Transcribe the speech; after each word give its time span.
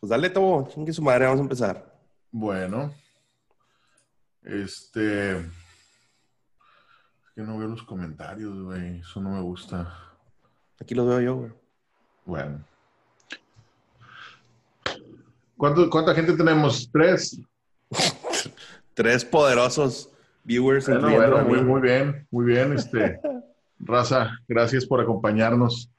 Pues 0.00 0.10
dale, 0.10 0.30
Tobo, 0.30 0.68
chingue 0.68 0.92
su 0.92 1.02
madre, 1.02 1.24
vamos 1.24 1.40
a 1.40 1.42
empezar. 1.42 1.94
Bueno. 2.30 2.92
Este. 4.42 5.38
Es 5.38 5.46
que 7.34 7.42
no 7.42 7.58
veo 7.58 7.68
los 7.68 7.82
comentarios, 7.82 8.62
güey. 8.62 9.00
Eso 9.00 9.20
no 9.20 9.30
me 9.30 9.40
gusta. 9.40 9.92
Aquí 10.80 10.94
los 10.94 11.08
veo 11.08 11.20
yo, 11.20 11.36
güey. 11.36 11.52
Bueno. 12.24 12.64
¿Cuánto- 15.56 15.88
¿Cuánta 15.88 16.14
gente 16.14 16.34
tenemos? 16.34 16.90
¿Tres? 16.92 17.40
Tres 18.94 19.24
poderosos 19.24 20.10
viewers, 20.44 20.86
Bueno, 20.88 21.10
bueno, 21.10 21.44
muy, 21.44 21.62
muy 21.62 21.80
bien, 21.80 22.26
muy 22.30 22.44
bien. 22.46 22.72
Este, 22.74 23.20
Raza, 23.78 24.30
gracias 24.46 24.86
por 24.86 25.00
acompañarnos. 25.00 25.90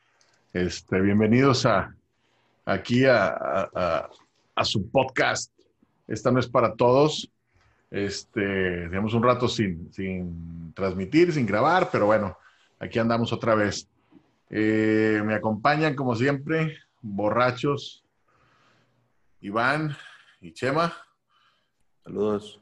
Este, 0.53 1.01
bienvenidos 1.01 1.65
a 1.65 1.95
aquí 2.67 3.05
a, 3.05 3.27
a- 3.27 3.69
a- 3.73 4.09
a 4.55 4.65
su 4.65 4.89
podcast. 4.89 5.51
Esta 6.07 6.31
no 6.31 6.39
es 6.39 6.47
para 6.47 6.73
todos. 6.75 7.29
Este, 7.91 8.41
tenemos 8.41 9.13
un 9.13 9.23
rato 9.23 9.47
sin, 9.47 9.91
sin 9.93 10.73
transmitir, 10.73 11.31
sin 11.31 11.45
grabar, 11.45 11.89
pero 11.91 12.05
bueno, 12.07 12.37
aquí 12.79 12.99
andamos 12.99 13.31
otra 13.31 13.55
vez. 13.55 13.87
Eh, 14.49 15.21
me 15.25 15.35
acompañan, 15.35 15.95
como 15.95 16.15
siempre, 16.15 16.77
borrachos, 17.01 18.03
Iván 19.41 19.95
y 20.41 20.53
Chema. 20.53 20.93
Saludos. 22.03 22.61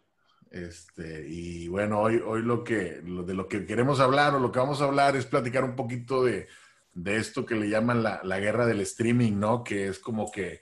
Este, 0.52 1.26
y 1.28 1.68
bueno, 1.68 2.00
hoy, 2.00 2.22
hoy 2.26 2.42
lo 2.42 2.64
que, 2.64 3.02
lo 3.04 3.24
de 3.24 3.34
lo 3.34 3.48
que 3.48 3.66
queremos 3.66 4.00
hablar 4.00 4.36
o 4.36 4.40
lo 4.40 4.52
que 4.52 4.60
vamos 4.60 4.82
a 4.82 4.86
hablar 4.86 5.16
es 5.16 5.26
platicar 5.26 5.64
un 5.64 5.76
poquito 5.76 6.24
de, 6.24 6.48
de 6.96 7.18
esto 7.18 7.46
que 7.46 7.56
le 7.56 7.70
llaman 7.70 8.02
la, 8.02 8.22
la 8.24 8.40
guerra 8.40 8.66
del 8.66 8.80
streaming, 8.80 9.34
¿no? 9.38 9.64
Que 9.64 9.90
es 9.90 10.00
como 10.00 10.32
que 10.32 10.62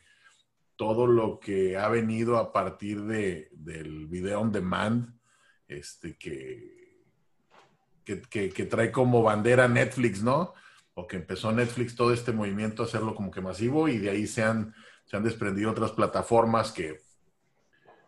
todo 0.75 1.05
lo 1.05 1.39
que 1.39 1.77
ha 1.77 1.87
venido 1.87 2.37
a 2.37 2.51
partir 2.51 3.03
de, 3.03 3.49
del 3.51 4.07
video 4.07 4.41
on 4.41 4.51
demand, 4.51 5.13
este, 5.67 6.17
que, 6.17 6.97
que, 8.03 8.49
que- 8.49 8.65
trae 8.65 8.91
como 8.91 9.21
bandera 9.21 9.67
Netflix, 9.67 10.23
¿no? 10.23 10.55
O 10.95 11.05
que 11.07 11.17
empezó 11.17 11.51
Netflix 11.51 11.95
todo 11.95 12.11
este 12.11 12.31
movimiento 12.31 12.81
a 12.81 12.85
hacerlo 12.87 13.13
como 13.13 13.29
que 13.29 13.39
masivo 13.41 13.87
y 13.87 13.99
de 13.99 14.09
ahí 14.09 14.25
se 14.25 14.43
han, 14.43 14.73
se 15.05 15.15
han 15.15 15.23
desprendido 15.23 15.69
otras 15.69 15.91
plataformas 15.91 16.71
que, 16.71 16.99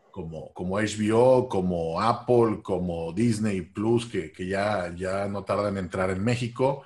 como, 0.09 0.51
como 0.53 0.79
HBO, 0.79 1.47
como 1.47 2.01
Apple, 2.01 2.61
como 2.63 3.13
Disney 3.13 3.61
Plus, 3.61 4.07
que, 4.07 4.31
que 4.31 4.47
ya, 4.47 4.93
ya 4.95 5.27
no 5.27 5.43
tardan 5.43 5.77
en 5.77 5.85
entrar 5.85 6.09
en 6.09 6.23
México, 6.23 6.83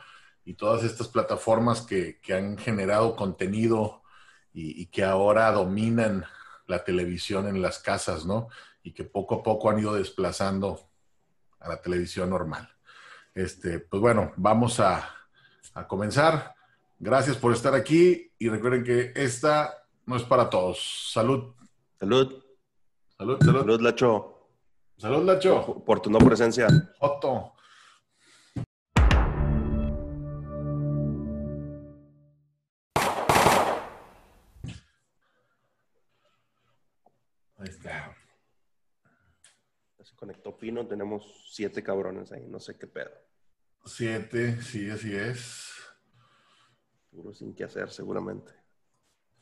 y 0.50 0.55
todas 0.55 0.83
estas 0.83 1.08
plataformas 1.08 1.83
que, 1.83 2.19
que 2.22 2.33
han 2.33 2.58
generado 2.58 3.16
contenido 3.16 4.02
y, 4.52 4.81
y 4.81 4.88
que 4.88 5.03
ahora 5.03 5.52
dominan 5.52 6.25
la 6.66 6.83
televisión 6.83 7.47
en 7.47 7.61
las 7.61 7.78
casas, 7.78 8.25
¿no? 8.25 8.47
Y 8.81 8.92
que 8.94 9.03
poco 9.03 9.36
a 9.36 9.44
poco 9.44 9.70
han 9.70 9.77
ido 9.77 9.94
desplazando 9.94 10.89
a 11.59 11.70
la 11.70 11.80
televisión 11.80 12.31
normal. 12.31 12.67
Este, 13.36 13.77
pues 13.77 14.02
bueno, 14.02 14.33
vamos 14.38 14.80
a, 14.80 15.08
a 15.75 15.88
comenzar. 15.88 16.55
Gracias 16.97 17.38
por 17.38 17.53
estar 17.53 17.75
aquí 17.75 18.33
y 18.39 18.50
recuerden 18.50 18.83
que 18.83 19.14
esta 19.14 19.83
no 20.08 20.16
es 20.16 20.23
para 20.23 20.50
todos. 20.50 21.11
Salud, 21.14 21.53
Salud. 22.00 22.44
salud, 23.16 23.38
salud. 23.39 23.59
Salud, 23.59 23.81
Lacho. 23.81 24.50
Salud, 24.97 25.23
Nacho. 25.25 25.83
Por 25.86 26.00
tu 26.00 26.09
no 26.09 26.17
presencia. 26.17 26.67
Otto. 27.02 27.53
Conectó 40.20 40.58
Pino, 40.58 40.86
tenemos 40.86 41.25
siete 41.50 41.81
cabrones 41.81 42.31
ahí, 42.34 42.45
no 42.48 42.60
sé 42.60 42.77
qué 42.77 42.88
pedo. 42.88 43.11
Siete, 43.86 44.61
sí, 44.61 44.89
así 44.89 45.16
es. 45.16 45.71
Puro 47.10 47.33
sin 47.33 47.55
qué 47.55 47.64
hacer, 47.64 47.89
seguramente. 47.89 48.52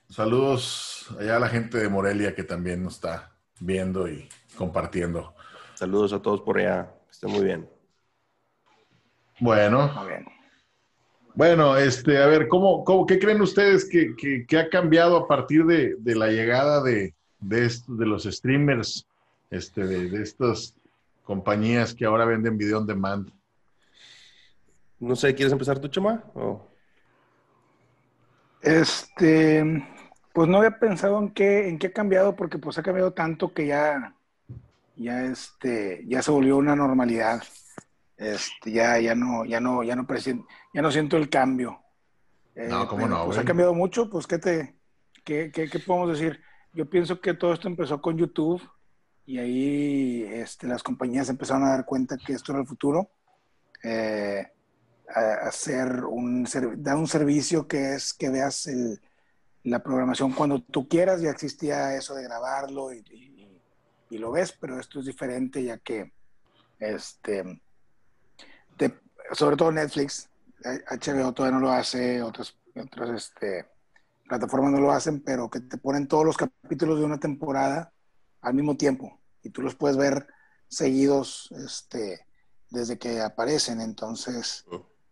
Saludos 0.10 1.08
allá 1.20 1.38
a 1.38 1.40
la 1.40 1.50
gente 1.50 1.80
de 1.80 1.90
Morelia 1.90 2.34
que 2.36 2.44
también 2.44 2.84
nos 2.84 2.94
está 2.96 3.36
viendo 3.60 4.08
y 4.08 4.30
compartiendo. 4.56 5.34
Saludos 5.74 6.14
a 6.14 6.22
todos 6.22 6.42
por 6.42 6.60
allá. 6.60 6.94
Que 7.06 7.12
estén 7.12 7.32
muy 7.32 7.44
bien. 7.44 7.70
Bueno, 9.40 9.92
Muy 9.94 10.08
bien. 10.08 10.26
bueno, 11.36 11.76
este, 11.78 12.18
a 12.22 12.28
ver, 12.28 12.48
¿cómo, 12.48 12.84
cómo, 12.84 13.06
¿qué 13.06 13.20
creen 13.20 13.42
ustedes 13.42 13.88
que, 13.90 14.16
que- 14.16 14.46
que 14.48 14.58
ha 14.58 14.70
cambiado 14.70 15.18
a 15.18 15.28
partir 15.28 15.66
de, 15.66 15.96
de 16.00 16.16
la 16.16 16.28
llegada 16.28 16.82
de, 16.84 17.14
de, 17.40 17.66
esto- 17.66 17.94
de 17.96 18.06
los 18.06 18.24
streamers, 18.24 19.06
este, 19.52 19.86
de, 19.86 20.10
de 20.10 20.24
estas 20.24 20.76
compañías 21.28 21.94
que 21.94 22.06
ahora 22.06 22.24
venden 22.24 22.58
video 22.58 22.78
on 22.80 22.88
demand? 22.88 23.30
No 25.00 25.14
sé, 25.16 25.36
¿quieres 25.36 25.52
empezar 25.52 25.78
tú, 25.78 25.90
Chema? 25.90 26.24
O- 26.34 26.66
Este, 28.62 29.64
pues 30.34 30.48
no 30.48 30.58
había 30.58 30.80
pensado 30.80 31.20
en 31.20 31.30
qué, 31.32 31.68
en 31.68 31.78
qué 31.78 31.88
ha 31.88 31.94
cambiado, 31.94 32.36
porque 32.36 32.58
pues 32.58 32.78
ha 32.78 32.84
cambiado 32.84 33.12
tanto 33.14 33.54
que 33.54 33.68
ya, 33.68 34.16
ya 34.96 35.26
este, 35.26 36.04
ya 36.08 36.22
se 36.22 36.32
volvió 36.32 36.58
una 36.58 36.76
normalidad. 36.76 37.44
Este, 38.16 38.72
ya, 38.72 39.00
ya 39.00 39.14
no, 39.14 39.46
ya 39.46 39.60
no, 39.60 39.84
ya 39.84 39.96
no 39.96 40.08
ya 40.74 40.82
no 40.82 40.92
siento 40.92 41.18
el 41.18 41.30
cambio. 41.30 41.80
Eh, 42.56 42.68
No, 42.70 42.88
¿cómo 42.88 43.04
pero, 43.04 43.16
no, 43.18 43.26
Pues 43.26 43.36
güey? 43.38 43.40
ha 43.40 43.46
cambiado 43.46 43.74
mucho, 43.76 44.10
pues 44.10 44.26
¿qué 44.26 44.40
te, 44.40 44.80
qué, 45.26 45.52
qué- 45.54 45.70
qué 45.70 45.80
podemos 45.80 46.10
decir? 46.18 46.42
Yo 46.74 46.90
pienso 46.90 47.20
que 47.20 47.34
todo 47.34 47.54
esto 47.54 47.68
empezó 47.68 48.02
con 48.02 48.18
YouTube 48.18 48.62
y 49.28 49.40
ahí 49.40 50.24
este, 50.24 50.68
las 50.68 50.82
compañías 50.82 51.28
empezaron 51.28 51.66
a 51.66 51.72
dar 51.72 51.86
cuenta 51.86 52.16
que 52.18 52.32
esto 52.32 52.54
era 52.54 52.62
el 52.62 52.68
futuro. 52.68 53.12
Eh, 53.84 54.48
hacer 55.44 56.06
un 56.06 56.48
dar 56.78 56.96
un 56.96 57.08
servicio 57.08 57.68
que 57.68 57.94
es 57.96 58.14
que 58.14 58.30
veas 58.30 58.68
el- 58.68 59.02
la 59.64 59.84
programación 59.84 60.32
cuando 60.32 60.62
tú 60.64 60.88
quieras. 60.88 61.22
Ya 61.22 61.30
existía 61.30 61.94
eso 61.96 62.16
de 62.16 62.24
grabarlo 62.24 62.94
y, 62.94 63.04
lo 64.12 64.32
ves, 64.32 64.54
pero 64.54 64.80
esto 64.80 65.02
es 65.02 65.06
diferente 65.06 65.62
ya 65.62 65.78
que 65.78 66.14
este 66.80 67.62
te- 68.78 69.00
sobre 69.34 69.58
todo 69.58 69.72
Netflix, 69.74 70.30
HBO 70.64 71.34
todavía 71.34 71.60
no 71.60 71.66
lo 71.66 71.72
hace, 71.72 72.22
otras, 72.22 72.58
otras 72.76 73.10
este, 73.10 73.66
plataformas 74.28 74.72
no 74.72 74.80
lo 74.80 74.92
hacen, 74.92 75.22
pero 75.22 75.50
que 75.50 75.60
te 75.60 75.78
ponen 75.78 76.08
todos 76.08 76.26
los 76.26 76.38
capítulos 76.38 77.00
de 77.00 77.06
una 77.06 77.20
temporada 77.20 77.92
al 78.42 78.54
mismo 78.54 78.78
tiempo 78.78 79.17
y 79.48 79.50
tú 79.50 79.62
los 79.62 79.76
puedes 79.76 79.98
ver 79.98 80.28
seguidos 80.68 81.50
este, 81.52 82.26
desde 82.70 82.98
que 82.98 83.22
aparecen. 83.22 83.82
Entonces, 83.82 84.66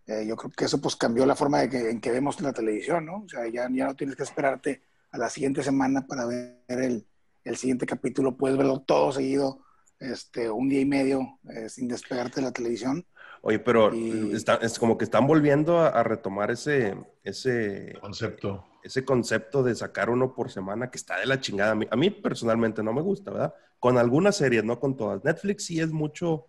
eh, 0.07 0.25
yo 0.28 0.35
creo 0.35 0.51
que 0.51 0.66
eso 0.66 0.79
pues 0.81 0.96
cambió 0.96 1.25
la 1.25 1.35
forma 1.35 1.59
de 1.62 1.69
que, 1.69 1.90
en 1.90 2.01
que 2.01 2.12
vemos 2.12 2.40
la 2.41 2.53
televisión, 2.53 3.06
¿no? 3.06 3.24
O 3.25 3.29
sea, 3.29 3.47
ya, 3.47 3.68
ya 3.72 3.85
no 3.88 3.95
tienes 3.95 4.16
que 4.16 4.24
esperarte 4.24 4.84
a 5.12 5.18
la 5.18 5.29
siguiente 5.29 5.63
semana 5.63 6.06
para 6.06 6.25
ver 6.25 6.57
el, 6.68 7.07
el 7.44 7.56
siguiente 7.57 7.85
capítulo, 7.85 8.35
puedes 8.35 8.57
verlo 8.57 8.81
todo 8.81 9.12
seguido, 9.12 9.62
este, 10.00 10.50
un 10.50 10.68
día 10.68 10.81
y 10.81 10.85
medio 10.85 11.40
eh, 11.50 11.69
sin 11.69 11.88
despegarte 11.88 12.41
de 12.41 12.47
la 12.47 12.51
televisión. 12.51 13.06
Oye, 13.41 13.59
pero 13.59 13.94
Y- 13.95 14.34
está- 14.35 14.56
es 14.56 14.78
como 14.78 14.97
que 14.97 15.06
están 15.06 15.25
volviendo 15.25 15.79
a, 15.79 15.88
a 15.90 16.03
retomar 16.03 16.51
ese, 16.51 16.95
ese, 17.24 17.94
Concepto. 18.01 18.66
Ese 18.85 19.03
concepto 19.03 19.63
de 19.63 19.73
sacar 19.73 20.12
uno 20.12 20.35
por 20.35 20.51
semana 20.51 20.91
que 20.91 20.97
está 20.97 21.18
de 21.19 21.25
la 21.25 21.40
chingada. 21.40 21.72
A 21.72 21.75
mí, 21.75 21.88
a 21.90 21.96
mí 21.96 22.12
personalmente 22.12 22.84
no 22.84 22.94
me 22.94 23.01
gusta, 23.01 23.31
¿verdad? 23.31 23.53
Con 23.79 23.97
algunas 23.97 24.35
series, 24.38 24.63
no 24.63 24.79
con 24.79 24.96
todas. 24.96 25.23
Netflix 25.23 25.66
sí 25.66 25.79
es 25.79 25.91
mucho, 25.91 26.46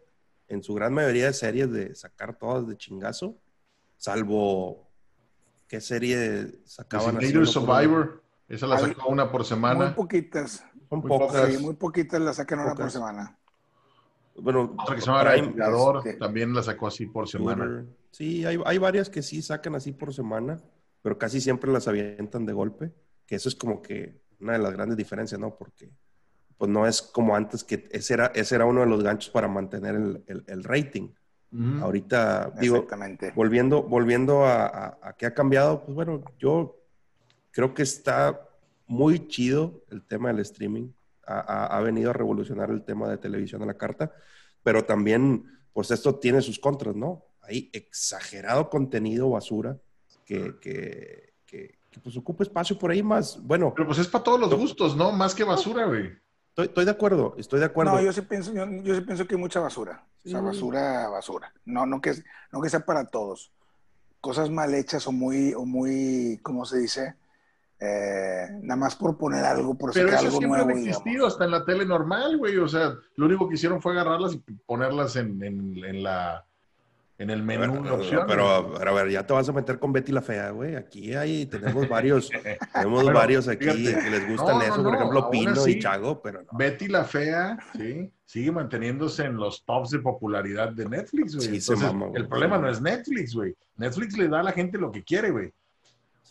en 0.48 0.62
su 0.62 0.74
gran 0.74 0.92
mayoría 0.92 1.26
de 1.26 1.32
series, 1.32 1.72
de 1.72 1.94
sacar 1.94 2.36
todas 2.38 2.68
de 2.68 2.76
chingazo, 2.76 3.38
salvo 3.96 4.86
qué 5.66 5.80
serie 5.80 6.60
sacaban 6.66 7.16
así, 7.16 7.32
por? 7.32 7.46
Survivor. 7.46 8.22
Esa 8.48 8.66
la 8.66 8.78
sacó 8.78 9.08
una 9.08 9.30
por 9.32 9.40
Muy 9.40 9.48
semana. 9.48 9.94
poquitas, 9.96 10.62
Son 10.90 11.00
muy 11.00 11.08
pocas. 11.08 11.52
sí, 11.54 11.58
muy 11.62 11.74
poquitas 11.74 12.20
la 12.20 12.32
sacan 12.34 12.60
una 12.60 12.74
por 12.74 12.90
semana. 12.90 13.38
Bueno, 14.38 14.76
Otra 14.78 14.94
que 14.94 15.00
se 15.00 15.06
llama 15.06 15.24
Prime, 15.32 15.54
este- 15.98 16.12
también 16.18 16.52
la 16.54 16.62
sacó 16.62 16.86
así 16.88 17.06
por 17.06 17.26
semana. 17.26 17.64
Twitter. 17.64 17.86
Sí, 18.10 18.44
hay, 18.44 18.60
hay 18.66 18.76
varias 18.78 19.08
que 19.08 19.22
sí 19.22 19.40
sacan 19.40 19.74
así 19.74 19.92
por 19.92 20.12
semana, 20.12 20.60
pero 21.06 21.18
casi 21.18 21.40
siempre 21.40 21.70
las 21.70 21.86
avientan 21.86 22.44
de 22.46 22.52
golpe, 22.52 22.92
que 23.28 23.36
eso 23.36 23.48
es 23.48 23.54
como 23.54 23.80
que 23.80 24.22
una 24.40 24.54
de 24.54 24.58
las 24.58 24.72
grandes 24.72 24.96
diferencias, 24.96 25.40
¿no? 25.40 25.54
Porque 25.56 25.88
pues 26.58 26.68
no 26.68 26.84
es 26.84 27.00
como 27.00 27.36
antes 27.36 27.62
que 27.62 27.86
ese 27.92 28.14
era, 28.14 28.26
ese 28.34 28.56
era 28.56 28.64
uno 28.64 28.80
de 28.80 28.88
los 28.88 29.04
ganchos 29.04 29.30
para 29.30 29.46
mantener 29.46 29.94
el, 29.94 30.24
el- 30.26 30.42
el 30.48 30.64
rating. 30.64 31.10
Ahorita, 31.80 32.50
digo, 32.60 32.86
volviendo, 33.36 33.84
volviendo 33.84 34.44
a, 34.46 34.66
a, 34.66 34.98
a 35.00 35.12
qué 35.16 35.26
ha 35.26 35.32
cambiado, 35.32 35.84
pues 35.84 35.94
bueno, 35.94 36.24
yo 36.40 36.76
creo 37.52 37.72
que 37.72 37.82
está 37.84 38.40
muy 38.88 39.28
chido 39.28 39.84
el 39.92 40.02
tema 40.04 40.30
del 40.32 40.40
streaming. 40.40 40.88
Ha, 41.24 41.38
ha- 41.38 41.66
ha 41.78 41.80
venido 41.82 42.10
a 42.10 42.14
revolucionar 42.14 42.70
el 42.70 42.82
tema 42.84 43.08
de 43.08 43.18
televisión 43.18 43.62
a 43.62 43.66
la 43.66 43.74
carta, 43.78 44.12
pero 44.64 44.84
también, 44.84 45.44
pues 45.72 45.92
esto 45.92 46.16
tiene 46.18 46.42
sus 46.42 46.58
contras, 46.58 46.96
¿no? 46.96 47.26
Hay 47.42 47.70
exagerado 47.72 48.68
contenido 48.70 49.30
basura 49.30 49.78
que, 50.26 50.58
que, 50.60 51.32
que- 51.46 51.78
que 51.90 52.00
pues 52.00 52.14
ocupe 52.18 52.42
espacio 52.42 52.78
por 52.78 52.90
ahí 52.90 53.02
más. 53.02 53.42
Bueno. 53.42 53.72
Pero 53.74 53.86
pues 53.86 53.98
es 54.00 54.08
para 54.08 54.22
todos 54.22 54.38
los 54.38 54.54
gustos, 54.54 54.94
¿no? 54.94 55.12
Más 55.12 55.34
que 55.34 55.44
basura, 55.44 55.86
güey. 55.86 56.12
Estoy, 56.54 56.84
de 56.84 56.90
acuerdo, 56.90 57.34
estoy 57.38 57.60
de 57.60 57.66
acuerdo. 57.66 57.92
No, 57.92 58.00
yo 58.02 58.12
sí 58.12 58.20
pienso, 58.22 58.52
yo, 58.52 58.94
sí 58.94 59.00
pienso 59.02 59.26
que 59.26 59.34
hay 59.34 59.40
mucha 59.40 59.60
basura. 59.60 60.04
O 60.24 60.28
sea, 60.28 60.40
basura, 60.40 61.08
basura. 61.08 61.52
No, 61.64 61.86
no 61.86 62.00
que, 62.00 62.14
no 62.52 62.60
que 62.60 62.68
sea 62.70 62.80
para 62.80 63.06
todos. 63.06 63.52
Cosas 64.20 64.50
mal 64.50 64.74
hechas 64.74 65.06
o 65.06 65.12
muy, 65.12 65.54
o 65.54 65.64
muy, 65.64 66.38
¿cómo 66.42 66.64
se 66.64 66.78
dice? 66.78 67.14
Eh, 67.78 68.46
nada 68.62 68.76
más 68.76 68.96
por 68.96 69.18
poner 69.18 69.44
algo, 69.44 69.74
por 69.74 69.92
Pero 69.92 70.08
eso 70.08 70.18
algo 70.18 70.30
siempre 70.38 70.64
nuevo. 70.64 70.70
Ha 70.70 70.72
existido 70.80 71.26
hasta 71.26 71.44
en 71.44 71.50
la 71.50 71.64
tele 71.64 71.84
normal, 71.84 72.38
güey. 72.38 72.56
O 72.56 72.68
sea, 72.68 72.94
lo 73.16 73.26
único 73.26 73.48
que 73.48 73.54
hicieron 73.56 73.82
fue 73.82 73.92
agarrarlas 73.92 74.32
y 74.34 74.38
ponerlas 74.66 75.14
en, 75.16 75.42
en 75.42 76.02
la 76.02 76.44
en 77.18 77.30
el 77.30 77.42
menú 77.42 77.82
de 77.82 77.90
opciones. 77.90 78.26
Pero, 78.28 78.48
a 78.48 78.92
ver, 78.92 79.10
ya 79.10 79.26
te 79.26 79.32
vas 79.32 79.48
a 79.48 79.52
meter 79.52 79.78
con 79.78 79.92
Betty 79.92 80.12
la 80.12 80.22
Fea, 80.22 80.50
güey. 80.50 80.76
Aquí 80.76 81.14
hay, 81.14 81.46
tenemos 81.46 81.88
varios, 81.88 82.30
tenemos 82.72 83.12
varios 83.12 83.48
aquí 83.48 83.66
que 83.66 84.10
les 84.10 84.28
gustan 84.28 84.62
eso, 84.62 84.82
por 84.82 84.94
ejemplo, 84.94 85.30
Pino 85.30 85.66
y 85.66 85.78
Chago, 85.78 86.20
pero 86.20 86.42
no. 86.42 86.58
Betty 86.58 86.88
la 86.88 87.04
Fea, 87.04 87.58
sí, 87.76 88.10
sigue 88.24 88.52
manteniéndose 88.52 89.24
en 89.24 89.36
los 89.36 89.64
tops 89.64 89.90
de 89.90 90.00
popularidad 90.00 90.72
de 90.72 90.88
Netflix, 90.88 91.34
güey. 91.36 91.60
Sí, 91.60 91.72
el 92.14 92.28
problema 92.28 92.58
no 92.58 92.68
es 92.68 92.80
Netflix, 92.80 93.34
güey. 93.34 93.54
Netflix 93.76 94.16
le 94.16 94.28
da 94.28 94.40
a 94.40 94.44
la 94.44 94.52
gente 94.52 94.78
lo 94.78 94.90
que 94.90 95.02
quiere, 95.02 95.30
güey. 95.30 95.52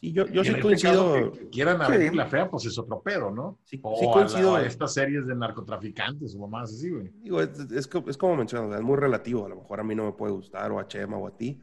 Sí, 0.06 0.14
yo, 0.14 0.28
yo 0.28 0.44
sí 0.44 0.52
este 0.52 0.62
coincido. 0.62 1.32
que 1.32 1.50
quieran 1.50 1.82
a 1.82 1.88
Betty 1.88 2.16
la 2.16 2.28
Fea, 2.28 2.48
pues 2.48 2.66
es 2.66 2.78
otro 2.78 3.02
pedo, 3.02 3.32
¿no? 3.32 3.58
Sí, 3.64 3.80
o 3.82 4.12
coincido. 4.12 4.56
A, 4.56 4.62
estas 4.62 4.94
series 4.94 5.26
de 5.26 5.34
narcotraficantes 5.34 6.36
o 6.36 6.48
más 6.48 6.72
así, 6.72 6.92
güey. 6.92 7.12
Digo, 7.24 7.42
es, 7.42 7.60
es, 7.60 7.90
es, 8.08 8.18
como 8.18 8.36
mencionas, 8.36 8.78
es 8.78 8.84
muy 8.84 8.98
relativo. 8.98 9.48
A 9.48 9.50
lo 9.50 9.56
mejor 9.56 9.80
a 9.80 9.84
mí 9.84 9.96
no 9.96 10.06
me 10.06 10.12
puede 10.12 10.32
gustar, 10.32 10.72
o 10.72 10.80
a 10.80 10.88
Chema, 10.88 11.18
o 11.18 11.26
a 11.26 11.36
ti. 11.36 11.60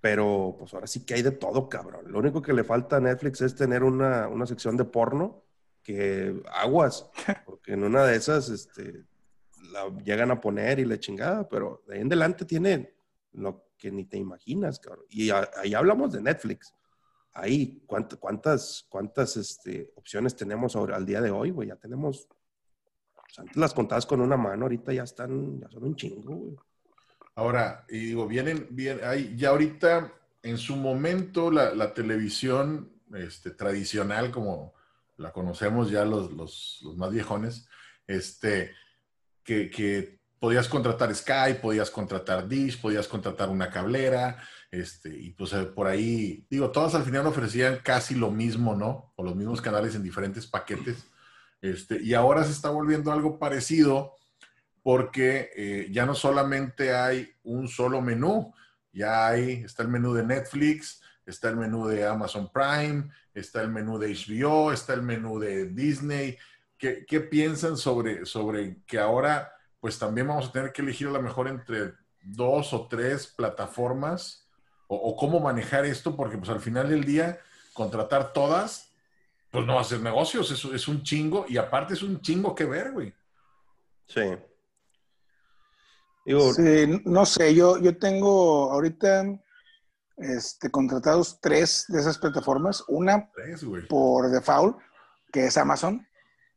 Pero 0.00 0.56
pues 0.58 0.74
ahora 0.74 0.88
sí 0.88 1.06
que 1.06 1.14
hay 1.14 1.22
de 1.22 1.30
todo, 1.30 1.68
cabrón. 1.68 2.10
Lo 2.10 2.18
único 2.18 2.42
que 2.42 2.52
le 2.52 2.64
falta 2.64 2.96
a 2.96 3.00
Netflix 3.00 3.42
es 3.42 3.54
tener 3.54 3.84
una, 3.84 4.26
una 4.26 4.44
sección 4.44 4.76
de 4.76 4.86
porno 4.86 5.44
que 5.80 6.42
aguas. 6.52 7.08
Porque 7.46 7.74
en 7.74 7.84
una 7.84 8.04
de 8.04 8.16
esas, 8.16 8.48
este, 8.48 9.04
la 9.70 9.88
llegan 10.02 10.32
a 10.32 10.40
poner 10.40 10.80
y 10.80 10.84
le 10.84 10.98
chingada, 10.98 11.48
pero 11.48 11.84
de 11.86 11.94
ahí 11.94 12.00
en 12.00 12.08
adelante 12.08 12.44
tiene 12.44 12.92
lo 13.34 13.68
que 13.78 13.92
ni 13.92 14.04
te 14.04 14.18
imaginas, 14.18 14.80
cabrón. 14.80 15.04
Y 15.10 15.30
ahí 15.30 15.74
hablamos 15.74 16.12
de 16.12 16.22
Netflix 16.22 16.74
ahí, 17.34 17.82
¿cuántas, 17.86 18.86
cuántas 18.88 19.36
este, 19.36 19.92
opciones 19.96 20.36
tenemos 20.36 20.76
ahora, 20.76 20.96
al 20.96 21.04
día 21.04 21.20
de 21.20 21.30
hoy, 21.30 21.50
güey? 21.50 21.68
Ya 21.68 21.76
tenemos, 21.76 22.28
antes 23.36 23.56
las 23.56 23.74
contabas 23.74 24.06
con 24.06 24.20
una 24.20 24.36
mano, 24.36 24.64
ahorita 24.64 24.92
ya 24.92 25.02
están, 25.02 25.60
ya 25.60 25.68
son 25.68 25.84
un 25.84 25.96
chingo, 25.96 26.34
güey. 26.34 26.56
Ahora, 27.36 27.84
y 27.88 27.98
digo, 27.98 28.28
vienen, 28.28 28.68
bien, 28.70 29.00
hay, 29.02 29.34
ya 29.36 29.48
ahorita, 29.48 30.12
en 30.42 30.56
su 30.56 30.76
momento, 30.76 31.50
la, 31.50 31.92
televisión 31.92 32.92
este, 33.12 33.50
tradicional, 33.50 34.30
como 34.30 34.72
la 35.16 35.32
conocemos 35.32 35.90
ya 35.90 36.04
los, 36.04 36.32
los, 36.32 36.80
los 36.84 36.96
más 36.96 37.10
viejones, 37.10 37.66
este, 38.06 38.72
que, 39.42 39.68
que 39.68 40.20
podías 40.38 40.68
contratar 40.68 41.12
Skype, 41.14 41.60
podías 41.60 41.90
contratar 41.90 42.46
Dish, 42.46 42.80
podías 42.80 43.08
contratar 43.08 43.48
una 43.48 43.70
cablera, 43.70 44.36
este, 44.74 45.08
y 45.16 45.30
pues 45.30 45.52
eh, 45.52 45.64
por 45.66 45.86
ahí, 45.86 46.44
digo, 46.50 46.72
todas 46.72 46.96
al 46.96 47.04
final 47.04 47.26
ofrecían 47.28 47.78
casi 47.84 48.16
lo 48.16 48.32
mismo, 48.32 48.74
¿no? 48.74 49.12
O 49.14 49.22
los 49.22 49.36
mismos 49.36 49.62
canales 49.62 49.94
en 49.94 50.02
diferentes 50.02 50.48
paquetes. 50.48 51.06
Este, 51.62 52.02
y 52.02 52.12
ahora 52.12 52.42
se 52.42 52.50
está 52.50 52.70
volviendo 52.70 53.12
algo 53.12 53.38
parecido 53.38 54.16
porque 54.82 55.50
eh, 55.56 55.88
ya 55.92 56.04
no 56.06 56.14
solamente 56.16 56.92
hay 56.92 57.30
un 57.44 57.68
solo 57.68 58.02
menú, 58.02 58.52
ya 58.92 59.28
hay, 59.28 59.62
está 59.64 59.84
el 59.84 59.90
menú 59.90 60.12
de 60.12 60.24
Netflix, 60.24 61.00
está 61.24 61.50
el 61.50 61.56
menú 61.56 61.86
de 61.86 62.04
Amazon 62.04 62.50
Prime, 62.52 63.08
está 63.32 63.62
el 63.62 63.70
menú 63.70 63.96
de 63.98 64.12
HBO, 64.12 64.72
está 64.72 64.94
el 64.94 65.02
menú 65.02 65.38
de 65.38 65.66
Disney. 65.66 66.36
¿Qué, 66.76 67.06
qué 67.06 67.20
piensan 67.20 67.76
sobre, 67.76 68.26
sobre 68.26 68.82
que 68.86 68.98
ahora 68.98 69.52
pues 69.78 70.00
también 70.00 70.26
vamos 70.26 70.48
a 70.48 70.52
tener 70.52 70.72
que 70.72 70.82
elegir 70.82 71.06
a 71.06 71.12
lo 71.12 71.22
mejor 71.22 71.46
entre 71.46 71.92
dos 72.20 72.72
o 72.72 72.88
tres 72.88 73.28
plataformas 73.28 74.43
o, 74.94 75.16
cómo 75.16 75.40
manejar 75.40 75.84
esto, 75.84 76.16
porque 76.16 76.38
pues 76.38 76.50
al 76.50 76.60
final 76.60 76.88
del 76.88 77.04
día, 77.04 77.38
contratar 77.72 78.32
todas, 78.32 78.90
pues 79.50 79.66
no 79.66 79.74
va 79.74 79.80
a 79.80 79.84
ser 79.84 80.00
negocios, 80.00 80.50
eso 80.50 80.74
es 80.74 80.88
un 80.88 81.02
chingo, 81.02 81.46
y 81.48 81.56
aparte 81.56 81.94
es 81.94 82.02
un 82.02 82.20
chingo 82.20 82.54
que 82.54 82.64
ver, 82.64 82.92
güey. 82.92 83.14
Sí. 84.06 84.22
sí, 86.26 87.02
no 87.04 87.24
sé, 87.24 87.54
yo, 87.54 87.78
yo 87.78 87.96
tengo 87.96 88.70
ahorita 88.70 89.24
este, 90.16 90.70
contratados 90.70 91.40
tres 91.40 91.86
de 91.88 92.00
esas 92.00 92.18
plataformas. 92.18 92.84
Una 92.88 93.30
por 93.88 94.30
default, 94.30 94.78
que 95.32 95.46
es 95.46 95.56
Amazon. 95.56 96.06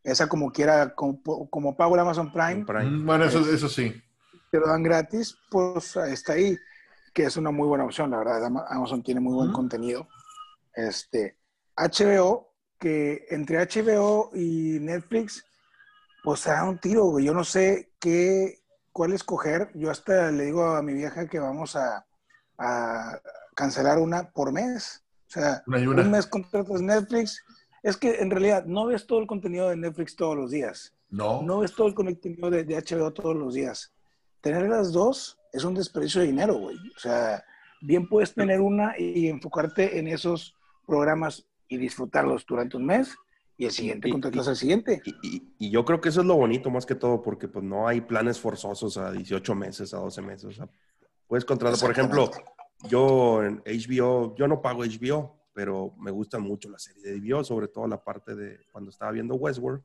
Esa 0.04 0.28
como 0.28 0.52
quiera, 0.52 0.94
como, 0.96 1.22
como 1.50 1.76
pago 1.76 1.96
el 1.96 2.02
Amazon 2.02 2.32
Prime. 2.32 2.64
Mm, 2.64 3.06
bueno, 3.06 3.26
eso, 3.26 3.40
eso 3.52 3.68
sí. 3.68 4.02
Te 4.52 4.60
lo 4.60 4.68
dan 4.68 4.84
gratis, 4.84 5.38
pues 5.50 5.96
está 5.98 6.34
ahí 6.34 6.58
que 7.18 7.24
es 7.24 7.36
una 7.36 7.50
muy 7.50 7.68
buena 7.68 7.84
opción, 7.84 8.12
la 8.12 8.20
verdad. 8.20 8.46
Amazon 8.70 9.02
tiene 9.02 9.20
muy 9.20 9.34
buen 9.34 9.52
contenido. 9.52 10.08
Este, 10.72 11.36
HBO, 11.76 12.54
que 12.78 13.26
entre 13.32 13.58
HBO 13.58 14.30
y 14.36 14.78
Netflix, 14.80 15.44
pues 16.24 16.42
se 16.42 16.52
da 16.52 16.64
un 16.64 16.78
tiro, 16.78 17.06
güey. 17.06 17.26
Yo 17.26 17.34
no 17.34 17.44
sé 17.44 17.92
qué, 18.00 18.60
cuál 18.92 19.14
escoger. 19.14 19.72
Yo 19.74 19.90
hasta 19.90 20.30
le 20.30 20.46
digo 20.46 20.64
a 20.64 20.84
mi 20.84 20.94
vieja 20.94 21.26
que 21.26 21.40
vamos 21.40 21.76
a, 21.76 22.06
cancelar 23.56 23.98
una 23.98 24.30
por 24.30 24.52
mes. 24.52 25.04
O 25.26 25.32
sea, 25.32 25.64
un 25.66 26.12
mes 26.12 26.28
contratas 26.28 26.84
Netflix. 26.84 27.44
Es 27.82 27.98
que 27.98 28.20
en 28.20 28.30
realidad 28.30 28.66
no 28.66 28.86
ves 28.86 29.08
todo 29.08 29.18
el 29.22 29.26
contenido 29.26 29.70
de 29.70 29.78
Netflix 29.78 30.16
todos 30.16 30.38
los 30.38 30.52
días. 30.52 30.94
No. 31.10 31.42
No 31.42 31.62
ves 31.62 31.74
todo 31.74 31.88
el 31.88 31.96
contenido 31.96 32.52
de, 32.52 32.64
de 32.64 32.76
HBO 32.76 33.12
todos 33.12 33.36
los 33.36 33.56
días. 33.56 33.92
Tener 34.40 34.70
las 34.70 34.92
dos 34.92 35.37
es 35.54 35.64
un 35.64 35.74
desperdicio 35.74 36.22
de 36.22 36.28
dinero, 36.28 36.56
güey. 36.56 36.78
O 36.96 37.00
sea, 37.00 37.44
bien 37.82 38.08
puedes 38.08 38.34
tener 38.34 38.62
una 38.62 38.98
y 38.98 39.28
enfocarte 39.28 40.00
en 40.00 40.08
esos 40.08 40.56
programas 40.86 41.48
y 41.68 41.78
disfrutarlos 41.78 42.46
durante 42.46 42.78
un 42.78 42.86
mes 42.86 43.16
y 43.58 43.66
el 43.66 43.72
siguiente 43.72 44.10
contratas 44.10 44.48
al 44.48 44.56
siguiente. 44.56 45.02
Y, 45.24 45.70
yo 45.72 45.84
creo 45.84 46.00
que 46.00 46.10
eso 46.10 46.22
es 46.22 46.28
lo 46.28 46.36
bonito 46.36 46.70
más 46.70 46.86
que 46.86 46.96
todo, 46.96 47.22
porque 47.22 47.48
pues 47.48 47.66
no 47.66 47.88
hay 47.88 48.02
planes 48.02 48.40
forzosos 48.40 48.98
a 48.98 49.12
18 49.12 49.56
meses, 49.56 49.94
a 49.94 49.98
12 49.98 50.22
meses. 50.22 50.46
O 50.46 50.52
sea, 50.52 50.70
puedes 51.28 51.44
contratar, 51.44 51.80
por 51.80 51.92
ejemplo, 51.92 52.30
yo 52.88 53.44
en 53.44 53.62
HBO, 53.66 54.36
yo 54.36 54.48
no 54.48 54.62
pago 54.62 54.84
HBO, 54.86 55.36
pero 55.54 55.96
me 56.00 56.12
gusta 56.12 56.38
mucho 56.38 56.70
la 56.70 56.78
serie 56.78 57.02
de 57.04 57.20
HBO, 57.20 57.44
sobre 57.44 57.68
todo 57.68 57.88
la 57.88 58.04
parte 58.04 58.36
de 58.36 58.60
cuando 58.72 58.92
estaba 58.92 59.12
viendo 59.12 59.36
Westworld 59.36 59.84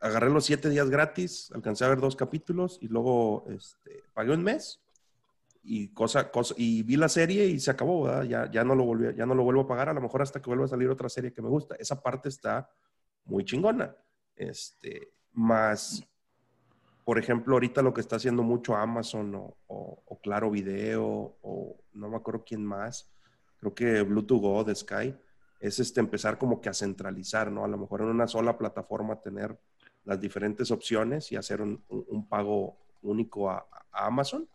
agarré 0.00 0.30
los 0.30 0.44
siete 0.44 0.68
días 0.68 0.90
gratis, 0.90 1.50
alcancé 1.54 1.84
a 1.84 1.88
ver 1.88 2.00
dos 2.00 2.16
capítulos 2.16 2.78
y 2.80 2.88
luego 2.88 3.44
este, 3.48 4.02
pagué 4.14 4.32
un 4.32 4.42
mes 4.42 4.80
y 5.62 5.88
cosa, 5.88 6.30
cosa, 6.30 6.54
y 6.56 6.82
vi 6.82 6.96
la 6.96 7.08
serie 7.08 7.46
y 7.46 7.60
se 7.60 7.70
acabó, 7.70 8.22
Ya, 8.22 8.50
ya, 8.50 8.64
no 8.64 8.74
lo 8.74 8.84
volví, 8.84 9.14
ya 9.14 9.26
no 9.26 9.34
lo 9.34 9.42
vuelvo 9.42 9.62
a 9.62 9.68
pagar, 9.68 9.88
a 9.88 9.92
lo 9.92 10.00
mejor 10.00 10.22
hasta 10.22 10.40
que 10.40 10.48
vuelva 10.48 10.64
a 10.64 10.68
salir 10.68 10.88
otra 10.88 11.08
serie 11.08 11.32
que 11.32 11.42
me 11.42 11.48
gusta. 11.48 11.74
Esa 11.76 12.00
parte 12.00 12.28
está 12.28 12.70
muy 13.26 13.44
chingona. 13.44 13.94
Este, 14.34 15.12
más, 15.32 16.02
por 17.04 17.18
ejemplo, 17.18 17.56
ahorita 17.56 17.82
lo 17.82 17.92
que 17.92 18.00
está 18.00 18.16
haciendo 18.16 18.42
mucho 18.42 18.76
Amazon 18.76 19.34
o, 19.34 19.56
o, 19.66 20.18
Claro 20.22 20.50
Video 20.50 21.36
o 21.42 21.76
no 21.92 22.08
me 22.08 22.16
acuerdo 22.16 22.44
quién 22.46 22.64
más, 22.64 23.10
creo 23.60 23.74
que 23.74 24.02
Bluetooth 24.02 24.40
Go 24.40 24.64
de 24.64 24.74
Sky, 24.74 25.14
es 25.60 25.78
este, 25.80 26.00
empezar 26.00 26.38
como 26.38 26.60
que 26.60 26.68
a 26.68 26.74
centralizar, 26.74 27.50
¿no? 27.50 27.64
A 27.64 27.68
lo 27.68 27.76
mejor 27.76 28.00
en 28.02 28.08
una 28.08 28.26
sola 28.28 28.56
plataforma 28.56 29.20
tener 29.20 29.58
las 30.08 30.18
diferentes 30.18 30.70
opciones 30.70 31.30
y 31.30 31.36
hacer 31.36 31.60
un, 31.60 32.26
pago 32.30 32.78
único 33.02 33.50
a, 33.50 33.66
Amazon 33.92 34.48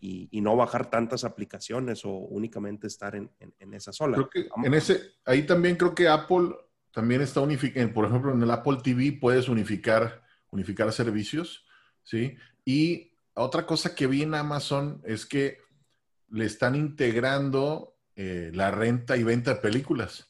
y, 0.00 0.40
no 0.40 0.54
bajar 0.54 0.88
tantas 0.88 1.24
aplicaciones 1.24 2.04
o 2.04 2.10
únicamente 2.10 2.86
estar 2.86 3.16
en, 3.16 3.28
esa 3.72 3.92
sola. 3.92 4.28
en 4.62 4.74
ese, 4.74 5.00
ahí 5.24 5.42
también 5.44 5.74
creo 5.74 5.96
que 5.96 6.06
Apple 6.06 6.54
también 6.92 7.20
está 7.22 7.40
unificando, 7.40 7.92
por 7.92 8.04
ejemplo, 8.06 8.32
en 8.32 8.40
el 8.40 8.50
Apple 8.52 8.78
TV 8.82 9.18
puedes 9.20 9.48
unificar, 9.48 10.22
unificar 10.50 10.92
servicios, 10.92 11.66
¿sí? 12.04 12.36
Y 12.64 13.10
otra 13.34 13.66
cosa 13.66 13.96
que 13.96 14.06
vi 14.06 14.22
en 14.22 14.34
Amazon 14.34 15.02
es 15.04 15.26
que 15.26 15.58
le 16.30 16.44
están 16.44 16.76
integrando 16.76 17.96
eh, 18.14 18.52
la 18.54 18.70
renta 18.70 19.16
y 19.16 19.24
venta 19.24 19.54
de 19.54 19.60
películas. 19.60 20.28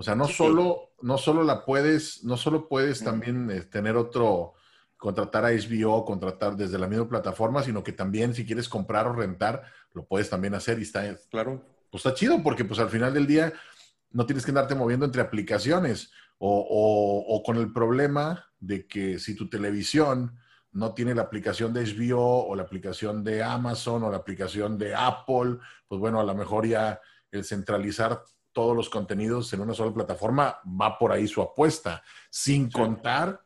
O 0.00 0.04
sea, 0.04 0.14
no 0.14 0.28
solo, 0.28 0.92
no 1.02 1.18
solo 1.18 1.42
la 1.42 1.64
puedes, 1.64 2.22
no 2.22 2.36
solo 2.36 2.68
puedes 2.68 3.02
también 3.02 3.50
eh, 3.50 3.62
tener 3.62 3.96
otro, 3.96 4.54
contratar 4.96 5.44
a 5.44 5.50
HBO, 5.50 6.04
contratar 6.04 6.54
desde 6.54 6.78
la 6.78 6.86
misma 6.86 7.08
plataforma, 7.08 7.64
sino 7.64 7.82
que 7.82 7.90
también 7.90 8.32
si 8.32 8.46
quieres 8.46 8.68
comprar 8.68 9.08
o 9.08 9.12
rentar, 9.12 9.64
lo 9.94 10.06
puedes 10.06 10.30
también 10.30 10.54
hacer 10.54 10.78
y 10.78 10.82
está, 10.82 11.02
claro. 11.30 11.64
Pues 11.90 12.06
está 12.06 12.14
chido 12.14 12.40
porque 12.44 12.64
pues 12.64 12.78
al 12.78 12.90
final 12.90 13.12
del 13.12 13.26
día 13.26 13.52
no 14.12 14.24
tienes 14.24 14.44
que 14.44 14.52
andarte 14.52 14.76
moviendo 14.76 15.04
entre 15.04 15.20
aplicaciones 15.20 16.12
o, 16.38 17.24
o 17.28 17.42
con 17.42 17.56
el 17.56 17.72
problema 17.72 18.46
de 18.60 18.86
que 18.86 19.18
si 19.18 19.34
tu 19.34 19.50
televisión 19.50 20.38
no 20.70 20.94
tiene 20.94 21.12
la 21.12 21.22
aplicación 21.22 21.72
de 21.72 21.84
HBO 21.84 22.46
o 22.46 22.54
la 22.54 22.62
aplicación 22.62 23.24
de 23.24 23.42
Amazon 23.42 24.04
o 24.04 24.10
la 24.12 24.18
aplicación 24.18 24.78
de 24.78 24.94
Apple, 24.94 25.58
pues 25.88 25.98
bueno, 26.00 26.20
a 26.20 26.24
lo 26.24 26.36
mejor 26.36 26.68
ya 26.68 27.00
el 27.32 27.44
centralizar 27.44 28.22
todos 28.58 28.74
los 28.74 28.88
contenidos 28.90 29.52
en 29.52 29.60
una 29.60 29.72
sola 29.72 29.94
plataforma, 29.94 30.58
va 30.66 30.98
por 30.98 31.12
ahí 31.12 31.28
su 31.28 31.40
apuesta, 31.40 32.02
sin 32.28 32.68
contar 32.68 33.40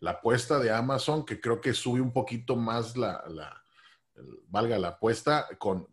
la 0.00 0.12
apuesta 0.12 0.58
de 0.58 0.70
Amazon, 0.70 1.26
que 1.26 1.38
creo 1.38 1.60
que 1.60 1.74
sube 1.74 2.00
un 2.00 2.10
poquito 2.10 2.56
más 2.56 2.96
la, 2.96 3.22
valga 4.48 4.78
la 4.78 4.88
apuesta, 4.88 5.46
con, 5.58 5.88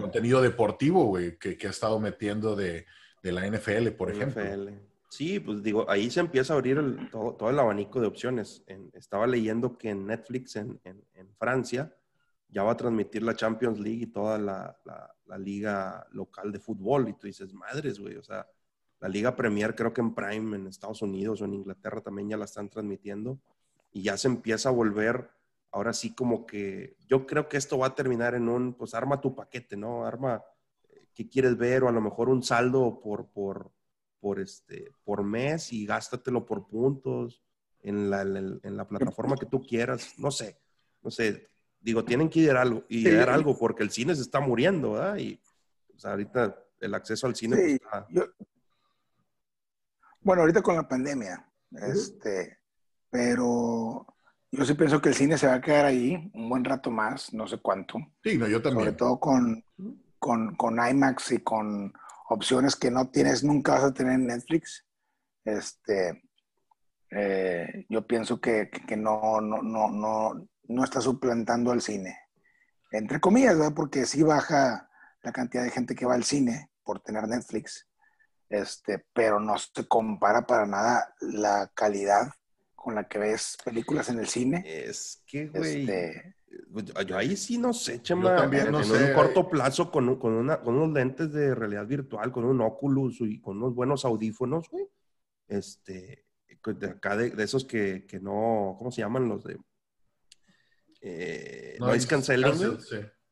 contenido 0.00 0.42
deportivo, 0.42 1.04
güey, 1.04 1.38
que, 1.38 1.56
ha 1.64 1.70
estado 1.70 2.00
metiendo 2.00 2.56
de, 2.56 2.86
la 3.22 3.46
NFL, 3.46 3.90
por 3.90 4.10
ejemplo. 4.10 4.42
Sí, 5.08 5.38
pues 5.38 5.62
digo, 5.62 5.88
ahí 5.88 6.10
se 6.10 6.18
empieza 6.18 6.54
a 6.54 6.56
abrir 6.56 7.08
todo, 7.12 7.50
el 7.50 7.58
abanico 7.60 8.00
de 8.00 8.08
opciones. 8.08 8.64
estaba 8.94 9.28
leyendo 9.28 9.78
que 9.78 9.90
en 9.90 10.08
Netflix 10.08 10.56
en, 10.56 10.80
Francia 11.38 11.94
ya 12.48 12.64
va 12.64 12.72
a 12.72 12.76
transmitir 12.76 13.22
la 13.22 13.36
Champions 13.36 13.78
League 13.78 14.02
y 14.02 14.06
toda 14.08 14.38
la, 14.38 14.76
liga 15.38 16.06
local 16.12 16.52
de 16.52 16.58
fútbol. 16.58 17.08
Y 17.08 17.14
tú 17.14 17.26
dices, 17.26 17.52
madres, 17.52 17.98
güey, 17.98 18.16
o 18.16 18.22
sea, 18.22 18.46
la 19.00 19.08
Liga 19.08 19.36
Premier 19.36 19.74
creo 19.74 19.92
que 19.92 20.00
en 20.00 20.14
Prime 20.14 20.56
en 20.56 20.66
Estados 20.66 21.02
Unidos 21.02 21.40
o 21.40 21.44
en 21.44 21.54
Inglaterra 21.54 22.00
también 22.00 22.28
ya 22.28 22.36
la 22.36 22.44
están 22.44 22.68
transmitiendo. 22.68 23.38
Y 23.92 24.02
ya 24.02 24.16
se 24.16 24.28
empieza 24.28 24.70
a 24.70 24.72
volver, 24.72 25.30
ahora 25.70 25.92
sí 25.92 26.14
como 26.14 26.46
que, 26.46 26.96
yo 27.08 27.26
creo 27.26 27.48
que 27.48 27.56
esto 27.56 27.78
va 27.78 27.88
a 27.88 27.94
terminar 27.94 28.34
en 28.34 28.48
un, 28.48 28.74
pues 28.74 28.94
arma 28.94 29.20
tu 29.20 29.34
paquete, 29.34 29.76
¿no? 29.76 30.04
Arma 30.04 30.42
eh, 30.88 31.06
qué 31.14 31.28
quieres 31.28 31.56
ver 31.56 31.84
o 31.84 31.88
a 31.88 31.92
lo 31.92 32.00
mejor 32.00 32.28
un 32.28 32.42
saldo 32.42 33.00
por, 33.00 33.28
por 33.28 33.70
por, 34.24 34.40
este, 34.40 34.90
por 35.04 35.22
mes 35.22 35.70
y 35.70 35.84
gástatelo 35.84 36.46
por 36.46 36.66
puntos 36.66 37.42
en 37.82 38.08
la, 38.08 38.22
en 38.22 38.74
la 38.74 38.88
plataforma 38.88 39.36
que 39.36 39.44
tú 39.44 39.60
quieras. 39.60 40.18
No 40.18 40.30
sé, 40.30 40.58
no 41.02 41.10
sé. 41.10 41.50
Digo, 41.84 42.02
tienen 42.02 42.30
que 42.30 42.40
idear 42.40 42.56
algo, 42.56 42.82
idear 42.88 43.28
algo 43.28 43.58
porque 43.58 43.82
el 43.82 43.90
cine 43.90 44.14
se 44.14 44.22
está 44.22 44.40
muriendo, 44.40 44.92
¿verdad? 44.92 45.16
Y 45.18 45.38
ahorita 46.02 46.58
el 46.80 46.94
acceso 46.94 47.26
al 47.26 47.36
cine 47.36 47.56
pues, 47.56 47.72
está... 47.74 48.06
Bueno, 50.22 50.40
ahorita 50.40 50.62
con 50.62 50.76
la 50.76 50.88
pandemia, 50.88 51.46
este, 51.72 52.58
pero 53.10 54.06
yo 54.50 54.64
sí 54.64 54.72
pienso 54.72 55.02
que 55.02 55.10
el 55.10 55.14
cine 55.14 55.36
se 55.36 55.46
va 55.46 55.54
a 55.54 55.60
quedar 55.60 55.84
ahí 55.84 56.30
un 56.32 56.48
buen 56.48 56.64
rato 56.64 56.90
más, 56.90 57.34
no 57.34 57.46
sé 57.46 57.58
cuánto. 57.58 57.98
Sí, 58.22 58.38
no, 58.38 58.48
yo 58.48 58.62
también. 58.62 58.86
Sobre 58.86 58.96
todo 58.96 59.20
con, 59.20 59.62
con, 60.18 60.56
con 60.56 60.78
IMAX 60.88 61.32
y 61.32 61.38
con 61.40 61.92
opciones 62.30 62.76
que 62.76 62.90
no 62.90 63.10
tienes, 63.10 63.44
nunca 63.44 63.72
vas 63.72 63.84
a 63.84 63.92
tener 63.92 64.14
en 64.14 64.26
Netflix. 64.28 64.86
Este, 65.44 66.22
eh, 67.10 67.84
yo 67.90 68.06
pienso 68.06 68.40
que, 68.40 68.70
no, 68.96 69.42
no, 69.42 69.60
no, 69.62 69.90
no, 69.90 70.48
no 70.68 70.84
está 70.84 71.00
suplantando 71.00 71.72
al 71.72 71.80
cine. 71.80 72.18
Entre 72.90 73.20
comillas, 73.20 73.56
porque 73.74 74.06
sí 74.06 74.22
baja 74.22 74.88
la 75.22 75.32
cantidad 75.32 75.64
de 75.64 75.70
gente 75.70 75.94
que 75.94 76.06
va 76.06 76.14
al 76.14 76.24
cine 76.24 76.70
por 76.84 77.00
tener 77.00 77.26
Netflix. 77.26 77.88
Este, 78.48 79.04
pero 79.12 79.40
no 79.40 79.58
se 79.58 79.88
compara 79.88 80.46
para 80.46 80.66
nada 80.66 81.14
la 81.20 81.70
calidad 81.74 82.32
con 82.74 82.94
la 82.94 83.08
que 83.08 83.18
ves 83.18 83.56
películas 83.64 84.08
en 84.10 84.18
el 84.18 84.28
cine. 84.28 84.62
Es 84.66 85.22
que, 85.26 85.46
güey. 85.46 85.80
Este, 85.80 86.36
yo 87.06 87.16
ahí 87.16 87.36
sí 87.36 87.58
no 87.58 87.72
sé, 87.72 88.00
Chema. 88.00 88.44
en, 88.44 88.74
un 88.74 89.12
corto 89.14 89.48
plazo, 89.48 89.90
con, 89.90 90.18
con, 90.18 90.32
una, 90.32 90.60
con 90.60 90.76
unos 90.76 90.92
lentes 90.92 91.32
de 91.32 91.54
realidad 91.54 91.86
virtual, 91.86 92.30
con 92.30 92.44
un 92.44 92.60
Oculus 92.60 93.20
y 93.22 93.40
con 93.40 93.56
unos 93.56 93.74
buenos 93.74 94.04
audífonos, 94.04 94.68
güey. 94.70 94.86
Este, 95.48 96.24
de 96.64 96.86
acá 96.86 97.16
de, 97.16 97.42
esos 97.42 97.64
que, 97.64 98.06
que, 98.06 98.20
no, 98.20 98.76
¿cómo 98.78 98.90
se 98.90 99.02
llaman 99.02 99.28
los 99.28 99.44
de? 99.44 99.58
Eh, 101.06 101.76
noise 101.78 102.06
canceling. 102.06 102.78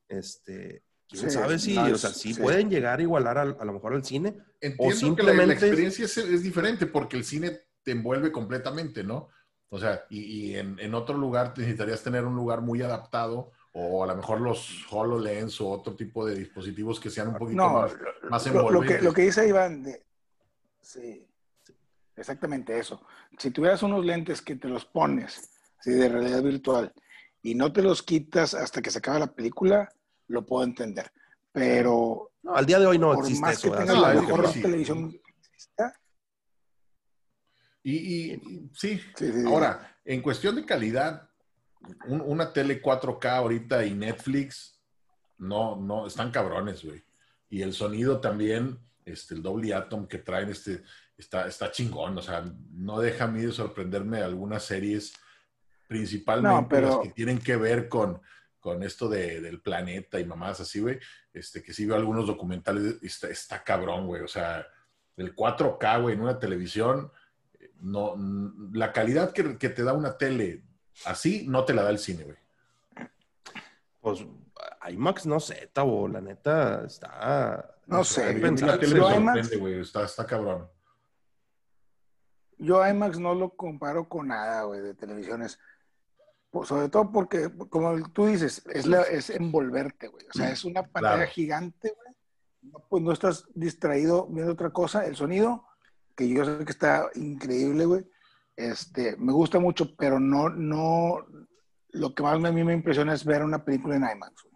Este, 0.07 0.83
quién 1.09 1.31
sabe 1.31 1.59
si, 1.59 1.79
o 1.79 1.97
sea, 1.97 2.11
sí, 2.11 2.35
pueden 2.35 2.69
llegar 2.69 2.99
a 2.99 3.03
igualar 3.03 3.39
a, 3.39 3.43
a, 3.43 3.65
lo 3.65 3.73
mejor 3.73 3.95
al 3.95 4.05
cine. 4.05 4.37
Entiendo 4.61 4.95
o 4.95 4.99
simplemente... 4.99 5.43
que 5.43 5.47
la, 5.47 5.53
experiencia 5.55 6.05
es, 6.05 6.17
es, 6.19 6.43
diferente 6.43 6.85
porque 6.85 7.17
el 7.17 7.25
cine 7.25 7.63
te 7.83 7.93
envuelve 7.93 8.31
completamente, 8.31 9.03
¿no? 9.03 9.31
O 9.71 9.79
sea, 9.79 10.05
y, 10.11 10.55
en, 10.55 10.95
otro 10.95 11.17
lugar 11.17 11.55
necesitarías 11.57 12.03
tener 12.03 12.27
un 12.27 12.37
lugar 12.37 12.61
muy 12.61 12.83
adaptado 12.83 13.53
o 13.73 14.05
a 14.05 14.07
lo 14.07 14.17
mejor 14.17 14.43
los 14.43 14.85
HoloLens 14.91 15.59
o 15.63 15.71
otro 15.71 15.97
tipo 15.97 16.27
de 16.27 16.35
dispositivos 16.35 17.01
que 17.01 17.09
sean 17.09 17.29
un 17.29 17.37
poquito 17.37 17.67
más, 17.71 17.93
más 18.29 18.47
envolventes. 18.47 18.91
Lo 18.91 18.99
que, 18.99 19.03
lo 19.03 19.13
que 19.15 19.23
dice 19.23 19.49
Iván, 19.49 19.87
sí, 20.79 21.27
exactamente 22.15 22.79
eso. 22.79 23.01
Si 23.39 23.51
tuvieras 23.51 23.83
unos 23.83 24.05
lentes 24.05 24.43
que 24.43 24.57
te 24.57 24.69
los 24.69 24.85
pones 24.85 25.51
así 25.79 25.93
de 25.93 26.11
realidad 26.11 26.43
virtual 26.43 26.93
y 27.43 27.55
no 27.55 27.73
te 27.73 27.83
los 27.83 28.03
quitas 28.03 28.55
hasta 28.55 28.81
que 28.81 28.91
se 28.91 28.99
acaba 28.99 29.19
la 29.19 29.35
película, 29.35 29.89
lo 30.29 30.47
puedo 30.47 30.65
entender. 30.65 31.13
Pero 31.53 32.33
al 32.47 32.65
día 32.65 32.79
de 32.79 32.87
hoy 32.87 32.99
no 32.99 33.13
existe 33.15 33.41
más 33.41 33.59
eso. 33.59 33.73
Que 33.73 33.79
tengas 33.79 34.01
la 34.01 34.15
mejor 34.15 34.53
televisión 34.53 35.21
y, 37.85 38.71
sí. 38.75 39.01
ahora, 39.47 39.99
en 40.05 40.23
cuestión 40.23 40.55
de 40.55 40.65
calidad, 40.65 41.29
una 42.07 42.53
tele 42.53 42.81
4K 42.81 43.27
ahorita 43.27 43.85
y 43.85 43.95
Netflix, 43.95 44.81
no, 45.39 45.77
no, 45.77 46.07
están 46.07 46.31
cabrones, 46.31 46.85
güey. 46.85 47.05
Y 47.51 47.63
el 47.63 47.73
sonido 47.73 48.21
también, 48.21 48.79
este, 49.05 49.35
el 49.35 49.43
Dolby 49.43 49.73
Atom 49.73 50.07
que 50.07 50.19
traen, 50.19 50.51
este, 50.51 50.83
está, 51.17 51.49
está 51.49 51.73
chingón. 51.73 52.17
O 52.17 52.23
sea, 52.23 52.45
no 52.71 53.01
deja 53.01 53.25
a 53.25 53.29
mí 53.29 53.43
de 53.43 53.53
sorprenderme 53.53 54.19
algunas 54.19 54.63
series, 54.63 55.15
principalmente 55.93 56.81
las 56.81 56.99
que 56.99 57.11
tienen 57.11 57.39
que 57.39 57.57
ver 57.57 57.89
con, 57.89 58.21
con 58.61 58.83
esto 58.83 59.09
de, 59.09 59.41
del 59.41 59.61
planeta 59.61 60.19
y 60.19 60.25
mamás 60.25 60.61
así, 60.61 60.81
güey. 60.81 60.99
Este, 61.33 61.63
que 61.63 61.73
sí 61.73 61.87
veo 61.87 61.97
algunos 61.97 62.27
documentales, 62.27 62.97
está, 63.03 63.29
está 63.29 63.63
cabrón, 63.63 64.07
güey. 64.07 64.23
O 64.23 64.29
sea, 64.29 64.67
el 65.17 65.35
4K, 65.35 66.03
güey, 66.03 66.15
en 66.15 66.23
una 66.23 66.39
televisión 66.39 67.11
no, 67.83 68.15
la 68.73 68.93
calidad 68.93 69.33
que, 69.33 69.43
te 69.43 69.83
da 69.83 69.93
una 69.93 70.17
tele 70.17 70.65
así 71.05 71.47
no 71.49 71.65
te 71.65 71.75
la 71.75 71.83
da 71.83 71.91
el 71.91 71.99
cine, 71.99 72.25
güey. 72.25 72.37
Pues 74.01 74.25
IMAX 74.89 75.27
no 75.27 75.41
sé, 75.41 75.71
Tabo, 75.73 76.09
la 76.09 76.21
neta 76.21 76.85
está. 76.85 77.77
No, 77.87 78.05
sé, 78.05 78.35
la 78.35 78.79
tele 78.79 78.95
me 78.95 79.01
sorprende, 79.01 79.57
güey, 79.57 79.81
está, 79.81 80.05
está 80.05 80.27
cabrón. 80.27 80.69
Yo 82.59 82.87
IMAX 82.87 83.19
no 83.19 83.35
lo 83.35 83.51
comparo 83.57 84.09
con 84.09 84.29
nada, 84.29 84.63
güey, 84.63 84.81
de 84.81 84.95
televisiones. 84.95 85.59
Pues, 86.53 86.69
sobre 86.69 86.91
todo 86.91 87.11
porque, 87.11 87.51
como 87.71 87.99
tú 88.11 88.27
dices, 88.27 88.63
es, 88.75 88.87
es 88.87 89.31
envolverte, 89.31 90.09
güey. 90.09 90.27
O 90.27 90.33
sea, 90.37 90.51
es 90.51 90.67
una 90.67 90.87
pantalla 90.87 91.27
gigante, 91.27 91.95
güey. 91.97 92.83
pues 92.91 93.03
no 93.03 93.11
estás 93.11 93.47
distraído 93.55 94.27
viendo 94.27 94.53
otra 94.53 94.69
cosa. 94.69 95.07
El 95.07 95.17
sonido 95.17 95.65
que 96.15 96.29
yo 96.29 96.45
sé 96.45 96.63
que 96.67 96.73
está 96.73 97.09
increíble, 97.15 97.87
güey. 97.87 98.05
Este, 98.55 99.17
me 99.17 99.33
gusta 99.33 99.59
mucho, 99.59 99.97
pero 99.97 100.21
no, 100.21 100.51
no, 100.51 101.25
lo 101.93 102.15
que 102.15 102.23
más 102.23 102.35
a 102.35 102.53
mí 102.53 102.63
me 102.63 102.75
impresiona 102.75 103.15
es 103.15 103.25
ver 103.25 103.43
una 103.43 103.65
película 103.65 103.97
en 103.97 104.03
IMAX, 104.03 104.43
güey. 104.43 104.55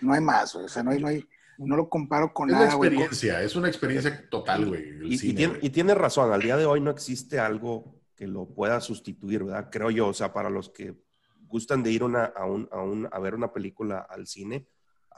No 0.00 0.14
hay 0.14 0.20
más, 0.20 0.52
güey. 0.52 0.64
O 0.64 0.68
sea, 0.68 0.82
no 0.82 0.90
hay, 0.90 1.00
no 1.00 1.06
hay, 1.06 1.28
no 1.58 1.76
lo 1.76 1.88
comparo 1.88 2.34
con 2.34 2.50
es 2.50 2.54
nada, 2.54 2.76
una 2.76 2.88
experiencia, 2.88 3.40
es 3.40 3.54
una 3.54 3.68
experiencia 3.68 4.28
total, 4.28 4.66
güey. 4.66 4.98
Y, 5.14 5.32
tiene, 5.32 5.60
y, 5.62 5.70
tiene, 5.70 5.94
razón, 5.94 6.32
al 6.32 6.42
día 6.42 6.56
de 6.56 6.66
hoy 6.66 6.80
no 6.80 6.90
existe 6.90 7.38
algo 7.38 8.02
que 8.16 8.26
lo 8.26 8.48
pueda 8.48 8.80
sustituir, 8.80 9.44
¿verdad? 9.44 9.68
Creo 9.70 9.92
yo, 9.92 10.08
o 10.08 10.12
sea, 10.12 10.32
para 10.32 10.50
los 10.50 10.70
que 10.70 11.05
gustan 11.46 11.82
de 11.82 11.90
ir 11.90 12.02
una, 12.02 12.24
a, 12.24 12.44
un, 12.44 12.68
a, 12.70 12.82
un, 12.82 13.08
a 13.10 13.18
ver 13.18 13.34
una 13.34 13.52
película 13.52 14.00
al 14.08 14.26
cine, 14.26 14.66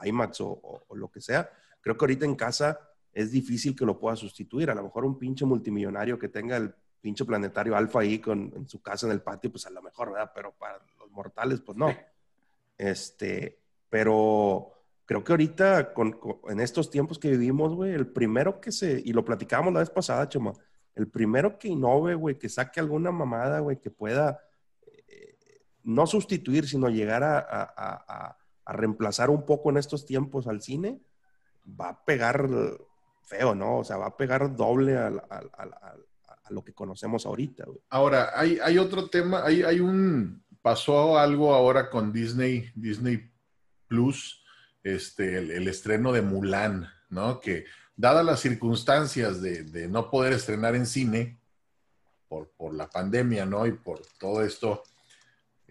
IMAX 0.01 0.41
o, 0.41 0.85
o, 0.87 0.95
lo 0.95 1.11
que 1.11 1.21
sea, 1.21 1.49
creo 1.81 1.97
que 1.97 2.05
ahorita 2.05 2.25
en 2.25 2.35
casa 2.35 2.79
es 3.11 3.31
difícil 3.31 3.75
que 3.75 3.85
lo 3.85 3.99
pueda 3.99 4.15
sustituir. 4.15 4.69
A 4.69 4.75
lo 4.75 4.83
mejor 4.83 5.05
un 5.05 5.17
pinche 5.17 5.45
multimillonario 5.45 6.17
que 6.17 6.29
tenga 6.29 6.57
el 6.57 6.73
pinche 7.01 7.25
planetario 7.25 7.75
alfa 7.75 8.01
ahí 8.01 8.19
con, 8.19 8.51
en 8.55 8.67
su 8.67 8.81
casa 8.81 9.07
en 9.07 9.13
el 9.13 9.21
patio, 9.21 9.51
pues 9.51 9.65
a 9.65 9.69
lo 9.69 9.81
mejor, 9.81 10.11
¿verdad? 10.11 10.31
Pero 10.33 10.53
para 10.57 10.79
los 10.99 11.11
mortales, 11.11 11.61
pues 11.61 11.77
no. 11.77 11.93
Este, 12.77 13.59
pero 13.89 14.73
creo 15.05 15.23
que 15.23 15.33
ahorita, 15.33 15.93
con, 15.93 16.19
en 16.49 16.59
estos 16.59 16.89
tiempos 16.89 17.19
que 17.19 17.31
vivimos, 17.31 17.73
güey, 17.73 17.93
el 17.93 18.07
primero 18.07 18.61
que 18.61 18.71
se, 18.71 19.01
y 19.03 19.11
lo 19.13 19.25
platicábamos 19.25 19.73
la 19.73 19.79
vez 19.79 19.89
pasada, 19.89 20.29
Chema, 20.29 20.53
el 20.95 21.07
primero 21.07 21.57
que 21.57 21.69
innove, 21.69 22.15
güey, 22.15 22.37
que 22.37 22.49
saque 22.49 22.79
alguna 22.79 23.11
mamada, 23.11 23.59
güey, 23.59 23.79
que 23.79 23.89
pueda 23.89 24.39
no 25.83 26.07
sustituir, 26.07 26.67
sino 26.67 26.89
llegar 26.89 27.23
a, 27.23 27.39
a, 27.39 28.37
reemplazar 28.71 29.31
un 29.31 29.45
poco 29.45 29.71
en 29.71 29.77
estos 29.77 30.05
tiempos 30.05 30.47
al 30.47 30.61
cine, 30.61 31.01
va 31.67 31.89
a 31.89 32.05
pegar 32.05 32.47
feo, 33.23 33.55
¿no? 33.55 33.79
O 33.79 33.83
sea, 33.83 33.97
va 33.97 34.07
a 34.07 34.17
pegar 34.17 34.55
doble 34.55 34.97
a, 34.97 35.11
lo 36.49 36.63
que 36.63 36.73
conocemos 36.73 37.27
ahorita. 37.27 37.65
Ahora, 37.89 38.31
hay, 38.33 38.77
otro 38.79 39.07
tema, 39.09 39.43
hay, 39.45 39.79
un, 39.79 40.43
pasó 40.61 41.17
algo 41.17 41.53
ahora 41.53 41.89
con 41.89 42.11
Disney, 42.11 42.71
Disney 42.73 43.31
Plus, 43.87 44.43
este, 44.83 45.37
el, 45.37 45.67
estreno 45.67 46.11
de 46.11 46.23
Mulan, 46.23 46.89
¿no? 47.09 47.39
Que 47.39 47.65
dadas 47.95 48.25
las 48.25 48.39
circunstancias 48.39 49.41
de, 49.41 49.87
no 49.87 50.09
poder 50.09 50.33
estrenar 50.33 50.75
en 50.75 50.87
cine 50.87 51.39
por, 52.27 52.49
por, 52.57 52.73
la 52.73 52.89
pandemia, 52.89 53.45
¿no? 53.45 53.67
Y 53.67 53.73
por 53.73 54.01
todo 54.17 54.43
esto, 54.43 54.83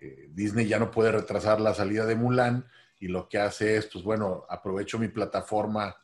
eh, 0.00 0.28
Disney 0.31 0.67
ya 0.67 0.78
no 0.78 0.90
puede 0.90 1.12
retrasar 1.12 1.61
la 1.61 1.75
salida 1.75 2.07
de 2.07 2.17
Mulan 2.17 2.67
y 3.00 3.09
lo 3.09 3.28
que 3.28 3.38
hace 3.38 3.76
es, 3.76 3.87
pues 3.87 4.05
bueno, 4.05 4.45
aprovecho 4.49 4.99
mi 4.99 5.09
plataforma 5.09 5.97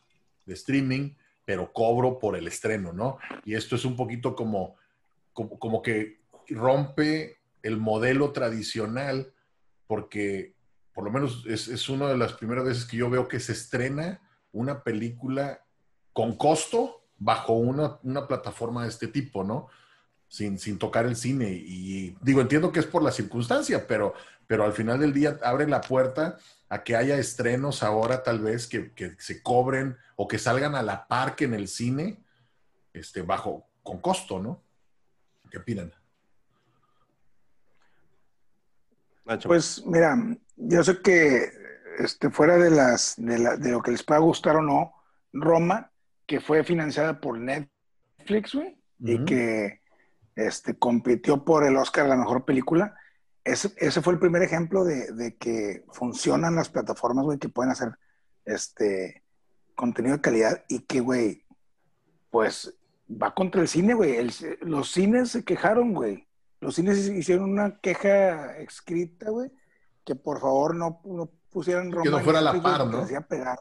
de 0.46 0.54
streaming 0.54 1.10
pero 1.44 1.72
cobro 1.72 2.18
por 2.18 2.36
el 2.36 2.48
estreno, 2.48 2.92
¿no? 2.92 3.18
Y 3.44 3.54
esto 3.54 3.76
es 3.76 3.84
un 3.84 3.96
poquito 3.96 4.34
como, 4.34 4.76
como, 5.32 5.58
como 5.58 5.82
que 5.82 6.20
rompe 6.48 7.38
el 7.62 7.76
modelo 7.76 8.32
tradicional 8.32 9.32
porque 9.86 10.54
por 10.92 11.04
lo 11.04 11.10
menos 11.10 11.44
es, 11.46 11.68
es, 11.68 11.88
una 11.88 12.08
de 12.08 12.16
las 12.16 12.34
primeras 12.34 12.64
veces 12.64 12.84
que 12.84 12.96
yo 12.96 13.10
veo 13.10 13.28
que 13.28 13.40
se 13.40 13.52
estrena 13.52 14.20
una 14.52 14.82
película 14.82 15.60
con 16.12 16.36
costo 16.36 17.02
bajo 17.18 17.54
una, 17.54 17.98
una 18.02 18.26
plataforma 18.26 18.84
de 18.84 18.88
este 18.88 19.08
tipo, 19.08 19.44
¿no? 19.44 19.68
Sin, 20.34 20.58
sin, 20.58 20.80
tocar 20.80 21.06
el 21.06 21.14
cine. 21.14 21.52
Y 21.52 22.16
digo, 22.20 22.40
entiendo 22.40 22.72
que 22.72 22.80
es 22.80 22.86
por 22.86 23.04
la 23.04 23.12
circunstancia, 23.12 23.86
pero, 23.86 24.14
pero 24.48 24.64
al 24.64 24.72
final 24.72 24.98
del 24.98 25.12
día 25.12 25.38
abre 25.44 25.68
la 25.68 25.80
puerta 25.80 26.38
a 26.68 26.82
que 26.82 26.96
haya 26.96 27.16
estrenos 27.16 27.84
ahora 27.84 28.24
tal 28.24 28.40
vez 28.40 28.66
que, 28.66 28.90
que 28.94 29.14
se 29.18 29.44
cobren 29.44 29.96
o 30.16 30.26
que 30.26 30.40
salgan 30.40 30.74
a 30.74 30.82
la 30.82 31.06
par 31.06 31.36
que 31.36 31.44
en 31.44 31.54
el 31.54 31.68
cine, 31.68 32.18
este, 32.92 33.22
bajo, 33.22 33.68
con 33.84 34.00
costo, 34.00 34.40
¿no? 34.40 34.60
¿Qué 35.52 35.58
opinan? 35.58 35.92
Pues 39.44 39.86
mira, 39.86 40.16
yo 40.56 40.82
sé 40.82 41.00
que 41.00 41.48
este, 42.00 42.28
fuera 42.30 42.58
de, 42.58 42.70
las, 42.70 43.14
de, 43.18 43.38
la, 43.38 43.56
de, 43.56 43.70
lo 43.70 43.80
que 43.82 43.92
les 43.92 44.02
pueda 44.02 44.18
gustar 44.18 44.56
o 44.56 44.62
no, 44.62 44.94
Roma, 45.32 45.92
que 46.26 46.40
fue 46.40 46.64
financiada 46.64 47.20
por 47.20 47.38
Netflix, 47.38 48.52
güey, 48.52 48.76
uh 48.98 49.06
-huh. 49.06 49.22
y 49.22 49.24
que 49.24 49.83
este, 50.36 50.78
compitió 50.78 51.44
por 51.44 51.64
el 51.64 51.76
Oscar 51.76 52.06
a 52.06 52.08
la 52.08 52.16
mejor 52.16 52.44
película, 52.44 52.96
ese, 53.44 53.72
ese 53.76 54.00
fue 54.00 54.14
el 54.14 54.18
primer 54.18 54.42
ejemplo 54.42 54.84
de, 54.84 55.12
de, 55.12 55.36
que 55.36 55.84
funcionan 55.92 56.54
las 56.54 56.70
plataformas, 56.70 57.24
güey, 57.24 57.38
que 57.38 57.50
pueden 57.50 57.72
hacer 57.72 57.98
este 58.44 59.22
contenido 59.74 60.16
de 60.16 60.22
calidad 60.22 60.64
y 60.68 60.80
que, 60.80 61.00
güey, 61.00 61.44
pues 62.30 62.74
va 63.10 63.34
contra 63.34 63.60
el 63.60 63.68
cine, 63.68 63.94
güey. 63.94 64.16
los 64.60 64.90
cines 64.90 65.30
se 65.30 65.44
quejaron, 65.44 65.92
güey. 65.92 66.26
Los 66.60 66.76
cines 66.76 67.06
hicieron 67.08 67.50
una 67.50 67.78
queja 67.80 68.56
escrita, 68.56 69.30
güey, 69.30 69.52
que 70.04 70.14
por 70.14 70.40
favor 70.40 70.74
no, 70.74 71.00
no 71.04 71.30
pusieran 71.50 71.92
Roma. 71.92 72.04
Que 72.04 72.10
no 72.10 72.20
fuera 72.20 72.40
la 72.40 72.60
par, 72.62 72.86
¿no? 72.86 73.06
Que 73.06 73.20
pegar. 73.20 73.58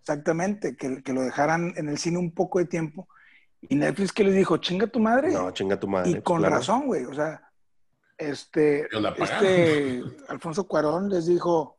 Exactamente, 0.00 0.76
que, 0.76 1.02
que, 1.02 1.12
lo 1.12 1.22
dejaran 1.22 1.72
en 1.76 1.88
el 1.88 1.98
cine 1.98 2.18
un 2.18 2.32
poco 2.32 2.58
de 2.58 2.66
tiempo. 2.66 3.08
Y 3.62 3.74
Netflix 3.74 4.12
que 4.12 4.24
les 4.24 4.34
dijo, 4.34 4.56
chinga 4.58 4.86
tu 4.86 5.00
madre. 5.00 5.32
No, 5.32 5.50
chinga 5.50 5.78
tu 5.78 5.88
madre. 5.88 6.10
Y 6.10 6.22
con 6.22 6.38
claro. 6.38 6.56
razón, 6.56 6.86
güey. 6.86 7.04
O 7.04 7.14
sea, 7.14 7.50
este, 8.16 8.88
este 9.18 10.02
Alfonso 10.28 10.66
Cuarón 10.66 11.08
les 11.08 11.26
dijo, 11.26 11.78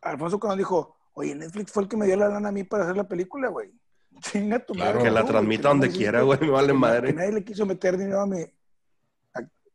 Alfonso 0.00 0.38
Cuarón 0.38 0.58
dijo, 0.58 0.96
oye, 1.12 1.34
Netflix 1.34 1.72
fue 1.72 1.82
el 1.84 1.88
que 1.88 1.96
me 1.96 2.06
dio 2.06 2.16
la 2.16 2.28
lana 2.28 2.48
a 2.48 2.52
mí 2.52 2.64
para 2.64 2.84
hacer 2.84 2.96
la 2.96 3.06
película, 3.06 3.48
güey. 3.48 3.72
Chinga 4.20 4.58
tu 4.60 4.74
claro, 4.74 4.98
madre. 4.98 5.08
Que 5.08 5.14
la 5.14 5.24
transmita 5.24 5.68
donde 5.68 5.90
quiera, 5.90 6.22
güey, 6.22 6.40
me 6.40 6.50
vale 6.50 6.72
madre. 6.72 7.08
Que 7.08 7.14
nadie 7.14 7.32
le 7.32 7.44
quiso 7.44 7.66
meter 7.66 7.96
dinero 7.96 8.20
a 8.20 8.26
mi, 8.26 8.44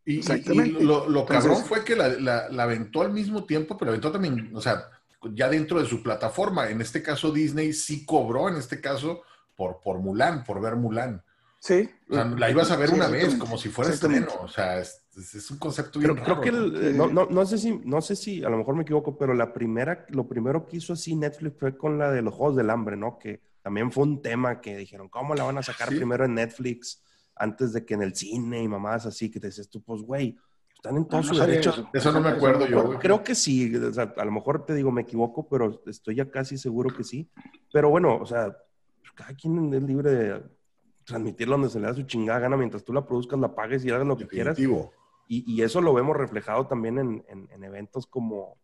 y, 0.05 0.15
y, 0.15 0.51
y, 0.51 0.69
lo, 0.83 1.07
lo 1.07 1.25
cabrón 1.25 1.63
fue 1.63 1.83
que 1.85 1.95
la, 1.95 2.09
la, 2.09 2.49
la, 2.49 2.63
aventó 2.63 3.01
al 3.03 3.13
mismo 3.13 3.45
tiempo, 3.45 3.77
pero 3.77 3.91
aventó 3.91 4.11
también, 4.11 4.51
o 4.53 4.59
sea, 4.59 4.89
ya 5.33 5.49
dentro 5.49 5.79
de 5.79 5.87
su 5.87 6.03
plataforma. 6.03 6.69
En 6.69 6.81
este 6.81 7.01
caso, 7.01 7.31
Disney 7.31 7.71
sí 7.73 8.05
cobró, 8.05 8.49
en 8.49 8.57
este 8.57 8.81
caso, 8.81 9.21
por, 9.55 9.79
por 9.81 9.99
Mulan, 9.99 10.43
por 10.43 10.61
ver 10.61 10.75
Mulan. 10.75 11.23
Sí. 11.63 11.89
O 12.09 12.13
sea, 12.13 12.25
la 12.25 12.51
ibas 12.51 12.71
a 12.71 12.75
ver 12.75 12.89
sí, 12.89 12.95
una 12.95 13.07
vez, 13.07 13.35
como 13.35 13.57
si 13.57 13.69
fuera 13.69 13.89
estreno. 13.89 14.27
O 14.41 14.49
sea, 14.49 14.79
es, 14.79 15.01
es 15.15 15.49
un 15.49 15.57
concepto 15.57 15.97
bien 15.97 16.13
pero 16.13 16.25
Creo 16.25 16.41
que 16.41 16.49
el, 16.49 16.97
no, 16.97 17.07
no, 17.07 17.25
no, 17.25 17.45
sé 17.45 17.57
si, 17.57 17.79
no 17.85 18.01
sé 18.01 18.17
si, 18.17 18.43
a 18.43 18.49
lo 18.49 18.57
mejor 18.57 18.75
me 18.75 18.81
equivoco, 18.81 19.17
pero 19.17 19.33
la 19.33 19.53
primera, 19.53 20.05
lo 20.09 20.27
primero 20.27 20.65
que 20.65 20.75
hizo 20.75 20.91
así 20.91 21.15
Netflix 21.15 21.57
fue 21.57 21.77
con 21.77 21.97
la 21.97 22.11
de 22.11 22.21
los 22.21 22.33
Juegos 22.33 22.57
del 22.57 22.69
Hambre, 22.69 22.97
¿no? 22.97 23.17
Que 23.17 23.39
también 23.61 23.93
fue 23.93 24.03
un 24.03 24.21
tema 24.21 24.59
que 24.59 24.75
dijeron, 24.75 25.07
¿cómo 25.07 25.35
la 25.35 25.45
van 25.45 25.57
a 25.57 25.63
sacar 25.63 25.87
sí. 25.87 25.95
primero 25.95 26.25
en 26.25 26.33
Netflix 26.33 27.01
antes 27.33 27.71
de 27.71 27.85
que 27.85 27.93
en 27.93 28.01
el 28.01 28.13
cine 28.13 28.61
y 28.61 28.67
mamás 28.67 29.05
así? 29.05 29.31
Que 29.31 29.39
te 29.39 29.47
dices 29.47 29.69
tú, 29.69 29.81
pues, 29.81 30.01
güey, 30.01 30.37
están 30.75 30.97
en 30.97 31.07
todos 31.07 31.27
no, 31.27 31.29
sus 31.29 31.39
no 31.39 31.47
derechos. 31.47 31.77
Eso. 31.77 31.89
eso 31.93 32.11
no 32.11 32.19
me 32.19 32.31
acuerdo 32.31 32.67
yo. 32.67 32.83
Güey. 32.87 32.99
Creo 32.99 33.23
que 33.23 33.35
sí, 33.35 33.73
o 33.73 33.93
sea, 33.93 34.13
a 34.17 34.25
lo 34.25 34.31
mejor 34.33 34.65
te 34.65 34.75
digo, 34.75 34.91
me 34.91 35.03
equivoco, 35.03 35.47
pero 35.47 35.81
estoy 35.85 36.15
ya 36.15 36.29
casi 36.29 36.57
seguro 36.57 36.93
que 36.93 37.05
sí. 37.05 37.29
Pero 37.71 37.89
bueno, 37.89 38.17
o 38.17 38.25
sea, 38.25 38.53
cada 39.15 39.33
quien 39.33 39.73
es 39.73 39.81
libre 39.81 40.11
de 40.11 40.43
transmitirla 41.05 41.55
donde 41.55 41.69
se 41.69 41.79
le 41.79 41.87
da 41.87 41.93
su 41.93 42.03
chingada 42.03 42.39
gana, 42.39 42.57
mientras 42.57 42.83
tú 42.83 42.93
la 42.93 43.05
produzcas, 43.05 43.39
la 43.39 43.55
pagues 43.55 43.83
y 43.85 43.91
hagas 43.91 44.07
lo 44.07 44.17
que 44.17 44.25
Definitivo. 44.25 44.75
quieras. 44.75 44.99
Y, 45.27 45.51
y, 45.51 45.61
eso 45.61 45.81
lo 45.81 45.93
vemos 45.93 46.17
reflejado 46.17 46.67
también 46.67 46.99
en, 46.99 47.25
en, 47.27 47.47
en 47.49 47.63
eventos 47.63 48.05
como 48.05 48.57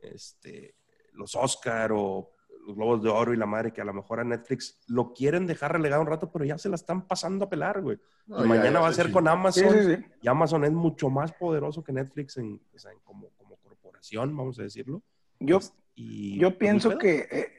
este, 0.00 0.76
los 1.12 1.34
Oscar 1.34 1.92
o 1.92 2.30
los 2.66 2.76
Globos 2.76 3.02
de 3.02 3.10
Oro 3.10 3.34
y 3.34 3.36
la 3.36 3.46
madre, 3.46 3.72
que 3.72 3.80
a 3.80 3.84
lo 3.84 3.92
mejor 3.92 4.20
a 4.20 4.24
Netflix 4.24 4.80
lo 4.86 5.12
quieren 5.12 5.46
dejar 5.46 5.72
relegado 5.72 6.02
un 6.02 6.08
rato, 6.08 6.30
pero 6.30 6.44
ya 6.44 6.56
se 6.58 6.68
la 6.68 6.76
están 6.76 7.06
pasando 7.06 7.44
a 7.44 7.50
pelar, 7.50 7.82
güey. 7.82 7.98
No, 8.26 8.38
y 8.38 8.42
ya, 8.42 8.48
mañana 8.48 8.72
ya, 8.72 8.80
va 8.80 8.88
a 8.88 8.92
ser 8.92 9.06
sí. 9.06 9.12
con 9.12 9.28
Amazon. 9.28 9.70
Sí, 9.70 9.96
sí, 9.96 10.04
y 10.22 10.28
Amazon 10.28 10.64
es 10.64 10.72
mucho 10.72 11.10
más 11.10 11.32
poderoso 11.32 11.84
que 11.84 11.92
Netflix 11.92 12.36
en, 12.38 12.60
o 12.74 12.78
sea, 12.78 12.92
en 12.92 13.00
como, 13.00 13.28
como, 13.36 13.56
corporación, 13.56 14.36
vamos 14.36 14.58
a 14.58 14.62
decirlo. 14.62 15.02
Yo, 15.40 15.58
y, 15.94 16.38
yo 16.38 16.56
pienso 16.56 16.96
que, 16.96 17.28
eh, 17.30 17.52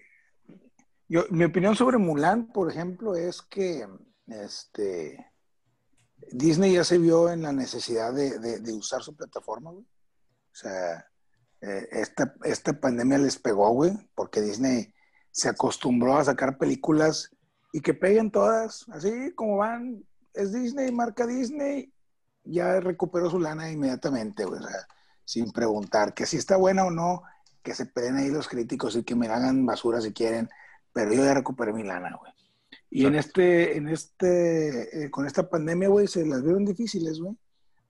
yo, 1.08 1.26
mi 1.30 1.44
opinión 1.44 1.76
sobre 1.76 1.98
Mulan, 1.98 2.48
por 2.48 2.72
ejemplo, 2.72 3.16
es 3.16 3.42
que 3.44 3.86
este, 4.28 5.32
Disney 6.32 6.74
ya 6.74 6.84
se 6.84 6.98
vio 6.98 7.32
en 7.32 7.42
la 7.42 7.52
necesidad 7.52 8.14
de, 8.14 8.40
de, 8.40 8.74
usar 8.74 9.02
su 9.04 9.16
plataforma, 9.16 9.72
güey. 9.72 9.84
O 9.84 10.56
sea, 10.58 11.06
eh, 11.62 11.88
esta, 11.92 12.34
esta 12.44 12.80
pandemia 12.80 13.18
les 13.18 13.38
pegó, 13.38 13.70
güey, 13.72 13.94
porque 14.16 14.42
Disney 14.42 14.94
se 15.32 15.50
acostumbró 15.50 16.18
a 16.18 16.24
sacar 16.24 16.58
películas 16.58 17.30
y 17.74 17.82
que 17.82 17.94
peguen 17.94 18.32
todas, 18.32 18.86
así 18.90 19.34
como 19.36 19.58
van, 19.58 20.04
es 20.34 20.54
Disney, 20.54 20.92
marca 20.92 21.28
Disney, 21.28 21.92
ya 22.44 22.80
recuperó 22.80 23.30
su 23.30 23.40
lana 23.40 23.70
inmediatamente, 23.70 24.46
güey, 24.46 24.62
o 24.62 24.68
sea, 24.68 24.88
sin 25.26 25.52
preguntar 25.52 26.14
que 26.14 26.26
si 26.26 26.38
está 26.38 26.56
buena 26.56 26.86
o 26.86 26.92
no, 26.92 27.24
que 27.62 27.74
se 27.74 27.86
peleen 27.86 28.18
ahí 28.18 28.30
los 28.30 28.48
críticos 28.48 28.96
y 28.96 29.04
que 29.04 29.16
me 29.16 29.28
hagan 29.28 29.66
basura 29.66 30.00
si 30.00 30.14
quieren, 30.14 30.50
pero 30.94 31.12
yo 31.12 31.26
ya 31.26 31.34
recuperé 31.34 31.74
mi 31.74 31.84
lana, 31.84 32.16
güey. 32.18 32.32
Y 32.96 33.06
en 33.06 33.16
este, 33.16 33.76
en 33.76 33.90
este, 33.90 35.04
eh, 35.04 35.12
con 35.12 35.28
esta 35.28 35.50
pandemia, 35.50 35.90
güey, 35.90 36.08
se 36.08 36.26
las 36.26 36.42
vieron 36.42 36.64
difíciles, 36.64 37.20
güey. 37.20 37.36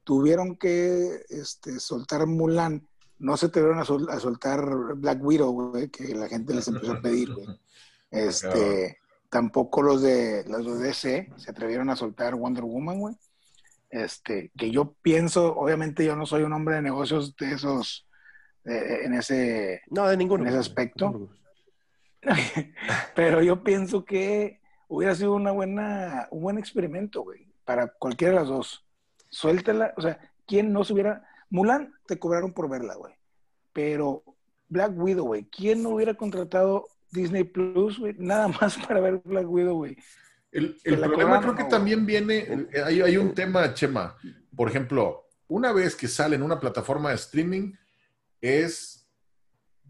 Tuvieron 0.04 0.56
que 0.56 1.22
este, 1.30 1.80
soltar 1.80 2.26
Mulan. 2.26 2.88
No 3.20 3.38
se 3.38 3.46
atrevieron 3.46 3.78
a, 3.78 3.86
sol, 3.86 4.08
a, 4.10 4.20
soltar 4.20 4.66
Black 4.96 5.24
Widow, 5.24 5.52
güey, 5.52 5.90
que 5.90 6.16
la 6.16 6.28
gente 6.28 6.56
les 6.56 6.68
empezó 6.70 6.94
a 6.94 7.02
pedir, 7.04 7.32
güey. 7.32 7.46
Este, 8.10 8.98
tampoco 9.30 9.84
los 9.84 10.02
de, 10.02 10.44
los 10.48 10.66
de 10.66 10.88
DC 10.88 11.34
se 11.38 11.52
atrevieron 11.52 11.92
a 11.92 11.96
soltar 11.96 12.34
Wonder 12.34 12.64
Woman, 12.64 13.00
güey. 13.00 13.16
Este, 13.92 14.52
que 14.58 14.72
yo 14.72 14.96
pienso, 15.04 15.56
obviamente 15.56 16.04
yo 16.04 16.16
no 16.16 16.26
soy 16.26 16.42
un 16.42 16.54
hombre 16.54 16.78
de 16.78 16.82
negocios 16.82 17.36
de 17.36 17.52
esos, 17.52 18.08
eh, 18.64 19.02
en 19.04 19.14
ese, 19.14 19.84
no, 19.92 20.08
de 20.08 20.18
ninguno, 20.18 20.46
en 20.46 20.50
ese 20.50 20.58
aspecto. 20.58 21.30
Pero 23.16 23.44
yo 23.44 23.64
pienso 23.64 24.04
que 24.04 24.65
hubiera 24.88 25.16
sido 25.16 25.34
una 25.34 25.52
buena, 25.52 26.28
un 26.32 26.42
buen 26.42 26.58
experimento, 26.58 27.22
güey, 27.22 27.48
para 27.64 27.88
cualquiera 27.88 28.34
de 28.34 28.40
las 28.40 28.50
dos. 28.50 28.86
Suéltala, 29.30 29.94
o 29.98 30.02
sea, 30.02 30.20
¿quién 30.46 30.72
no 30.72 30.84
se 30.84 30.94
hubiera... 30.94 31.28
Mulan 31.50 31.94
te 32.08 32.18
cobraron 32.18 32.54
por 32.54 32.70
verla, 32.70 32.96
güey. 32.96 33.14
Pero 33.74 34.24
Black 34.70 34.94
Widow, 34.96 35.26
güey, 35.26 35.46
¿quién 35.46 35.84
no 35.84 35.90
hubiera 35.90 36.14
contratado 36.14 36.88
Disney 37.12 37.44
Plus, 37.44 38.00
güey? 38.00 38.16
Nada 38.18 38.48
más 38.48 38.78
para 38.88 39.00
ver 39.00 39.22
Black 39.24 39.50
Widow, 39.50 39.76
güey. 39.76 39.98
El, 40.52 40.78
el 40.86 41.00
problema 41.00 41.42
creo 41.42 41.56
que 41.56 41.64
no, 41.64 41.70
también 41.70 42.06
viene, 42.06 42.68
hay, 42.86 43.02
hay, 43.02 43.18
un 43.18 43.34
tema, 43.34 43.74
Chema. 43.74 44.16
Por 44.56 44.70
ejemplo, 44.70 45.28
una 45.48 45.74
vez 45.74 45.96
que 45.96 46.08
sale 46.08 46.38
en 46.38 46.44
una 46.44 46.62
plataforma 46.62 47.10
de 47.10 47.16
streaming, 47.16 47.74
es, 48.40 49.06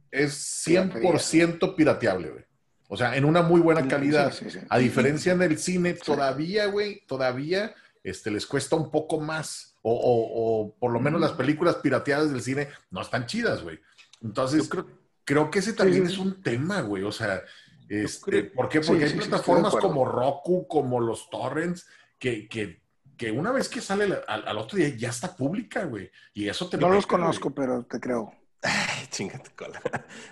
es 0.09 0.65
100% 0.67 1.75
pirateable, 1.75 2.29
güey. 2.31 2.45
O 2.87 2.97
sea, 2.97 3.15
en 3.15 3.25
una 3.25 3.41
muy 3.41 3.61
buena 3.61 3.87
calidad. 3.87 4.31
Sí, 4.31 4.45
sí, 4.49 4.59
sí. 4.59 4.65
A 4.69 4.77
diferencia 4.77 5.33
en 5.33 5.41
el 5.41 5.57
cine, 5.57 5.93
todavía, 5.93 6.67
güey, 6.67 7.03
todavía 7.07 7.73
este, 8.03 8.29
les 8.29 8.45
cuesta 8.45 8.75
un 8.75 8.91
poco 8.91 9.19
más. 9.19 9.75
O, 9.81 9.91
o, 9.91 10.63
o, 10.63 10.75
por 10.75 10.91
lo 10.91 10.99
menos 10.99 11.19
las 11.21 11.33
películas 11.33 11.75
pirateadas 11.75 12.31
del 12.31 12.41
cine 12.41 12.69
no 12.91 13.01
están 13.01 13.25
chidas, 13.25 13.63
güey. 13.63 13.79
Entonces, 14.23 14.67
creo, 14.67 14.87
creo, 15.23 15.51
que 15.51 15.59
ese 15.59 15.73
también 15.73 16.05
es 16.05 16.17
un 16.17 16.41
tema, 16.41 16.81
güey. 16.81 17.03
O 17.03 17.11
sea, 17.11 17.41
este, 17.89 18.43
¿por 18.43 18.69
qué? 18.69 18.81
Porque 18.81 19.05
hay 19.05 19.13
plataformas 19.13 19.75
como 19.75 20.05
Roku, 20.05 20.67
como 20.67 20.99
los 20.99 21.29
torrents, 21.29 21.87
que, 22.17 22.47
que, 22.47 22.81
que 23.17 23.31
una 23.31 23.51
vez 23.51 23.69
que 23.69 23.81
sale 23.81 24.05
al, 24.27 24.47
al, 24.47 24.57
otro 24.57 24.77
día 24.77 24.89
ya 24.89 25.09
está 25.09 25.35
pública, 25.35 25.85
güey. 25.85 26.09
Y 26.33 26.47
eso 26.47 26.69
te 26.69 26.77
No 26.77 26.89
los 26.89 27.05
conozco, 27.05 27.53
pero 27.53 27.83
te 27.83 27.99
creo. 27.99 28.33
Ay, 28.61 29.07
chingate 29.09 29.51
cola. 29.55 29.81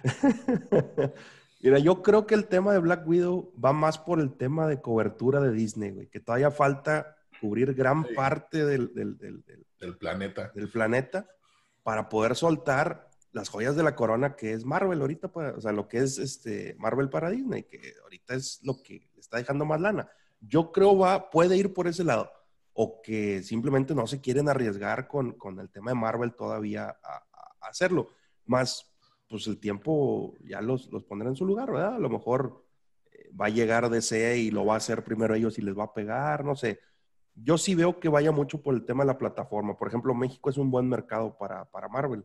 Mira, 1.64 1.80
yo 1.80 2.04
creo 2.04 2.28
que 2.28 2.36
el 2.36 2.48
tema 2.48 2.74
de 2.74 2.80
Black 2.80 3.08
Widow 3.08 3.54
va 3.58 3.72
más 3.72 3.98
por 3.98 4.20
el 4.20 4.36
tema 4.36 4.68
de 4.68 4.82
cobertura 4.82 5.40
de 5.40 5.54
Disney, 5.54 5.92
güey, 5.92 6.08
que 6.08 6.20
todavía 6.20 6.52
falta 6.52 7.16
cubrir 7.40 7.74
gran 7.74 8.06
sí. 8.06 8.14
parte 8.14 8.66
del, 8.66 8.94
del, 8.94 9.18
del, 9.18 9.46
del, 9.80 9.98
planeta. 9.98 10.52
Del 10.54 10.68
planeta 10.68 11.26
para 11.82 12.10
poder 12.10 12.36
soltar 12.36 13.10
las 13.32 13.48
joyas 13.48 13.78
de 13.78 13.84
la 13.84 13.96
corona 13.96 14.36
que 14.36 14.52
es 14.52 14.66
Marvel 14.66 15.00
ahorita, 15.00 15.32
para, 15.32 15.54
o 15.54 15.62
sea, 15.62 15.72
lo 15.72 15.88
que 15.88 16.00
es 16.00 16.18
este 16.18 16.76
Marvel 16.80 17.10
para 17.10 17.30
Disney, 17.30 17.64
que 17.64 17.94
ahorita 18.04 18.34
es 18.34 18.60
lo 18.64 18.84
que 18.84 19.08
está 19.18 19.38
dejando 19.38 19.64
más 19.64 19.80
lana. 19.80 20.10
Yo 20.42 20.74
creo 20.74 20.98
va, 20.98 21.30
puede 21.30 21.56
ir 21.56 21.74
por 21.74 21.88
ese 21.88 22.04
lado. 22.04 22.30
O 22.74 23.02
que 23.02 23.42
simplemente 23.42 23.96
no 23.96 24.06
se 24.06 24.20
quieren 24.20 24.50
arriesgar 24.50 25.08
con, 25.08 25.32
con 25.34 25.60
el 25.62 25.70
tema 25.70 25.92
de 25.92 25.96
Marvel 25.96 26.34
todavía 26.34 26.98
a, 27.02 27.24
a 27.62 27.68
hacerlo. 27.70 28.10
Más, 28.46 28.93
pues 29.34 29.48
el 29.48 29.58
tiempo 29.60 30.36
ya 30.46 30.62
los, 30.62 30.92
los 30.92 31.04
pondrá 31.04 31.28
en 31.28 31.36
su 31.36 31.44
lugar, 31.44 31.72
¿verdad? 31.72 31.96
A 31.96 32.00
lo 32.00 32.08
mejor 32.08 32.64
eh, 33.12 33.32
va 33.36 33.48
a 33.48 33.50
llegar 33.50 33.90
DC 33.90 34.38
y 34.38 34.52
lo 34.52 34.64
va 34.64 34.76
a 34.76 34.78
hacer 34.78 35.04
primero 35.04 35.34
ellos 35.34 35.58
y 35.58 35.64
les 35.64 35.76
va 35.76 35.86
a 35.86 35.94
pegar, 35.96 36.46
no 36.46 36.56
sé. 36.56 36.80
Yo 37.34 37.58
sí 37.58 37.74
veo 37.74 38.00
que 38.00 38.10
vaya 38.10 38.32
mucho 38.32 38.62
por 38.62 38.76
el 38.76 38.86
tema 38.86 39.02
de 39.04 39.08
la 39.08 39.18
plataforma. 39.18 39.76
Por 39.76 39.88
ejemplo, 39.88 40.14
México 40.14 40.52
es 40.52 40.58
un 40.58 40.70
buen 40.70 40.88
mercado 40.88 41.36
para, 41.36 41.66
para 41.66 41.88
Marvel. 41.88 42.24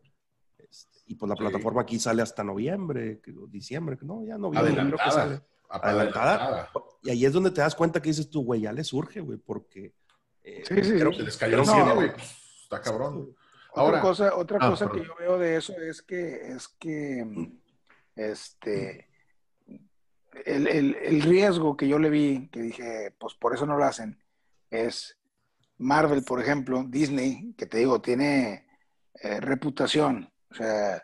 Este, 0.59 0.99
y 1.07 1.15
pues 1.15 1.27
la 1.27 1.35
Sí. 1.35 1.41
plataforma 1.41 1.81
aquí 1.81 1.97
sale 1.97 2.21
hasta 2.21 2.43
noviembre, 2.43 3.19
diciembre, 3.47 3.97
no, 4.03 4.23
ya 4.23 4.37
noviembre 4.37 4.71
creo 4.71 4.97
que 4.97 5.01
Adelantada. 5.01 5.11
sale. 5.11 5.41
Adelantada. 5.67 6.69
Y 7.01 7.09
ahí 7.09 7.25
es 7.25 7.33
donde 7.33 7.49
te 7.49 7.61
das 7.61 7.73
cuenta 7.73 7.99
que 8.03 8.09
dices 8.09 8.29
tú, 8.29 8.43
güey, 8.43 8.61
ya 8.61 8.71
le 8.71 8.83
surge, 8.83 9.19
güey, 9.21 9.39
porque... 9.39 9.95
eh, 10.43 10.61
Sí, 10.67 10.75
sí. 10.83 10.91
creo 10.91 11.11
Se 11.11 11.17
que- 11.17 11.23
les 11.23 11.37
cayó 11.37 11.65
cielo, 11.65 11.95
güey. 11.95 12.11
pues, 12.13 12.35
Está 12.63 12.81
cabrón. 12.81 13.35
Ahora- 13.75 13.97
otra 13.97 14.01
cosa, 14.01 14.35
otra 14.35 14.57
Ah, 14.61 14.69
cosa 14.71 14.89
que 14.89 15.03
yo 15.05 15.15
veo 15.19 15.37
de 15.37 15.55
eso 15.57 15.73
es 15.77 16.01
que, 16.01 16.51
es 16.53 16.67
que 16.67 17.25
este, 18.15 19.07
el, 20.45 20.67
el- 20.67 20.95
el 20.95 21.21
riesgo 21.21 21.77
que 21.77 21.87
yo 21.87 21.99
le 21.99 22.09
vi, 22.09 22.49
que 22.51 22.61
dije, 22.61 23.15
pues 23.19 23.33
por 23.35 23.53
eso 23.53 23.65
no 23.65 23.77
lo 23.77 23.83
hacen, 23.85 24.21
es 24.69 25.17
Marvel, 25.77 26.23
por 26.23 26.41
ejemplo, 26.41 26.83
Disney, 26.87 27.53
que 27.57 27.65
te 27.65 27.77
digo, 27.77 28.01
tiene 28.01 28.67
eh, 29.21 29.39
reputación. 29.41 30.31
O 30.51 30.55
sea, 30.55 31.03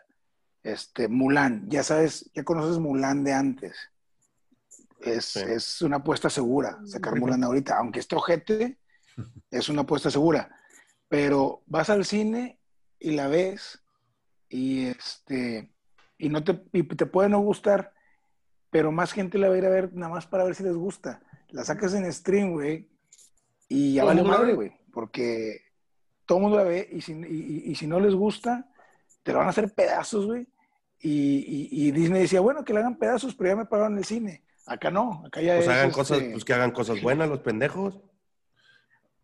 este, 0.62 1.06
Mulan, 1.08 1.68
ya 1.68 1.82
sabes, 1.82 2.30
ya 2.34 2.44
conoces 2.44 2.78
Mulan 2.78 3.24
de 3.24 3.32
antes. 3.32 3.76
Es, 5.00 5.24
Sí. 5.26 5.40
es 5.46 5.82
una 5.82 5.96
apuesta 5.98 6.28
segura 6.30 6.78
sacar 6.84 7.16
Mulan 7.18 7.44
ahorita, 7.44 7.76
aunque 7.78 8.00
esté 8.00 8.16
ojete, 8.16 8.78
es 9.50 9.68
una 9.68 9.82
apuesta 9.82 10.10
segura. 10.10 10.50
Pero 11.08 11.62
vas 11.66 11.90
al 11.90 12.04
cine 12.04 12.58
y 12.98 13.12
la 13.12 13.28
ves 13.28 13.82
y 14.48 14.86
este 14.86 15.70
y 16.18 16.28
no 16.30 16.42
te, 16.44 16.62
y 16.72 16.82
te 16.82 17.06
puede 17.06 17.28
no 17.28 17.40
gustar, 17.40 17.92
pero 18.70 18.90
más 18.90 19.12
gente 19.12 19.38
la 19.38 19.48
va 19.48 19.54
a 19.54 19.58
ir 19.58 19.66
a 19.66 19.70
ver 19.70 19.92
nada 19.92 20.12
más 20.12 20.26
para 20.26 20.44
ver 20.44 20.54
si 20.54 20.62
les 20.62 20.74
gusta. 20.76 21.20
La 21.50 21.62
sacas 21.64 21.92
en 21.94 22.10
stream, 22.12 22.52
güey, 22.52 22.88
y 23.68 23.94
ya 23.94 24.04
vale 24.04 24.22
madre, 24.22 24.54
güey, 24.54 24.72
porque 24.92 25.60
todo 26.24 26.38
el 26.38 26.42
mundo 26.42 26.56
la 26.56 26.64
ve 26.64 26.88
y 26.90 27.00
si, 27.02 27.12
y- 27.12 27.74
si 27.74 27.86
no 27.86 28.00
les 28.00 28.14
gusta, 28.14 28.68
te 29.22 29.32
lo 29.32 29.38
van 29.38 29.48
a 29.48 29.50
hacer 29.50 29.72
pedazos, 29.74 30.26
güey. 30.26 30.48
Y, 30.98 31.68
y- 31.70 31.88
y 31.88 31.90
Disney 31.92 32.22
decía, 32.22 32.40
bueno, 32.40 32.64
que 32.64 32.72
le 32.72 32.80
hagan 32.80 32.96
pedazos, 32.96 33.34
pero 33.34 33.50
ya 33.50 33.56
me 33.56 33.66
pagaron 33.66 33.98
el 33.98 34.04
cine. 34.04 34.42
Acá 34.64 34.90
no, 34.90 35.22
acá 35.26 35.40
ya 35.42 35.54
Pues 35.56 35.66
es, 35.66 35.72
hagan 35.72 35.86
este, 35.88 35.98
cosas, 35.98 36.22
pues 36.32 36.44
que 36.44 36.54
hagan 36.54 36.70
cosas 36.72 37.00
buenas 37.02 37.28
los 37.28 37.40
pendejos. 37.40 38.00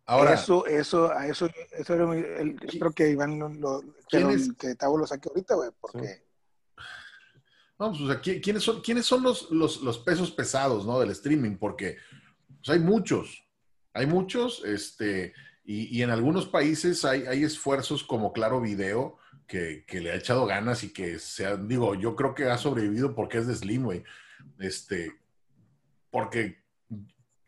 Ahora, 0.05 0.33
eso, 0.33 0.65
eso, 0.65 1.11
a 1.11 1.27
eso, 1.27 1.49
eso 1.71 1.93
era 1.93 2.13
el- 2.41 2.57
espero 2.67 2.91
que 2.91 3.09
Iván 3.09 3.39
lo, 3.39 3.49
lo- 3.49 3.81
¿Quién 4.09 4.23
pero 4.23 4.29
es? 4.31 4.51
que 4.59 4.75
Tavo 4.75 4.97
lo 4.97 5.07
saque 5.07 5.29
ahorita, 5.29 5.55
güey, 5.55 5.69
porque 5.79 6.23
no, 7.79 7.89
pues, 7.89 8.01
o 8.01 8.07
sea, 8.07 8.21
¿qui- 8.21 8.41
¿quiénes 8.41 8.63
son, 8.63 8.81
quiénes 8.81 9.05
son 9.05 9.23
los, 9.23 9.49
los, 9.51 9.81
los 9.81 9.97
pesos 9.99 10.31
pesados 10.31 10.85
¿no? 10.85 10.99
del 10.99 11.09
streaming? 11.11 11.57
Porque 11.57 11.97
pues, 12.47 12.69
hay 12.69 12.79
muchos, 12.79 13.45
hay 13.93 14.05
muchos, 14.05 14.63
este, 14.65 15.33
y, 15.63 15.97
y 15.97 16.01
en 16.03 16.09
algunos 16.09 16.47
países 16.47 17.03
hay, 17.05 17.25
hay 17.25 17.43
esfuerzos 17.43 18.03
como 18.03 18.31
Claro 18.33 18.61
Video 18.61 19.17
que, 19.47 19.85
que 19.87 20.01
le 20.01 20.11
ha 20.11 20.15
echado 20.15 20.45
ganas 20.45 20.83
y 20.83 20.93
que 20.93 21.17
se 21.19 21.45
ha, 21.45 21.55
digo, 21.57 21.95
yo 21.95 22.15
creo 22.15 22.35
que 22.35 22.45
ha 22.45 22.57
sobrevivido 22.57 23.15
porque 23.15 23.37
es 23.39 23.47
de 23.47 23.55
Slim, 23.55 23.83
güey. 23.83 24.03
Este, 24.59 25.13
porque 26.11 26.61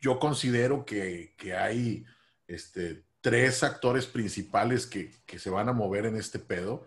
yo 0.00 0.18
considero 0.18 0.84
que, 0.84 1.34
que 1.38 1.54
hay 1.54 2.04
este, 2.48 3.04
tres 3.20 3.62
actores 3.62 4.06
principales 4.06 4.86
que, 4.86 5.10
que 5.26 5.38
se 5.38 5.50
van 5.50 5.68
a 5.68 5.72
mover 5.72 6.06
en 6.06 6.16
este 6.16 6.38
pedo, 6.38 6.86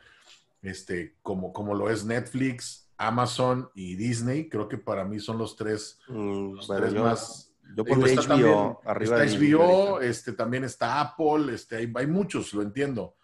este, 0.62 1.16
como, 1.22 1.54
como 1.54 1.74
lo 1.74 1.90
es 1.90 2.06
Netflix, 2.06 2.90
Amazon 2.98 3.70
y 3.76 3.96
Disney. 3.96 4.50
Creo 4.50 4.68
que 4.68 4.78
para 4.78 5.06
mí 5.06 5.20
son 5.20 5.38
los 5.38 5.56
tres, 5.56 6.00
Mm, 6.08 6.56
los 6.56 6.68
tres 6.68 6.94
yo, 6.94 7.04
más. 7.04 7.52
yo 7.76 7.84
Digo, 7.84 8.06
está 8.06 8.22
HBO 8.22 8.28
también- 8.28 8.76
arriba 8.86 9.24
está 9.24 9.38
HBO, 9.40 10.02
este, 10.02 10.34
también 10.34 10.64
está 10.64 11.00
Apple, 11.02 11.54
este, 11.54 11.76
hay, 11.78 11.92
hay 11.96 12.08
muchos, 12.08 12.54
lo 12.54 12.62
entiendo, 12.62 13.16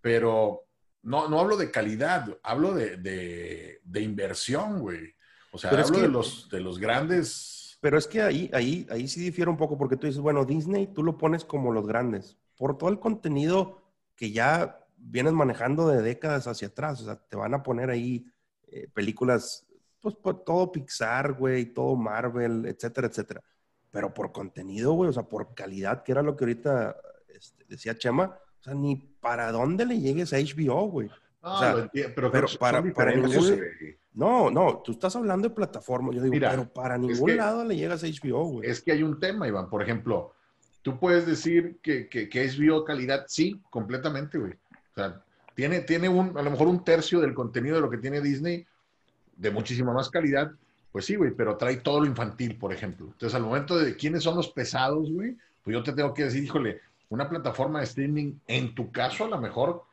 pero 0.00 0.64
no, 1.02 1.28
no 1.28 1.40
hablo 1.40 1.56
de 1.56 1.70
calidad, 1.70 2.38
hablo 2.42 2.74
de, 2.74 2.96
de, 2.96 3.80
de 3.84 4.00
inversión, 4.00 4.80
güey. 4.80 5.14
O 5.50 5.58
sea, 5.58 5.70
Pero 5.70 5.82
es 5.82 5.88
hablo 5.88 6.00
que- 6.00 6.06
de, 6.06 6.12
los, 6.12 6.48
de 6.50 6.60
los 6.60 6.78
grandes. 6.78 7.54
Pero 7.80 7.96
es 7.96 8.06
que 8.06 8.22
ahí, 8.22 8.50
ahí, 8.52 8.86
ahí 8.90 9.06
sí 9.06 9.20
difiere 9.20 9.50
un 9.50 9.56
poco 9.56 9.78
porque 9.78 9.96
tú 9.96 10.06
dices, 10.06 10.20
bueno, 10.20 10.44
Disney 10.44 10.88
tú 10.88 11.02
lo 11.02 11.16
pones 11.16 11.44
como 11.44 11.72
los 11.72 11.86
grandes, 11.86 12.36
por 12.56 12.76
todo 12.76 12.90
el 12.90 12.98
contenido 12.98 13.82
que 14.16 14.32
ya 14.32 14.84
vienes 14.96 15.32
manejando 15.32 15.88
de 15.88 16.02
décadas 16.02 16.46
hacia 16.48 16.68
atrás, 16.68 17.00
o 17.00 17.04
sea, 17.04 17.16
te 17.16 17.36
van 17.36 17.54
a 17.54 17.62
poner 17.62 17.90
ahí 17.90 18.26
eh, 18.66 18.88
películas, 18.92 19.66
pues 20.00 20.16
todo 20.44 20.72
Pixar, 20.72 21.34
güey, 21.34 21.66
todo 21.66 21.94
Marvel, 21.96 22.66
etcétera, 22.66 23.06
etcétera. 23.06 23.42
Pero 23.90 24.12
por 24.12 24.32
contenido, 24.32 24.92
güey, 24.92 25.10
o 25.10 25.12
sea, 25.12 25.22
por 25.22 25.54
calidad, 25.54 26.02
que 26.02 26.12
era 26.12 26.22
lo 26.22 26.36
que 26.36 26.44
ahorita 26.44 26.96
este, 27.28 27.64
decía 27.64 27.96
Chema, 27.96 28.36
o 28.60 28.62
sea, 28.62 28.74
ni 28.74 28.96
para 28.96 29.52
dónde 29.52 29.86
le 29.86 30.00
llegues 30.00 30.32
a 30.32 30.38
HBO, 30.38 30.90
güey. 30.90 31.10
No, 31.42 31.54
o 31.54 31.58
sea, 31.58 31.72
lo 31.74 31.78
entiendo, 31.80 32.12
pero, 32.14 32.30
para- 32.58 32.82
para 32.92 33.14
ningún-. 33.14 33.60
No, 34.14 34.50
no, 34.50 34.78
tú 34.84 34.92
estás 34.92 35.14
hablando 35.14 35.48
de 35.48 35.54
plataformas, 35.54 36.14
yo 36.16 36.22
digo, 36.22 36.32
Mira, 36.32 36.50
pero 36.50 36.68
para 36.68 36.98
ningún 36.98 37.26
que- 37.26 37.36
lado 37.36 37.64
le 37.64 37.76
llegas 37.76 38.02
a 38.02 38.06
HBO, 38.08 38.44
güey. 38.44 38.68
Es 38.68 38.82
que 38.82 38.90
hay 38.92 39.02
un 39.04 39.20
tema, 39.20 39.46
Iván. 39.46 39.70
Por 39.70 39.80
ejemplo, 39.82 40.32
tú 40.82 40.98
puedes 40.98 41.26
decir 41.26 41.78
que, 41.82 42.08
que, 42.08 42.28
que 42.28 42.44
es 42.44 42.58
calidad, 42.86 43.24
sí, 43.28 43.60
completamente, 43.70 44.38
güey. 44.38 44.52
O 44.52 44.94
sea, 44.96 45.22
tiene, 45.54 45.80
tiene 45.80 46.08
un, 46.08 46.36
a 46.36 46.42
lo 46.42 46.50
mejor 46.50 46.66
un 46.66 46.82
tercio 46.84 47.20
del 47.20 47.34
contenido 47.34 47.76
de 47.76 47.82
lo 47.82 47.90
que 47.90 47.98
tiene 47.98 48.20
Disney, 48.20 48.66
de 49.36 49.50
muchísima 49.52 49.92
más 49.92 50.10
calidad, 50.10 50.50
pues 50.90 51.04
sí, 51.04 51.14
güey, 51.14 51.30
pero 51.30 51.56
trae 51.56 51.76
todo 51.76 52.00
lo 52.00 52.06
infantil, 52.06 52.56
por 52.56 52.72
ejemplo. 52.72 53.06
Entonces, 53.06 53.34
al 53.36 53.42
momento 53.42 53.78
de 53.78 53.94
quiénes 53.94 54.24
son 54.24 54.34
los 54.36 54.48
pesados, 54.48 55.12
güey, 55.12 55.36
pues 55.62 55.74
yo 55.74 55.82
te 55.84 55.92
tengo 55.92 56.12
que 56.12 56.24
decir, 56.24 56.42
híjole, 56.42 56.80
una 57.10 57.28
plataforma 57.28 57.78
de 57.78 57.84
streaming, 57.84 58.32
en 58.48 58.74
tu 58.74 58.90
caso, 58.90 59.24
a 59.24 59.28
lo 59.28 59.38
mejor, 59.38 59.84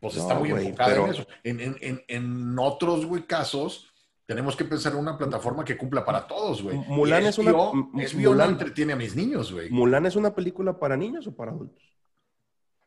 pues 0.00 0.16
No, 0.16 0.22
está 0.22 0.34
muy 0.34 0.50
güey, 0.50 0.66
enfocada 0.66 0.90
pero- 0.90 1.04
en 1.06 1.10
eso. 1.12 1.26
En, 1.44 1.60
en, 1.60 1.76
en, 1.80 2.02
en 2.08 2.58
otros, 2.58 3.04
güey, 3.06 3.24
casos, 3.26 3.86
tenemos 4.26 4.56
que 4.56 4.64
pensar 4.64 4.92
en 4.92 4.98
una 5.00 5.18
plataforma 5.18 5.64
que 5.64 5.76
cumpla 5.76 6.04
para 6.04 6.26
todos, 6.26 6.62
güey. 6.62 6.76
Mulan 6.88 7.26
es 7.26 7.38
una- 7.38 7.52
no 7.52 7.72
Mulan- 7.72 8.48
entretiene 8.50 8.92
a 8.94 8.96
mis 8.96 9.14
niños, 9.14 9.52
güey. 9.52 9.70
¿Mulan 9.70 10.06
es 10.06 10.16
una 10.16 10.34
película 10.34 10.78
para 10.78 10.96
niños 10.96 11.26
o 11.26 11.34
para 11.34 11.52
adultos? 11.52 11.82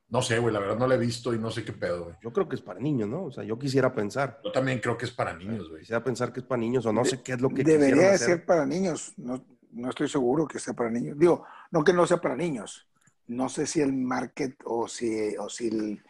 No 0.10 0.22
sé, 0.22 0.38
güey, 0.38 0.54
la 0.54 0.60
verdad 0.60 0.78
no 0.78 0.86
la 0.86 0.94
he 0.96 1.00
visto 1.00 1.34
y 1.34 1.40
no 1.40 1.50
sé 1.50 1.64
qué 1.66 1.74
pedo, 1.74 2.04
güey. 2.06 2.16
Yo 2.22 2.32
creo 2.32 2.48
que 2.48 2.56
es 2.56 2.62
para 2.62 2.80
niños, 2.80 3.10
¿no? 3.10 3.24
O 3.26 3.32
sea, 3.32 3.44
yo 3.44 3.58
quisiera 3.58 3.94
pensar. 3.96 4.40
Yo 4.44 4.52
también 4.52 4.80
creo 4.80 4.96
que 4.98 5.06
es 5.06 5.12
para 5.12 5.34
niños, 5.36 5.70
güey. 5.70 5.82
Quisiera 5.82 6.04
pensar 6.04 6.32
que 6.32 6.42
es 6.42 6.46
para 6.46 6.60
niños 6.60 6.86
o 6.86 6.94
no 6.94 7.04
sé 7.04 7.22
qué 7.24 7.34
es 7.34 7.42
lo 7.42 7.50
que 7.50 7.64
debería 7.64 8.10
de 8.10 8.16
hacer. 8.16 8.28
ser 8.28 8.46
para 8.46 8.66
niños. 8.66 9.14
No, 9.18 9.44
no 9.72 9.90
estoy 9.90 10.08
seguro 10.08 10.48
que 10.48 10.60
sea 10.60 10.74
para 10.76 10.92
niños. 10.92 11.18
Digo, 11.18 11.46
no 11.72 11.84
que 11.84 11.94
no 11.94 12.06
sea 12.06 12.18
para 12.18 12.36
niños. 12.36 12.88
No 13.26 13.50
sé 13.50 13.66
si 13.66 13.82
el 13.82 13.92
market 13.94 14.56
o 14.66 14.88
si, 14.88 15.36
o 15.38 15.50
si 15.50 15.68
el, 15.70 16.04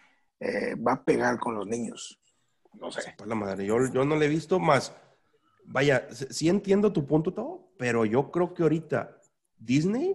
eh, 0.45 0.75
va 0.75 0.93
a 0.93 1.03
pegar 1.03 1.39
con 1.39 1.56
los 1.56 1.65
niños. 1.67 2.19
No 2.73 2.91
sé. 2.91 3.15
La 3.25 3.36
madre, 3.36 3.65
yo, 3.65 3.77
yo 3.93 4.03
no 4.03 4.15
le 4.15 4.25
he 4.25 4.29
visto 4.29 4.60
más. 4.60 4.95
Vaya, 5.65 6.08
sí 6.12 6.49
entiendo 6.49 6.91
tu 6.91 7.06
punto 7.06 7.34
todo, 7.34 7.71
pero 7.77 8.03
yo 8.06 8.32
creo 8.32 8.53
que 8.53 8.63
ahorita 8.63 9.17
Disney, 9.58 10.12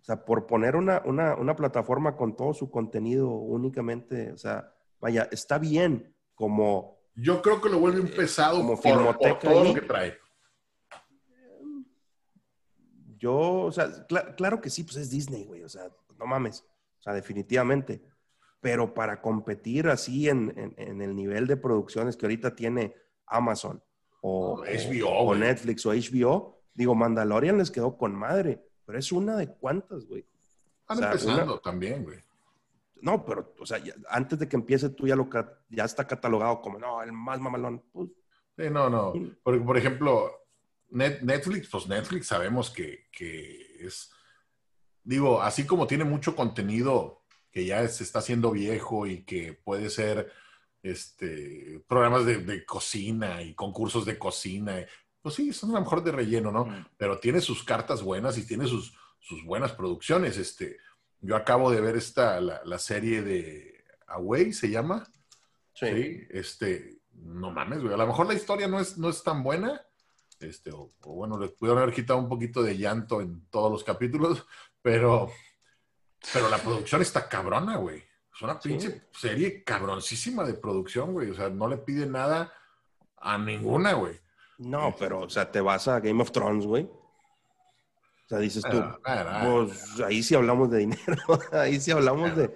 o 0.00 0.04
sea, 0.04 0.24
por 0.24 0.46
poner 0.46 0.76
una, 0.76 1.00
una, 1.06 1.34
una 1.36 1.56
plataforma 1.56 2.16
con 2.16 2.36
todo 2.36 2.52
su 2.52 2.70
contenido 2.70 3.28
únicamente, 3.30 4.32
o 4.32 4.36
sea, 4.36 4.72
vaya, 5.00 5.28
está 5.30 5.58
bien 5.58 6.14
como 6.34 6.98
Yo 7.14 7.40
creo 7.40 7.60
que 7.62 7.70
lo 7.70 7.78
vuelve 7.78 8.00
un 8.00 8.08
pesado 8.10 8.58
como 8.58 8.74
por, 8.74 8.82
por 8.82 8.92
Filmoteca 8.92 9.38
todo 9.38 9.62
ahí. 9.62 9.68
lo 9.68 9.74
que 9.80 9.86
trae. 9.86 10.18
Yo, 13.18 13.34
o 13.62 13.72
sea, 13.72 13.86
cla- 14.06 14.34
claro 14.36 14.60
que 14.60 14.68
sí, 14.70 14.84
pues 14.84 14.96
es 14.96 15.08
Disney, 15.10 15.44
güey, 15.44 15.62
o 15.62 15.68
sea, 15.68 15.88
no 16.18 16.26
mames, 16.26 16.60
o 16.98 17.02
sea, 17.02 17.14
definitivamente. 17.14 18.02
Pero 18.66 18.92
para 18.92 19.20
competir 19.22 19.86
así 19.86 20.28
en, 20.28 20.52
en- 20.58 20.74
en 20.76 21.00
el 21.00 21.14
nivel 21.14 21.46
de 21.46 21.56
producciones 21.56 22.16
que 22.16 22.26
ahorita 22.26 22.56
tiene 22.56 22.92
Amazon 23.24 23.80
o, 24.22 24.64
HBO, 24.64 25.08
o- 25.08 25.28
o. 25.30 25.34
Netflix 25.36 25.86
o 25.86 25.92
HBO, 25.94 26.58
digo, 26.74 26.96
Mandalorian 26.96 27.58
les 27.58 27.70
quedó 27.70 27.96
con 27.96 28.12
madre, 28.12 28.60
pero 28.84 28.98
es 28.98 29.12
una 29.12 29.36
de 29.36 29.54
cuantas, 29.54 30.04
güey. 30.06 30.26
Están 30.80 30.96
O 30.96 31.00
sea, 31.00 31.06
empezando 31.12 31.52
una- 31.52 31.62
también, 31.62 32.02
güey. 32.02 32.18
No, 33.02 33.24
pero, 33.24 33.54
o 33.60 33.64
sea, 33.66 33.78
ya- 33.78 33.94
antes 34.10 34.36
de 34.36 34.48
que 34.48 34.56
empiece 34.56 34.88
tú 34.88 35.06
ya 35.06 35.14
lo 35.14 35.28
ya 35.68 35.84
está 35.84 36.04
catalogado 36.04 36.60
como, 36.60 36.76
no, 36.80 37.00
el 37.04 37.12
más 37.12 37.38
mamalón. 37.38 37.84
Pues, 37.92 38.08
Sí, 38.58 38.64
no, 38.68 38.90
no. 38.90 39.12
Por, 39.44 39.64
por 39.64 39.76
ejemplo, 39.76 40.28
Net- 40.90 41.20
Netflix, 41.20 41.68
pues 41.70 41.86
Netflix 41.86 42.26
sabemos 42.26 42.70
que, 42.70 43.04
que 43.12 43.76
es, 43.86 44.10
digo, 45.04 45.40
así 45.40 45.64
como 45.64 45.86
tiene 45.86 46.02
mucho 46.04 46.34
contenido 46.34 47.22
que 47.56 47.64
ya 47.64 47.88
se 47.88 48.04
está 48.04 48.18
haciendo 48.18 48.50
viejo 48.50 49.06
y 49.06 49.22
que 49.22 49.54
puede 49.54 49.88
ser 49.88 50.30
este, 50.82 51.82
programas 51.88 52.26
de, 52.26 52.36
de 52.36 52.66
cocina 52.66 53.40
y 53.40 53.54
concursos 53.54 54.04
de 54.04 54.18
cocina, 54.18 54.84
pues 55.22 55.36
sí, 55.36 55.54
son 55.54 55.70
a 55.70 55.76
lo 55.76 55.80
mejor 55.80 56.04
de 56.04 56.12
relleno, 56.12 56.52
¿no? 56.52 56.66
Mm. 56.66 56.86
Pero 56.98 57.18
tiene 57.18 57.40
sus 57.40 57.64
cartas 57.64 58.02
buenas 58.02 58.36
y 58.36 58.46
tiene 58.46 58.66
sus, 58.66 58.92
sus 59.18 59.42
buenas 59.42 59.72
producciones. 59.72 60.36
Este, 60.36 60.76
yo 61.22 61.34
acabo 61.34 61.70
de 61.70 61.80
ver 61.80 61.96
esta, 61.96 62.42
la, 62.42 62.60
la 62.62 62.78
serie 62.78 63.22
de 63.22 63.86
Away, 64.08 64.52
¿se 64.52 64.68
llama? 64.68 65.10
Sí. 65.72 66.26
Este, 66.28 66.98
no 67.14 67.52
mames, 67.52 67.80
güey. 67.80 67.94
A 67.94 67.96
lo 67.96 68.06
mejor 68.06 68.26
la 68.26 68.34
historia 68.34 68.68
no 68.68 68.80
es, 68.80 68.98
no 68.98 69.08
es 69.08 69.22
tan 69.22 69.42
buena. 69.42 69.80
Este, 70.40 70.72
o, 70.72 70.92
o 71.00 71.14
bueno, 71.14 71.38
le 71.38 71.48
pudieron 71.48 71.82
haber 71.82 71.94
quitado 71.94 72.18
un 72.18 72.28
poquito 72.28 72.62
de 72.62 72.76
llanto 72.76 73.22
en 73.22 73.46
todos 73.48 73.72
los 73.72 73.82
capítulos, 73.82 74.46
pero, 74.82 75.32
pero 76.32 76.48
la 76.48 76.58
producción 76.58 77.02
está 77.02 77.28
cabrona, 77.28 77.76
güey. 77.76 78.02
Es 78.34 78.42
una 78.42 78.60
Sí. 78.60 78.68
pinche 78.68 79.02
serie 79.12 79.64
cabroncísima 79.64 80.44
de 80.44 80.54
producción, 80.54 81.12
güey. 81.12 81.30
O 81.30 81.34
sea, 81.34 81.48
no 81.48 81.68
le 81.68 81.78
pide 81.78 82.06
nada 82.06 82.52
a 83.18 83.38
ninguna, 83.38 83.94
güey. 83.94 84.18
No, 84.58 84.94
pero, 84.98 85.20
o 85.20 85.28
sea, 85.30 85.50
te 85.50 85.60
vas 85.60 85.88
a 85.88 86.00
Game 86.00 86.22
of 86.22 86.30
Thrones, 86.32 86.66
güey. 86.66 86.84
O 86.84 88.28
sea, 88.28 88.38
dices 88.38 88.62
tú, 88.70 88.78
Ah, 88.78 88.98
ah, 89.04 89.24
ah. 89.26 89.48
pues 89.50 90.00
ahí 90.00 90.22
sí 90.22 90.34
hablamos 90.34 90.70
de 90.70 90.78
dinero, 90.78 90.98
ahí 91.52 91.80
sí 91.80 91.90
hablamos 91.92 92.34
de 92.36 92.48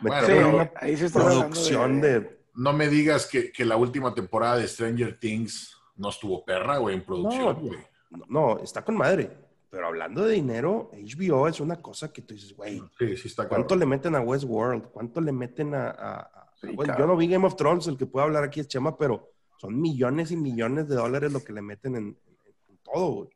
Bueno, 0.00 0.20
meter 0.20 0.24
Sí, 0.26 0.32
pero- 0.52 0.72
ahí 0.76 0.96
sí 0.96 1.04
está 1.06 1.20
hablando 1.20 1.40
producción 1.44 2.00
de... 2.00 2.40
No 2.56 2.72
me 2.72 2.88
digas 2.88 3.26
que, 3.26 3.50
que 3.50 3.64
la 3.64 3.76
última 3.76 4.14
temporada 4.14 4.58
de 4.58 4.68
Stranger 4.68 5.18
Things 5.18 5.76
no 5.96 6.10
estuvo 6.10 6.44
perra, 6.44 6.76
güey, 6.78 6.94
en 6.96 7.04
producción, 7.04 7.44
No, 7.46 7.54
güey. 7.54 7.80
No, 8.10 8.24
no, 8.28 8.58
está 8.62 8.84
con 8.84 8.96
madre. 8.96 9.30
Pero 9.74 9.86
hablando 9.88 10.24
de 10.24 10.34
dinero, 10.34 10.90
HBO 10.92 11.48
es 11.48 11.60
una 11.60 11.82
cosa 11.82 12.12
que 12.12 12.22
tú 12.22 12.34
dices, 12.34 12.54
güey, 12.56 12.80
Sí, 12.98 13.16
sí 13.16 13.28
está 13.28 13.48
¿cuánto 13.48 13.74
le 13.76 13.86
meten 13.86 14.14
a 14.14 14.20
Westworld? 14.20 14.90
¿Cuánto 14.90 15.20
le 15.20 15.32
meten 15.32 15.74
a... 15.74 15.88
a- 15.90 16.20
a- 16.20 16.50
Sí, 16.60 16.68
bueno, 16.74 16.96
yo 16.98 17.06
no 17.06 17.16
vi 17.16 17.28
Game 17.28 17.46
of 17.46 17.56
Thrones, 17.56 17.86
el 17.88 17.98
que 17.98 18.06
puede 18.06 18.24
hablar 18.24 18.44
aquí 18.44 18.60
es 18.60 18.68
Chema, 18.68 18.96
pero 18.96 19.28
son 19.58 19.78
millones 19.80 20.30
y 20.30 20.36
millones 20.36 20.88
de 20.88 20.94
dólares 20.94 21.32
lo 21.32 21.44
que 21.44 21.52
le 21.52 21.60
meten 21.60 21.96
en, 21.96 22.04
en- 22.06 22.54
en 22.68 22.78
todo, 22.78 23.12
güey. 23.12 23.30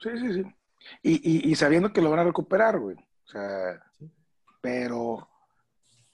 Sí, 0.00 0.08
sí, 0.18 0.32
sí. 0.34 0.44
Y, 1.02 1.48
y, 1.48 1.50
y 1.50 1.54
sabiendo 1.56 1.92
que 1.92 2.00
lo 2.00 2.10
van 2.10 2.20
a 2.20 2.24
recuperar, 2.24 2.78
güey. 2.78 2.96
O 2.96 3.28
sea, 3.30 3.82
Sí. 3.98 4.10
pero, 4.62 5.28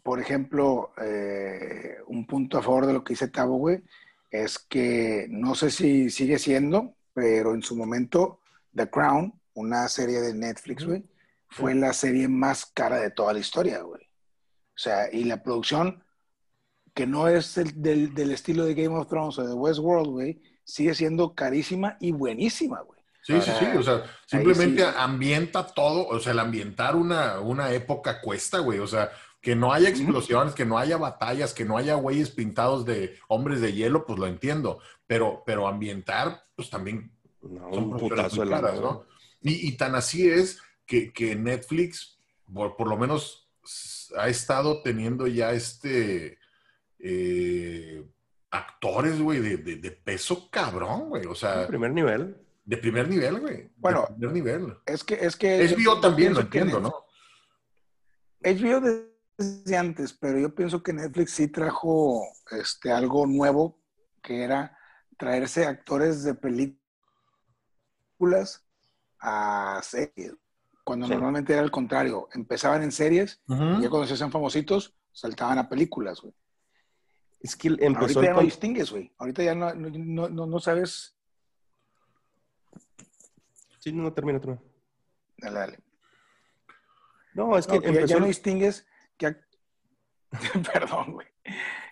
por 0.03 0.19
ejemplo, 0.21 0.93
eh, 1.01 1.99
un 2.09 2.27
punto 2.27 2.59
a 2.59 2.63
favor 2.63 2.87
de 2.87 2.93
lo 2.95 3.05
que 3.05 3.13
dice 3.13 3.29
Tavo, 3.29 3.57
güey, 3.59 3.83
es 4.31 4.59
que 4.59 5.27
no 5.31 5.55
sé 5.55 5.71
si 5.71 6.11
sigue 6.11 6.39
siendo, 6.39 6.95
pero 7.15 7.55
en 7.55 7.63
su 7.63 7.77
momento, 7.77 8.41
The 8.77 8.91
Crown, 8.91 9.33
una 9.55 9.89
serie 9.89 10.21
de 10.21 10.35
Netflix, 10.35 10.85
güey, 10.85 11.05
fue 11.49 11.75
la 11.75 11.93
serie 11.93 12.29
más 12.29 12.67
cara 12.67 13.01
de 13.01 13.11
toda 13.11 13.33
la 13.33 13.39
historia, 13.39 13.81
güey. 13.81 14.03
O 14.05 14.79
sea, 14.79 15.11
y 15.11 15.25
la 15.25 15.43
producción, 15.43 16.05
que 16.95 17.07
no 17.07 17.29
es 17.29 17.57
el- 17.57 17.81
del, 17.81 18.15
del 18.15 18.33
estilo 18.33 18.65
de 18.67 18.75
Game 18.75 18.95
of 18.97 19.09
Thrones 19.09 19.39
o 19.39 19.47
de 19.47 19.55
Westworld, 19.55 20.11
güey, 20.11 20.43
sigue 20.65 20.95
siendo 20.95 21.35
carísima 21.35 21.97
y 22.01 22.13
buenísima, 22.13 22.81
güey. 22.83 23.01
Sí, 23.23 23.41
sí, 23.41 23.51
sí. 23.59 23.67
O 23.77 23.83
sea, 23.83 24.05
simplemente 24.27 24.83
sí. 24.83 24.89
ambienta 24.97 25.67
todo. 25.67 26.07
O 26.07 26.21
sea, 26.21 26.33
el 26.33 26.39
ambientar 26.39 26.95
una, 26.95 27.41
una 27.41 27.73
época 27.73 28.21
cuesta, 28.21 28.61
güey. 28.61 28.79
O 28.79 28.87
sea, 28.87 29.11
que 29.41 29.57
no 29.57 29.73
haya 29.73 29.89
explosiones, 29.89 30.55
que 30.55 30.65
no 30.65 30.79
haya 30.79 30.97
batallas, 30.97 31.53
que 31.53 31.65
no 31.65 31.77
haya 31.77 31.95
güeyes 31.95 32.31
pintados 32.31 32.85
de 32.85 33.19
hombres 33.27 33.61
de 33.61 33.73
hielo, 33.73 34.07
pues 34.07 34.19
lo 34.21 34.29
entiendo. 34.29 34.79
Pero, 35.09 35.43
pero 35.45 35.67
ambientar, 35.67 36.45
pues 36.55 36.71
también 36.71 37.16
No, 37.49 37.73
son 37.73 37.85
un 37.85 37.97
putazo 37.99 38.45
de 38.45 38.51
caras, 38.51 38.81
¿no? 38.81 39.05
Y, 39.41 39.69
y 39.69 39.77
tan 39.77 39.95
así 39.95 40.29
es 40.29 40.61
que, 40.87 41.13
que 41.13 41.35
Netflix, 41.37 42.19
por, 42.53 42.77
por 42.77 42.89
lo 42.89 42.97
menos, 42.97 43.49
ha 44.17 44.29
estado 44.29 44.83
teniendo 44.83 45.27
ya 45.27 45.53
este 45.53 46.39
eh, 46.99 48.05
actores, 48.51 49.21
güey, 49.21 49.41
de, 49.41 49.57
de- 49.59 49.77
de 49.77 49.91
peso 49.91 50.49
cabrón, 50.51 51.09
güey. 51.11 51.27
O 51.27 51.35
sea, 51.35 51.67
Primer 51.67 51.93
nivel. 51.93 52.37
de 52.65 52.77
primer 52.79 53.09
nivel, 53.09 53.41
güey. 53.41 53.71
Bueno, 53.77 54.07
de 54.11 54.29
primer 54.29 54.33
nivel. 54.61 54.75
Es 54.87 55.05
que, 55.05 55.15
es 55.15 55.37
que. 55.37 55.67
HBO 55.69 55.79
yo 55.79 56.01
también, 56.01 56.35
lo 56.35 56.41
entiendo, 56.41 56.81
¿no? 56.81 56.95
HBO 58.43 58.81
desde 59.39 59.77
antes, 59.77 60.13
pero 60.13 60.39
yo 60.39 60.55
pienso 60.55 60.83
que 60.83 60.93
Netflix 60.93 61.33
sí 61.33 61.49
trajo 61.49 62.23
este, 62.53 62.93
algo 62.93 63.27
nuevo, 63.27 63.79
que 64.23 64.43
era 64.43 64.77
traerse 65.19 65.67
actores 65.67 66.23
de 66.23 66.35
películas 66.35 66.81
a 69.21 69.81
series. 69.83 70.35
Cuando 70.85 71.07
Sí. 71.07 71.13
normalmente 71.13 71.53
era 71.53 71.63
el 71.63 71.71
contrario. 71.71 72.29
Empezaban 72.35 72.83
en 72.83 72.93
series 72.93 73.41
y 73.49 73.83
ya 73.83 73.91
cuando 73.91 74.07
se 74.07 74.15
hacían 74.15 74.31
famositos, 74.31 74.95
saltaban 75.13 75.59
a 75.59 75.69
películas, 75.69 76.21
güey. 76.21 76.35
Es 77.41 77.55
que 77.57 77.69
empezó 77.69 78.01
Ahorita 78.01 78.21
el 78.21 78.27
ya 78.27 78.33
no 78.35 78.41
distingues, 78.43 78.91
güey. 78.91 79.13
Ahorita 79.19 79.43
ya 79.43 79.55
no, 79.55 79.75
no, 79.75 80.29
no, 80.29 80.47
no 80.47 80.59
sabes. 80.61 81.15
Sí, 83.79 83.93
no, 83.93 84.13
termina, 84.13 84.41
termina. 84.41 84.63
Dale, 85.39 85.59
dale. 85.59 85.79
No, 87.35 87.57
es 87.59 87.67
que 87.67 87.77
empezó 87.77 88.07
ya, 88.07 88.19
no 88.19 88.27
distingues 88.27 88.87
que 89.19 89.27
ac- 89.29 89.45
perdón, 90.73 91.13
güey. 91.13 91.27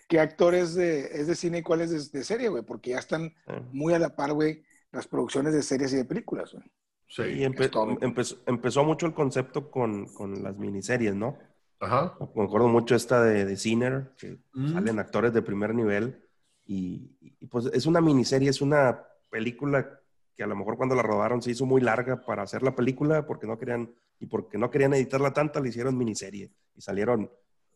¿Qué 0.08 0.18
actores 0.20 0.74
de, 0.74 1.00
es 1.20 1.26
de 1.26 1.34
cine 1.36 1.58
y 1.58 1.62
cuáles 1.62 1.90
de, 1.90 2.18
de 2.18 2.24
serie, 2.24 2.48
güey? 2.48 2.62
Porque 2.62 2.90
ya 2.90 2.98
están 2.98 3.34
eh, 3.46 3.60
muy 3.72 3.92
a 3.94 3.98
la 3.98 4.16
par, 4.16 4.32
güey, 4.32 4.64
las 4.94 5.06
producciones 5.08 5.52
de 5.52 5.62
series 5.62 5.92
y 5.92 5.96
de 5.96 6.04
películas, 6.04 6.52
güey. 6.52 6.64
Sí. 7.06 7.22
y 7.22 7.40
empe- 7.42 7.98
empezó, 8.00 8.36
empezó 8.46 8.82
mucho 8.82 9.06
el 9.06 9.12
concepto 9.14 9.70
con, 9.70 10.06
con 10.14 10.42
las 10.42 10.56
miniseries, 10.56 11.14
¿no? 11.14 11.36
Ajá. 11.78 12.16
Me 12.34 12.44
acuerdo 12.44 12.66
mucho 12.68 12.94
esta 12.94 13.22
de, 13.22 13.44
de 13.44 13.56
Sinner, 13.56 14.12
que 14.18 14.38
Mm. 14.54 14.72
salen 14.72 14.98
actores 14.98 15.32
de 15.32 15.42
primer 15.42 15.74
nivel. 15.74 16.22
Y, 16.66 17.10
y, 17.20 17.46
pues 17.46 17.66
es 17.66 17.84
una 17.86 18.00
miniserie, 18.00 18.48
es 18.48 18.62
una 18.62 19.04
película 19.28 20.00
que 20.34 20.42
a 20.42 20.46
lo 20.46 20.56
mejor 20.56 20.76
cuando 20.78 20.94
la 20.94 21.02
rodaron 21.02 21.42
se 21.42 21.50
hizo 21.50 21.66
muy 21.66 21.80
larga 21.82 22.24
para 22.24 22.42
hacer 22.42 22.62
la 22.62 22.74
película 22.74 23.26
porque 23.26 23.46
no 23.46 23.58
querían, 23.58 23.94
y 24.18 24.26
porque 24.26 24.56
no 24.58 24.70
querían 24.70 24.94
editarla 24.94 25.32
tanta, 25.32 25.60
le 25.60 25.68
hicieron 25.68 25.96
miniserie. 25.98 26.50
Y 26.74 26.80
salieron 26.80 27.30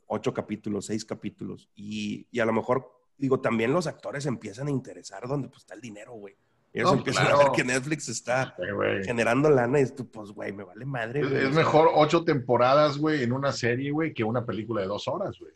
ocho 0.07 0.33
capítulos, 0.33 0.87
seis 0.87 1.05
capítulos. 1.05 1.69
Y, 1.77 2.27
y 2.31 2.41
a 2.41 2.47
lo 2.47 2.53
mejor, 2.55 2.91
digo, 3.19 3.41
también 3.41 3.73
los 3.75 3.87
actores 3.87 4.25
empiezan 4.25 4.69
a 4.69 4.71
interesar 4.71 5.29
donde 5.29 5.49
pues, 5.49 5.61
está 5.63 5.75
el 5.75 5.83
dinero, 5.83 6.13
güey. 6.15 6.35
Ellos 6.73 6.93
No, 6.93 6.99
empiezan 6.99 7.25
claro. 7.27 7.41
a 7.41 7.45
ver 7.45 7.53
que 7.53 7.65
Netflix 7.65 8.09
está 8.09 8.55
Sí, 8.57 8.71
güey. 8.75 9.03
generando 9.05 9.49
lana 9.51 9.81
y 9.81 9.87
tú, 9.87 10.09
pues, 10.11 10.31
güey, 10.31 10.53
me 10.53 10.65
vale 10.65 10.85
madre. 10.85 11.21
Es, 11.23 11.31
güey. 11.31 11.51
mejor 11.51 11.91
ocho 11.95 12.25
temporadas, 12.25 12.99
güey, 12.99 13.23
en 13.23 13.33
una 13.33 13.53
serie, 13.53 13.91
güey, 13.91 14.13
que 14.13 14.23
una 14.25 14.45
película 14.45 14.83
de 14.83 14.87
dos 14.89 15.09
horas, 15.09 15.39
güey. 15.41 15.53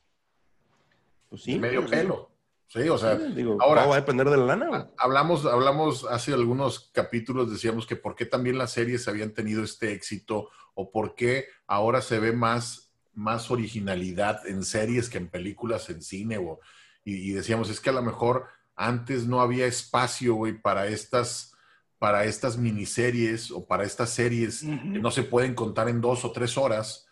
Pues 1.28 1.42
sí. 1.42 1.58
Medio 1.58 1.82
sí. 1.82 1.88
pelo. 1.90 2.30
Sí, 2.68 2.88
o 2.88 2.96
sea, 2.96 3.16
Digo, 3.16 3.58
ahora- 3.60 3.82
todo 3.82 3.90
va 3.90 3.96
a 3.96 4.00
depender 4.00 4.30
de 4.30 4.36
la 4.38 4.44
lana, 4.46 4.66
güey. 4.68 4.82
hablamos, 4.96 5.44
hablamos 5.44 6.04
hace 6.04 6.32
algunos 6.32 6.90
capítulos, 6.94 7.50
decíamos 7.52 7.86
que 7.86 7.96
por 7.96 8.14
qué 8.14 8.24
también 8.24 8.56
las 8.56 8.72
series 8.72 9.06
habían 9.08 9.32
tenido 9.34 9.62
este 9.62 9.92
éxito 9.92 10.48
o 10.74 10.90
por 10.90 11.14
qué 11.14 11.46
ahora 11.66 12.00
se 12.00 12.18
ve 12.18 12.32
más, 12.32 12.90
más 13.12 13.50
originalidad 13.50 14.46
en 14.46 14.64
series 14.64 15.10
que 15.10 15.18
en 15.18 15.28
películas, 15.28 15.90
en 15.90 16.00
cine. 16.00 16.38
O, 16.38 16.60
y, 17.04 17.30
y 17.30 17.32
decíamos, 17.32 17.68
es 17.68 17.78
que 17.78 17.90
a 17.90 17.94
lo 17.94 18.00
mejor 18.02 18.46
antes 18.76 19.26
no 19.26 19.40
había 19.40 19.66
espacio, 19.66 20.34
güey, 20.34 20.54
para 20.54 20.86
estas, 20.86 21.54
para 21.98 22.24
estas 22.24 22.56
miniseries 22.56 23.50
o 23.50 23.66
para 23.66 23.84
estas 23.84 24.10
series 24.10 24.60
que 24.60 24.98
no 24.98 25.10
se 25.10 25.22
pueden 25.22 25.54
contar 25.54 25.88
en 25.88 26.00
dos 26.00 26.24
o 26.24 26.32
tres 26.32 26.56
horas. 26.56 27.06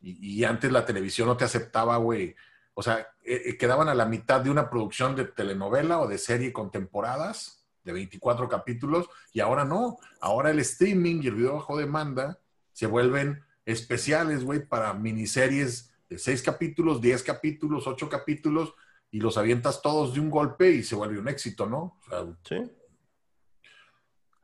Y, 0.00 0.40
y 0.40 0.44
antes 0.44 0.70
la 0.70 0.84
televisión 0.84 1.28
no 1.28 1.36
te 1.36 1.44
aceptaba, 1.44 1.96
güey. 1.96 2.36
O 2.74 2.82
sea, 2.82 3.08
eh, 3.24 3.42
eh, 3.44 3.56
quedaban 3.58 3.88
a 3.88 3.94
la 3.94 4.06
mitad 4.06 4.40
de 4.40 4.50
una 4.50 4.70
producción 4.70 5.16
de 5.16 5.24
telenovela 5.24 5.98
o 5.98 6.06
de 6.06 6.16
serie 6.16 6.52
con 6.52 6.70
temporadas 6.70 7.66
de 7.82 7.92
24 7.92 8.48
capítulos 8.48 9.10
y 9.32 9.40
ahora 9.40 9.64
no. 9.64 9.98
Ahora 10.20 10.50
el 10.50 10.60
streaming 10.60 11.20
y 11.22 11.26
el 11.26 11.34
video 11.34 11.54
bajo 11.54 11.76
demanda 11.76 12.38
se 12.72 12.86
vuelven 12.86 13.42
especiales, 13.66 14.44
güey, 14.44 14.64
para 14.64 14.94
miniseries 14.94 15.92
de 16.08 16.18
6 16.18 16.42
capítulos, 16.42 17.00
10 17.00 17.22
capítulos, 17.24 17.86
8 17.86 18.08
capítulos 18.08 18.72
y 19.10 19.20
los 19.20 19.38
avientas 19.38 19.80
todos 19.82 20.14
de 20.14 20.20
un 20.20 20.30
golpe 20.30 20.70
y 20.70 20.82
se 20.82 20.94
vuelve 20.94 21.18
un 21.18 21.28
éxito, 21.28 21.66
¿no? 21.66 21.98
O 22.00 22.08
sea, 22.08 22.26
Sí. 22.44 22.70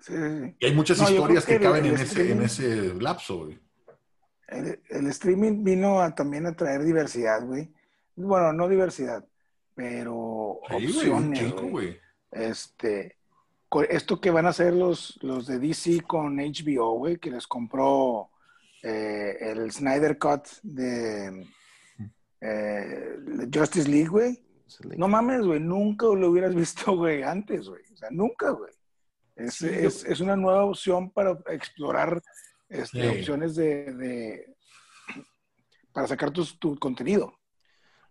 Sí, 0.01 0.13
sí, 0.13 0.39
sí. 0.43 0.57
y 0.61 0.67
hay 0.67 0.75
muchas 0.75 0.99
No, 1.01 1.09
historias 1.09 1.47
que, 1.47 1.59
caben 1.59 1.87
en 1.87 1.95
ese, 1.95 2.31
en 2.33 2.43
ese 2.43 2.95
lapso, 2.95 3.45
güey. 3.47 3.59
El, 4.49 4.79
el 4.91 5.07
streaming 5.07 5.65
vino 5.65 6.01
a, 6.03 6.15
también 6.15 6.45
a 6.47 6.55
traer 6.55 6.83
diversidad, 6.85 7.43
güey. 7.47 7.73
Bueno, 8.15 8.53
no 8.53 8.69
diversidad, 8.69 9.25
pero 9.75 10.61
Sí, 10.69 10.75
opciones, 10.87 11.53
güey. 11.53 11.71
güey. 11.71 12.01
Este, 12.31 13.17
esto 13.89 14.21
que 14.21 14.31
van 14.31 14.47
a 14.47 14.51
hacer 14.51 14.75
los, 14.75 15.19
los 15.23 15.47
de 15.47 15.59
DC 15.59 16.03
con 16.03 16.37
HBO, 16.37 16.99
güey, 16.99 17.17
que 17.17 17.31
les 17.31 17.47
compró 17.47 18.31
eh, 18.83 19.37
el 19.41 19.73
Snyder 19.73 20.19
Cut 20.19 20.47
de 20.63 21.47
eh, 22.43 23.17
Justice 23.53 23.89
League, 23.89 24.09
güey. 24.09 24.44
No 24.97 25.09
mames, 25.09 25.43
güey, 25.45 25.61
nunca 25.61 26.07
lo 26.07 26.31
hubieras 26.31 26.55
visto, 26.55 26.97
güey, 26.97 27.23
antes, 27.23 27.69
güey. 27.69 27.83
O 27.93 27.97
sea, 27.97 28.09
nunca, 28.11 28.51
güey. 28.51 28.73
Es, 29.37 29.55
Sí, 29.55 29.69
es, 29.69 30.05
es 30.05 30.21
una 30.21 30.37
nueva 30.37 30.65
opción 30.65 31.11
para 31.11 31.39
explorar 31.49 32.23
este, 32.69 33.01
Sí. 33.13 33.19
opciones 33.21 33.55
de, 33.57 33.93
de- 33.95 34.57
para 35.93 36.07
sacar 36.09 36.31
tu, 36.31 36.45
tu 36.59 36.77
contenido. 36.79 37.33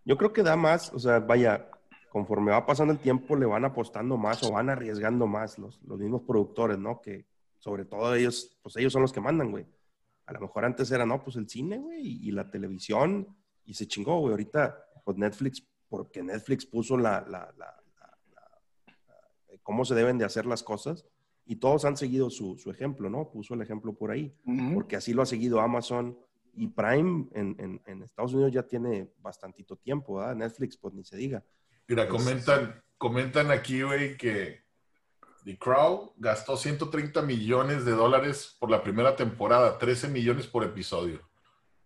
Yo 0.04 0.16
creo 0.16 0.32
que 0.32 0.42
da 0.42 0.56
más, 0.56 0.92
o 0.92 0.98
sea, 0.98 1.18
vaya, 1.20 1.68
conforme 2.10 2.52
va 2.52 2.64
pasando 2.66 2.92
el 2.92 2.98
tiempo, 2.98 3.36
le 3.36 3.46
van 3.46 3.64
apostando 3.64 4.16
más 4.16 4.42
o 4.42 4.52
van 4.52 4.70
arriesgando 4.70 5.26
más 5.26 5.58
los, 5.58 5.82
los 5.82 5.98
mismos 5.98 6.22
productores, 6.22 6.78
¿no? 6.78 7.00
Que 7.00 7.26
sobre 7.58 7.84
todo 7.84 8.14
ellos, 8.14 8.56
pues 8.62 8.76
ellos 8.76 8.92
son 8.92 9.02
los 9.02 9.12
que 9.12 9.20
mandan, 9.20 9.50
güey. 9.50 9.66
A 10.26 10.32
lo 10.32 10.40
mejor 10.40 10.64
antes 10.64 10.90
era, 10.90 11.04
no, 11.04 11.22
pues 11.22 11.36
el 11.36 11.48
cine, 11.48 11.78
güey, 11.78 12.00
y, 12.26 12.30
la 12.30 12.50
televisión, 12.50 13.26
y 13.64 13.74
se 13.74 13.86
chingó, 13.86 14.18
güey. 14.20 14.32
Ahorita, 14.32 14.78
pues 15.04 15.16
Netflix, 15.18 15.66
porque 15.88 16.22
Netflix 16.22 16.66
puso 16.66 16.96
la, 16.96 17.24
la, 17.28 17.52
la, 17.56 17.80
cómo 19.62 19.84
se 19.84 19.94
deben 19.94 20.18
de 20.18 20.24
hacer 20.24 20.46
las 20.46 20.62
cosas, 20.62 21.06
y 21.46 21.56
todos 21.56 21.84
han 21.84 21.96
seguido 21.96 22.30
su, 22.30 22.56
su 22.56 22.70
ejemplo, 22.70 23.10
¿no? 23.10 23.30
Puso 23.30 23.54
el 23.54 23.62
ejemplo 23.62 23.94
por 23.94 24.10
ahí, 24.10 24.34
porque 24.72 24.96
así 24.96 25.12
lo 25.12 25.22
ha 25.22 25.26
seguido 25.26 25.60
Amazon, 25.60 26.18
y 26.56 26.68
Prime 26.68 27.26
en, 27.32 27.56
en, 27.58 27.82
en, 27.86 28.02
Estados 28.02 28.32
Unidos 28.32 28.52
ya 28.52 28.62
tiene 28.62 29.10
bastantito 29.20 29.76
tiempo, 29.76 30.16
¿verdad? 30.16 30.36
Netflix, 30.36 30.76
pues 30.76 30.94
ni 30.94 31.04
se 31.04 31.16
diga. 31.16 31.42
Mira, 31.88 32.08
comentan, 32.08 32.82
comentan 32.96 33.50
aquí, 33.50 33.82
güey, 33.82 34.16
que 34.16 34.62
The 35.44 35.58
Crow 35.58 36.14
gastó 36.16 36.56
130 36.56 37.22
millones 37.22 37.84
de 37.84 37.92
dólares 37.92 38.56
por 38.58 38.70
la 38.70 38.82
primera 38.82 39.16
temporada, 39.16 39.78
13 39.78 40.08
millones 40.08 40.46
por 40.46 40.64
episodio. 40.64 41.20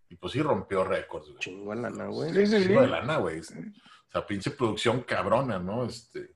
Y 0.08 0.16
pues 0.16 0.32
sí 0.32 0.42
rompió 0.42 0.84
récords, 0.84 1.28
güey. 1.28 1.38
Chingo 1.38 1.74
de 1.74 1.82
lana, 1.82 2.06
güey. 2.06 2.32
Sí, 2.32 2.46
sí, 2.46 2.62
Chingo 2.64 2.80
de 2.80 2.88
lana, 2.88 3.18
güey. 3.18 3.40
O 3.40 3.42
sea, 3.42 4.26
pinche 4.26 4.50
producción 4.50 5.02
cabrona, 5.02 5.58
¿no? 5.58 5.84
Este. 5.84 6.34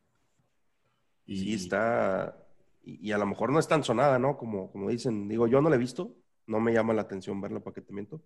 Y... 1.27 1.37
Sí, 1.39 1.55
está. 1.55 2.39
Y, 2.85 3.13
a 3.13 3.19
lo 3.19 3.27
mejor 3.27 3.53
no 3.53 3.59
es 3.59 3.69
tan 3.69 3.85
sonada, 3.85 4.19
¿no? 4.19 4.37
Como, 4.37 4.71
como 4.71 4.91
dicen. 4.91 5.29
Digo, 5.29 5.47
yo 5.47 5.61
no 5.61 5.71
la 5.71 5.77
he 5.77 5.79
visto. 5.79 6.15
No 6.47 6.61
me 6.61 6.73
llama 6.73 6.93
la 6.93 7.03
atención 7.03 7.41
verla, 7.41 7.61
para 7.61 7.75
qué 7.75 7.81
te 7.81 7.93
miento. 7.93 8.23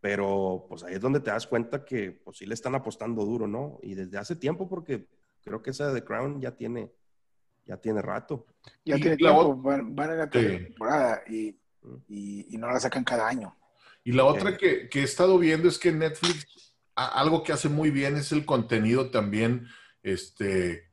Pero 0.00 0.66
pues 0.68 0.84
ahí 0.84 0.94
es 0.94 1.00
donde 1.00 1.20
te 1.20 1.30
das 1.30 1.46
cuenta 1.46 1.84
que 1.84 2.12
pues 2.12 2.38
sí 2.38 2.46
le 2.46 2.54
están 2.54 2.74
apostando 2.74 3.24
duro, 3.24 3.48
¿no? 3.48 3.78
Y 3.82 3.94
desde 3.94 4.18
hace 4.18 4.36
tiempo, 4.36 4.68
porque 4.68 5.08
creo 5.42 5.62
que 5.62 5.70
esa 5.70 5.88
de 5.88 6.00
The 6.00 6.06
Crown 6.06 6.40
ya 6.40 6.52
tiene, 6.52 6.92
ya 7.64 7.78
tiene 7.78 8.02
rato. 8.02 8.46
Ya 8.84 8.96
tiene 8.96 9.16
tiempo, 9.16 9.56
van, 9.56 9.98
a 9.98 10.14
la 10.14 10.30
temporada 10.30 11.22
y, 11.28 11.58
y, 12.08 12.56
no 12.58 12.68
la 12.68 12.78
sacan 12.80 13.04
cada 13.04 13.28
año. 13.28 13.56
Y 14.06 14.12
la 14.12 14.24
otra 14.24 14.56
que, 14.56 14.88
que, 14.88 15.00
he 15.00 15.02
estado 15.02 15.36
viendo 15.36 15.68
es 15.68 15.80
que 15.80 15.90
Netflix, 15.90 16.46
algo 16.94 17.42
que 17.42 17.52
hace 17.52 17.68
muy 17.68 17.90
bien 17.90 18.16
es 18.16 18.30
el 18.30 18.44
contenido 18.44 19.10
también, 19.10 19.66
este, 20.04 20.90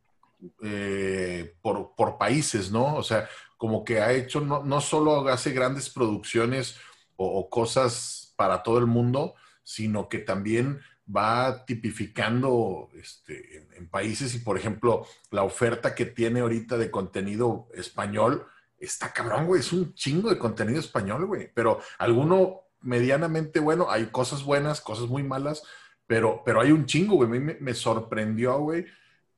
eh, 0.63 1.55
por, 1.61 1.93
por, 1.95 2.17
países, 2.17 2.71
¿no? 2.71 2.95
O 2.95 3.03
sea, 3.03 3.29
como 3.55 3.85
que 3.85 4.01
ha 4.01 4.13
hecho, 4.13 4.41
no, 4.41 4.63
no 4.63 4.81
solo 4.81 5.27
hace 5.27 5.51
grandes 5.51 5.91
producciones 5.91 6.79
o 7.15 7.51
cosas 7.51 8.33
para 8.35 8.63
todo 8.63 8.79
el 8.79 8.87
mundo, 8.87 9.35
sino 9.61 10.09
que 10.09 10.17
también 10.17 10.81
va 11.07 11.65
tipificando 11.65 12.89
este, 12.95 13.67
en, 13.77 13.89
países 13.89 14.33
y, 14.33 14.39
por 14.39 14.57
ejemplo, 14.57 15.05
la 15.29 15.43
oferta 15.43 15.93
que 15.93 16.07
tiene 16.07 16.39
ahorita 16.39 16.79
de 16.79 16.89
contenido 16.89 17.67
español 17.75 18.47
está 18.79 19.13
cabrón, 19.13 19.45
güey. 19.45 19.59
Es 19.59 19.71
un 19.71 19.93
chingo 19.93 20.31
de 20.31 20.39
contenido 20.39 20.79
español, 20.79 21.27
güey. 21.27 21.51
Pero 21.53 21.79
alguno 21.99 22.62
medianamente 22.83 23.59
bueno, 23.59 23.89
hay 23.89 24.07
cosas 24.07 24.43
buenas, 24.43 24.81
cosas 24.81 25.07
muy 25.07 25.23
malas, 25.23 25.63
pero, 26.05 26.43
pero 26.45 26.61
hay 26.61 26.71
un 26.71 26.85
chingo, 26.85 27.15
güey. 27.15 27.29
A 27.29 27.31
mí 27.31 27.39
me, 27.39 27.55
me 27.59 27.73
sorprendió, 27.73 28.59
güey, 28.59 28.85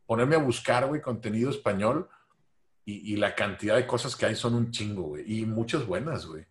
ponerme 0.05 0.35
a 0.35 0.39
buscar, 0.39 0.85
güey, 0.87 1.01
contenido 1.01 1.49
español 1.49 2.09
y, 2.83 3.13
y, 3.13 3.15
la 3.15 3.33
cantidad 3.33 3.75
de 3.75 3.87
cosas 3.87 4.15
que 4.15 4.25
hay 4.25 4.35
son 4.35 4.53
un 4.53 4.71
chingo, 4.71 5.03
güey. 5.03 5.41
Y 5.41 5.45
muchas 5.45 5.85
buenas, 5.85 6.25
güey. 6.25 6.45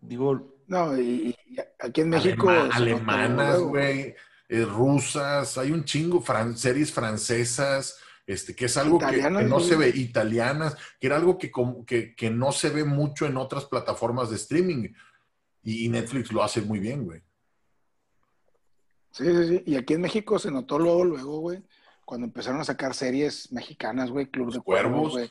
Digo. 0.00 0.56
No, 0.66 0.96
y, 0.98 1.36
aquí 1.78 2.02
en 2.02 2.10
México. 2.10 2.48
alemanas, 2.48 3.60
güey, 3.60 4.14
eh, 4.48 4.64
rusas, 4.64 5.58
hay 5.58 5.72
un 5.72 5.84
chingo, 5.84 6.24
series 6.54 6.92
francesas, 6.92 7.98
este, 8.30 8.54
que 8.54 8.66
es 8.66 8.76
algo 8.76 9.00
que, 9.00 9.28
no 9.28 9.58
se 9.58 9.74
ve, 9.74 9.88
italianas, 9.88 10.76
que 11.00 11.08
era 11.08 11.16
algo 11.16 11.36
que, 11.36 11.50
que, 11.84 12.14
que, 12.14 12.30
no 12.30 12.52
se 12.52 12.70
ve 12.70 12.84
mucho 12.84 13.26
en 13.26 13.36
otras 13.36 13.64
plataformas 13.64 14.30
de 14.30 14.36
streaming. 14.36 14.88
Y, 15.64 15.88
Netflix 15.88 16.30
lo 16.30 16.44
hace 16.44 16.62
muy 16.62 16.78
bien, 16.78 17.04
güey. 17.04 17.20
Sí, 19.10 19.24
sí, 19.24 19.48
sí. 19.48 19.62
Y 19.66 19.76
aquí 19.76 19.94
en 19.94 20.02
México 20.02 20.38
se 20.38 20.52
notó 20.52 20.78
luego, 20.78 21.04
luego, 21.04 21.40
güey, 21.40 21.60
cuando 22.04 22.26
empezaron 22.28 22.60
a 22.60 22.64
sacar 22.64 22.94
series 22.94 23.50
mexicanas, 23.50 24.12
güey, 24.12 24.26
Club 24.26 24.52
de 24.52 24.60
Cuervos, 24.60 25.12
güey. 25.12 25.30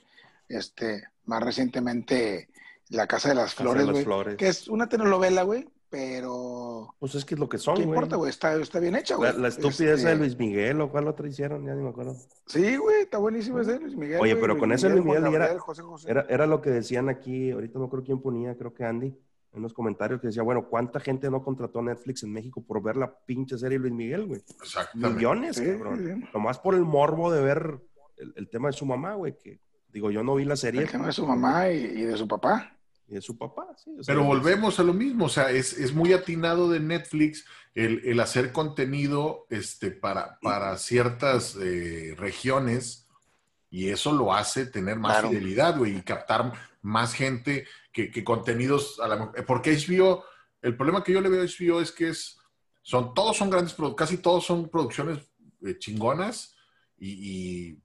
Este, 0.49 1.03
más 1.23 1.41
recientemente 1.41 2.49
la 2.89 3.07
Casa 3.07 3.29
de 3.29 3.35
las 3.35 3.55
Flores, 3.55 3.85
güey. 3.85 4.35
Que 4.35 4.49
es 4.49 4.67
una 4.67 4.89
telenovela, 4.89 5.43
güey, 5.43 5.69
pero... 5.89 6.95
Pues 6.99 7.15
es 7.15 7.25
que 7.25 7.33
es 7.33 7.39
lo 7.39 7.49
que 7.49 7.57
son, 7.57 7.75
güey. 7.75 7.85
¿Qué 7.85 7.89
importa, 7.89 8.15
güey? 8.15 8.29
Está, 8.29 8.55
está, 8.55 8.79
bien 8.79 8.95
hecha, 8.95 9.15
güey. 9.15 9.35
La, 9.37 9.47
estupidez 9.47 10.03
de 10.03 10.11
este 10.11 10.15
Luis 10.15 10.37
Miguel, 10.37 10.79
¿o 10.81 10.89
cuál 10.91 11.07
otra 11.07 11.27
hicieron? 11.27 11.65
Ya 11.65 11.73
ni 11.73 11.81
me 11.81 11.89
acuerdo. 11.89 12.15
Sí, 12.45 12.77
güey, 12.77 13.01
está 13.01 13.17
buenísimo 13.17 13.59
ese 13.59 13.79
Luis 13.79 13.95
Miguel. 13.95 14.19
Oye, 14.21 14.35
pero 14.35 14.57
con 14.57 14.71
ese 14.71 14.89
Luis 14.89 15.03
Miguel 15.03 15.25
era, 15.33 15.57
era, 16.05 16.25
era, 16.29 16.45
lo 16.45 16.61
que 16.61 16.69
decían 16.69 17.09
aquí, 17.09 17.51
ahorita 17.51 17.79
no 17.79 17.89
creo 17.89 18.03
quién 18.03 18.21
ponía, 18.21 18.55
creo 18.55 18.73
que 18.73 18.85
Andy, 18.85 19.17
en 19.53 19.61
los 19.61 19.73
comentarios, 19.73 20.21
que 20.21 20.27
decía, 20.27 20.43
bueno, 20.43 20.67
¿cuánta 20.69 20.99
gente 20.99 21.29
no 21.31 21.43
contrató 21.43 21.79
a 21.79 21.83
Netflix 21.83 22.23
en 22.23 22.33
México 22.33 22.63
por 22.63 22.83
ver 22.83 22.95
la 22.95 23.11
pinche 23.25 23.57
serie 23.57 23.79
Luis 23.79 23.93
Miguel, 23.93 24.27
güey? 24.27 24.41
Exactamente. 24.61 25.15
Millones, 25.15 25.59
cabrón. 25.59 26.29
Nomás 26.33 26.59
por 26.59 26.75
el 26.75 26.85
morbo 26.85 27.31
de 27.31 27.41
ver 27.41 27.79
el, 28.35 28.49
tema 28.49 28.67
de 28.67 28.73
su 28.73 28.85
mamá, 28.85 29.15
güey, 29.15 29.37
que 29.37 29.59
digo, 29.87 30.11
yo 30.11 30.23
no 30.23 30.35
vi 30.35 30.45
la 30.45 30.55
serie. 30.55 30.81
El 30.81 30.91
tema 30.91 31.07
de 31.07 31.13
su 31.13 31.25
mamá 31.25 31.69
y 31.69 32.03
de 32.03 32.15
su 32.15 32.27
papá 32.27 32.78
de 33.09 33.21
su 33.21 33.37
papá. 33.37 33.67
Sí, 33.77 33.91
Pero 34.05 34.23
volvemos 34.23 34.79
a 34.79 34.83
lo 34.83 34.93
mismo, 34.93 35.25
o 35.25 35.29
sea, 35.29 35.51
es, 35.51 35.93
muy 35.93 36.13
atinado 36.13 36.69
de 36.69 36.79
Netflix 36.79 37.45
el, 37.73 38.19
hacer 38.19 38.51
contenido 38.51 39.47
este, 39.49 39.91
para, 39.91 40.39
para 40.41 40.77
ciertas 40.77 41.55
eh, 41.55 42.15
regiones 42.17 43.07
y 43.69 43.89
eso 43.89 44.11
lo 44.11 44.33
hace 44.33 44.65
tener 44.65 44.97
más 44.97 45.21
fidelidad, 45.21 45.77
güey, 45.77 45.97
y 45.97 46.01
captar 46.01 46.51
más 46.81 47.13
gente 47.13 47.67
que, 47.91 48.23
contenidos, 48.23 48.99
a 48.99 49.07
la, 49.07 49.31
porque 49.45 49.75
HBO, 49.75 50.23
el 50.61 50.75
problema 50.75 51.03
que 51.03 51.13
yo 51.13 51.21
le 51.21 51.29
veo 51.29 51.41
a 51.41 51.45
HBO 51.45 51.81
es 51.81 51.91
que 51.91 52.09
es, 52.09 52.37
son, 52.81 53.13
todos 53.13 53.37
son 53.37 53.49
grandes, 53.49 53.75
casi 53.95 54.17
todos 54.17 54.45
son 54.45 54.69
producciones 54.69 55.19
eh, 55.65 55.77
chingonas 55.77 56.55
y, 56.97 57.71
y 57.71 57.83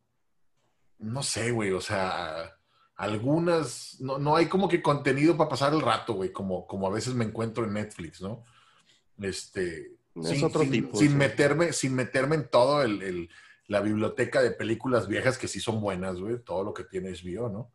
no 0.98 1.22
sé, 1.22 1.50
güey, 1.50 1.72
o 1.72 1.80
sea 1.80 2.56
algunas, 2.96 4.00
no, 4.00 4.18
no, 4.18 4.36
hay 4.36 4.46
como 4.46 4.68
que 4.68 4.82
contenido 4.82 5.36
para 5.36 5.50
pasar 5.50 5.72
el 5.72 5.80
rato, 5.80 6.14
güey, 6.14 6.32
como, 6.32 6.66
como 6.66 6.86
a 6.86 6.90
veces 6.90 7.14
me 7.14 7.24
encuentro 7.24 7.64
en 7.64 7.74
Netflix, 7.74 8.20
¿no? 8.20 8.44
Este, 9.20 9.96
es 10.14 10.28
sin, 10.28 10.44
otro 10.44 10.62
tipo. 10.62 10.96
Sin 10.96 11.16
meterme, 11.16 11.72
sin 11.72 11.94
meterme 11.94 12.36
en 12.36 12.48
todo 12.48 12.82
el, 12.82 13.28
la 13.66 13.80
biblioteca 13.80 14.42
de 14.42 14.52
películas 14.52 15.08
viejas 15.08 15.38
que 15.38 15.48
sí 15.48 15.60
son 15.60 15.80
buenas, 15.80 16.20
güey, 16.20 16.38
todo 16.38 16.62
lo 16.62 16.74
que 16.74 16.84
tiene 16.84 17.10
HBO, 17.10 17.48
¿no? 17.48 17.72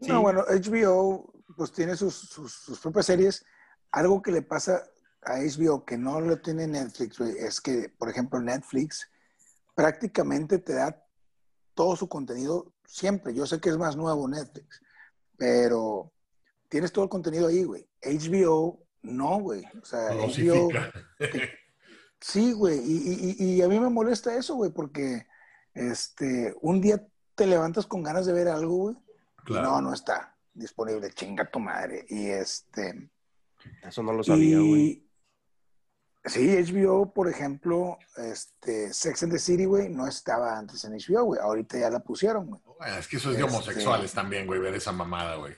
No, 0.00 0.20
bueno, 0.20 0.44
HBO 0.48 1.32
pues 1.56 1.72
tiene 1.72 1.96
sus, 1.96 2.14
sus, 2.14 2.78
propias 2.80 3.06
series. 3.06 3.44
Algo 3.90 4.22
que 4.22 4.30
le 4.30 4.42
pasa 4.42 4.84
a 5.22 5.38
HBO 5.38 5.84
que 5.84 5.96
no 5.96 6.20
lo 6.20 6.38
tiene 6.40 6.66
Netflix, 6.66 7.18
güey, 7.18 7.36
es 7.38 7.60
que, 7.60 7.88
por 7.88 8.10
ejemplo, 8.10 8.38
Netflix 8.40 9.10
prácticamente 9.74 10.58
te 10.58 10.74
da 10.74 11.04
todo 11.74 11.96
su 11.96 12.08
contenido 12.08 12.72
siempre. 12.88 13.34
Yo 13.34 13.46
sé 13.46 13.60
que 13.60 13.68
es 13.68 13.76
más 13.76 13.96
nuevo 13.96 14.26
Netflix, 14.26 14.82
pero 15.36 16.10
tienes 16.68 16.90
todo 16.90 17.04
el 17.04 17.10
contenido 17.10 17.46
ahí, 17.46 17.62
güey. 17.62 17.86
HBO, 18.02 18.80
no, 19.02 19.38
güey. 19.40 19.62
O 19.80 19.84
sea, 19.84 20.14
HBO. 20.14 20.70
sí, 22.20 22.52
güey. 22.52 22.80
Y, 22.84 23.62
a 23.62 23.68
mí 23.68 23.78
me 23.78 23.90
molesta 23.90 24.34
eso, 24.34 24.56
güey, 24.56 24.72
porque 24.72 25.26
este, 25.74 26.54
un 26.62 26.80
día 26.80 27.06
te 27.34 27.46
levantas 27.46 27.86
con 27.86 28.02
ganas 28.02 28.26
de 28.26 28.32
ver 28.32 28.48
algo, 28.48 28.76
güey. 28.76 28.96
No, 29.48 29.80
no 29.80 29.94
está 29.94 30.36
disponible. 30.52 31.12
Chinga 31.12 31.50
tu 31.50 31.60
madre. 31.60 32.04
Y 32.08 32.26
este. 32.26 33.10
Eso 33.82 34.02
no 34.02 34.12
lo 34.12 34.22
sabía, 34.24 34.58
güey. 34.58 35.07
Sí, 36.28 36.56
HBO, 36.56 37.12
por 37.12 37.28
ejemplo, 37.28 37.98
este, 38.16 38.92
Sex 38.92 39.22
and 39.22 39.32
the 39.32 39.38
City, 39.38 39.64
güey, 39.64 39.88
no 39.88 40.06
estaba 40.06 40.58
antes 40.58 40.84
en 40.84 40.92
HBO, 40.92 41.24
güey. 41.24 41.40
Ahorita 41.40 41.78
ya 41.78 41.90
la 41.90 42.00
pusieron, 42.00 42.46
güey. 42.46 42.60
es 42.98 43.08
que 43.08 43.16
eso 43.16 43.30
es 43.30 43.36
de 43.36 43.44
este, 43.44 43.54
homosexuales 43.54 44.12
también, 44.12 44.46
güey, 44.46 44.60
ver 44.60 44.74
esa 44.74 44.92
mamada, 44.92 45.36
güey. 45.36 45.54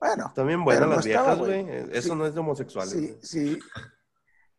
Bueno. 0.00 0.32
También 0.34 0.64
buenas 0.64 0.88
las 0.88 1.04
viejas, 1.04 1.38
güey. 1.38 1.66
Eso 1.92 2.14
no 2.14 2.26
es 2.26 2.34
de 2.34 2.40
homosexuales. 2.40 2.92
Sí, 2.92 3.18
sí. 3.22 3.58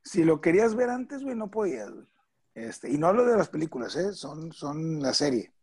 Si 0.04 0.24
lo 0.24 0.42
querías 0.42 0.76
ver 0.76 0.90
antes, 0.90 1.24
güey, 1.24 1.36
no 1.36 1.50
podías, 1.50 1.90
güey. 1.90 2.06
Este, 2.54 2.90
y 2.90 2.98
no 2.98 3.08
hablo 3.08 3.26
de 3.26 3.38
las 3.38 3.50
películas, 3.50 3.96
¿eh? 3.96 4.14
Son, 4.14 4.52
son 4.52 5.02
la 5.02 5.14
serie. 5.14 5.54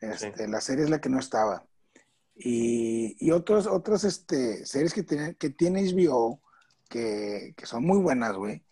Este, 0.00 0.48
La 0.48 0.60
serie 0.60 0.84
es 0.84 0.90
la 0.90 1.00
que 1.00 1.10
no 1.10 1.18
estaba. 1.18 1.66
Y, 2.34 3.16
y 3.24 3.30
otros, 3.32 3.66
otras 3.66 4.04
este, 4.04 4.64
series 4.64 4.94
que 4.94 5.02
tiene, 5.02 5.34
que 5.34 5.50
tiene 5.50 5.82
HBO 5.82 6.40
que, 6.88 7.52
que 7.56 7.66
son 7.66 7.84
muy 7.84 7.98
buenas, 7.98 8.34
güey 8.34 8.64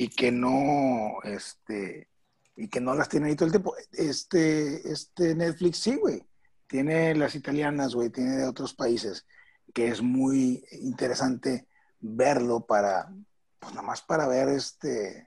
y 0.00 0.08
que 0.08 0.32
no, 0.32 1.18
este, 1.24 2.08
y 2.56 2.68
que 2.68 2.80
no 2.80 2.94
las 2.94 3.10
tiene 3.10 3.28
ahí 3.28 3.36
todo 3.36 3.44
el 3.44 3.52
tiempo. 3.52 3.74
Este, 3.92 4.90
este 4.90 5.34
Netflix 5.34 5.76
sí, 5.76 5.96
güey. 5.96 6.24
Tiene 6.66 7.14
las 7.14 7.34
italianas, 7.34 7.94
güey, 7.94 8.08
tiene 8.08 8.38
de 8.38 8.46
otros 8.46 8.72
países, 8.72 9.26
que 9.74 9.88
es 9.88 10.00
muy 10.00 10.64
interesante 10.80 11.66
verlo 12.00 12.64
para, 12.64 13.12
pues 13.58 13.74
nada 13.74 13.86
más 13.86 14.00
para 14.00 14.26
ver 14.26 14.48
este, 14.48 15.26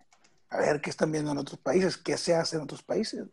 a 0.49 0.57
ver 0.57 0.81
qué 0.81 0.89
están 0.89 1.11
viendo 1.11 1.29
en 1.29 1.37
otros 1.37 1.59
países, 1.59 1.95
qué 1.95 2.17
se 2.17 2.33
hace 2.33 2.55
en 2.55 2.63
otros 2.63 2.81
países. 2.81 3.27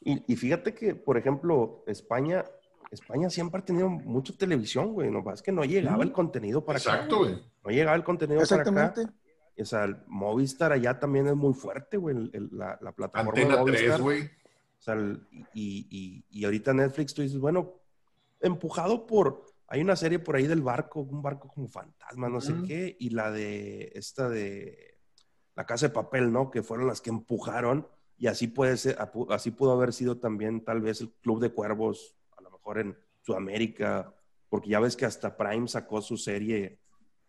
Y, 0.00 0.32
y 0.32 0.34
fíjate 0.34 0.74
que, 0.74 0.94
por 0.94 1.18
ejemplo, 1.18 1.84
España, 1.86 2.46
España 2.90 3.28
siempre 3.28 3.60
ha 3.60 3.64
tenido 3.66 3.90
mucha 3.90 4.34
televisión, 4.34 4.94
güey. 4.94 5.10
No 5.10 5.30
es 5.30 5.42
que 5.42 5.52
no 5.52 5.62
llegaba 5.62 6.04
el 6.04 6.12
contenido 6.12 6.64
para 6.64 6.78
acá. 6.78 6.94
Exacto, 6.94 7.18
güey. 7.18 7.34
No 7.62 7.70
llegaba 7.70 7.96
el 7.96 8.04
contenido 8.04 8.40
para 8.40 8.62
acá. 8.62 8.70
Exactamente. 8.70 9.19
O 9.60 9.64
sea, 9.66 9.84
el 9.84 9.96
Movistar 10.06 10.72
allá 10.72 10.98
también 10.98 11.26
es 11.26 11.34
muy 11.36 11.54
fuerte, 11.54 11.96
güey. 11.96 12.16
el- 12.16 12.30
el- 12.32 12.48
la, 12.52 12.78
la 12.80 12.92
plataforma 12.92 13.32
de 13.38 13.42
Antena 13.42 13.58
Movistar. 13.60 13.88
3, 13.88 14.00
güey. 14.00 14.22
O 14.24 14.82
sea, 14.82 14.94
el- 14.94 15.26
y, 15.54 15.86
y- 15.90 16.24
y 16.40 16.44
ahorita 16.44 16.72
Netflix, 16.72 17.12
tú 17.14 17.22
dices, 17.22 17.38
bueno, 17.38 17.74
empujado 18.40 19.06
por. 19.06 19.44
Hay 19.68 19.80
una 19.82 19.94
serie 19.94 20.18
por 20.18 20.34
ahí 20.34 20.46
del 20.48 20.62
barco, 20.62 21.00
un 21.00 21.22
barco 21.22 21.46
como 21.48 21.68
fantasma, 21.68 22.28
no 22.28 22.40
sé 22.40 22.52
Ujú. 22.54 22.66
qué, 22.66 22.96
y 22.98 23.10
la 23.10 23.30
de 23.30 23.92
esta 23.94 24.28
de 24.28 24.98
La 25.54 25.64
Casa 25.66 25.86
de 25.88 25.94
Papel, 25.94 26.32
¿no? 26.32 26.50
Que 26.50 26.62
fueron 26.64 26.88
las 26.88 27.00
que 27.00 27.10
empujaron, 27.10 27.86
y 28.16 28.26
así 28.26 28.48
puede 28.48 28.76
ser, 28.76 28.96
así 29.28 29.50
pudo 29.52 29.72
haber 29.72 29.92
sido 29.92 30.18
también 30.18 30.64
tal 30.64 30.80
vez 30.80 31.00
el 31.02 31.12
Club 31.20 31.40
de 31.40 31.50
Cuervos, 31.50 32.16
a 32.36 32.42
lo 32.42 32.50
mejor 32.50 32.78
en 32.80 32.98
Sudamérica, 33.20 34.12
porque 34.48 34.70
ya 34.70 34.80
ves 34.80 34.96
que 34.96 35.04
hasta 35.04 35.36
Prime 35.36 35.68
sacó 35.68 36.02
su 36.02 36.16
serie 36.16 36.79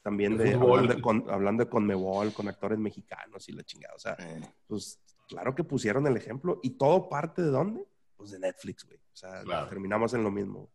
también 0.02 0.38
De 0.38 0.54
hablando, 0.54 0.94
de 0.96 1.02
con, 1.02 1.30
hablando 1.30 1.64
de 1.64 1.70
Conmebol, 1.70 2.34
con 2.34 2.48
actores 2.48 2.80
mexicanos 2.80 3.48
y 3.50 3.52
la 3.54 3.64
chingada. 3.64 3.94
O 3.96 4.00
sea, 4.00 4.16
Eh, 4.20 4.42
pues 4.68 5.00
claro 5.28 5.54
que 5.54 5.64
pusieron 5.64 6.06
el 6.08 6.18
ejemplo. 6.18 6.60
¿Y 6.64 6.72
todo 6.72 7.08
parte 7.10 7.42
de 7.42 7.50
dónde? 7.50 7.86
Pues 8.18 8.32
de 8.32 8.40
Netflix, 8.40 8.86
güey. 8.86 8.98
O 8.98 9.16
sea, 9.16 9.42
Claro. 9.44 9.68
terminamos 9.70 10.14
en 10.14 10.24
lo 10.24 10.32
mismo. 10.32 10.72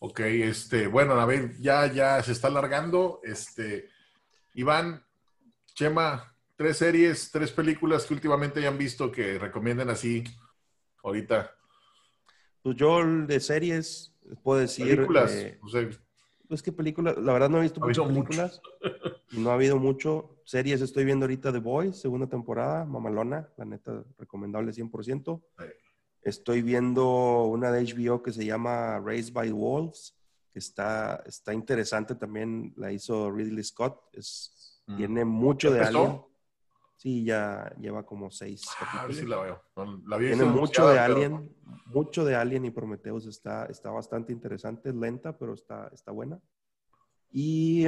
Ok, 0.00 0.20
este, 0.20 0.86
bueno, 0.86 1.14
a 1.14 1.24
ver, 1.24 1.56
ya, 1.60 1.90
ya 1.90 2.22
se 2.22 2.32
está 2.32 2.48
alargando. 2.48 3.20
Este, 3.22 3.88
Iván, 4.54 5.02
Chema, 5.74 6.36
tres 6.56 6.76
series, 6.76 7.30
tres 7.30 7.50
películas 7.52 8.04
que 8.04 8.14
últimamente 8.14 8.60
hayan 8.60 8.76
visto 8.76 9.10
que 9.10 9.38
recomienden 9.38 9.88
así 9.88 10.22
ahorita. 11.02 11.50
Pues 12.62 12.76
yo 12.76 13.02
de 13.04 13.40
series 13.40 14.14
puedo 14.42 14.60
decir... 14.60 14.94
Películas, 14.96 15.32
eh, 15.32 15.58
o 15.62 15.68
sea, 15.68 15.88
pues 16.48 16.62
qué 16.62 16.72
películas, 16.72 17.16
la 17.18 17.32
verdad 17.32 17.48
no 17.48 17.58
he 17.58 17.62
visto 17.62 17.80
Ha 17.82 17.86
muchas 17.86 18.06
películas. 18.06 18.60
Y 19.32 19.40
no 19.40 19.50
ha 19.50 19.54
habido 19.54 19.80
mucho. 19.80 20.36
Series 20.44 20.80
estoy 20.80 21.04
viendo 21.04 21.24
ahorita 21.24 21.50
The 21.50 21.58
Boys, 21.58 21.96
segunda 21.96 22.28
temporada, 22.28 22.84
mamalona, 22.84 23.48
la 23.56 23.64
neta, 23.64 24.04
recomendable 24.16 24.70
100%. 24.70 25.42
Sí. 25.58 25.64
Estoy 26.22 26.62
viendo 26.62 27.42
una 27.44 27.72
de 27.72 27.82
HBO 27.82 28.22
que 28.22 28.30
se 28.30 28.44
llama 28.44 29.00
Raised 29.00 29.32
by 29.32 29.50
Wolves, 29.50 30.14
que 30.52 30.60
está, 30.60 31.24
está 31.26 31.52
interesante 31.52 32.14
también, 32.14 32.74
la 32.76 32.92
hizo 32.92 33.28
Ridley 33.28 33.64
Scott. 33.64 33.98
Es, 34.12 34.64
Mm. 34.86 34.96
Tiene 34.96 35.24
mucho 35.24 35.68
¿Ya 35.68 35.74
de 35.74 35.80
empezó? 35.80 36.30
Alien. 37.04 37.20
Sí, 37.20 37.24
ya 37.24 37.70
lleva 37.78 38.04
como 38.06 38.30
seis 38.30 38.66
a 38.80 38.84
ver 38.84 38.88
capítulos. 38.92 39.16
si 39.18 39.26
la 39.26 39.36
veo. 39.42 39.62
La 40.06 40.16
había 40.16 40.30
Tiene 40.30 40.44
mucho 40.46 40.88
de 40.88 40.98
anunciada, 40.98 41.06
pero- 41.06 41.16
Alien, 41.36 41.56
mucho 41.86 42.24
de 42.24 42.34
Alien 42.34 42.64
y 42.64 42.70
Prometheus 42.70 43.26
está, 43.26 43.66
está 43.66 43.90
bastante 43.90 44.32
interesante, 44.32 44.88
es 44.88 44.94
lenta, 44.94 45.36
pero 45.36 45.52
está, 45.54 45.88
está 45.92 46.12
buena. 46.12 46.40
Y 47.30 47.86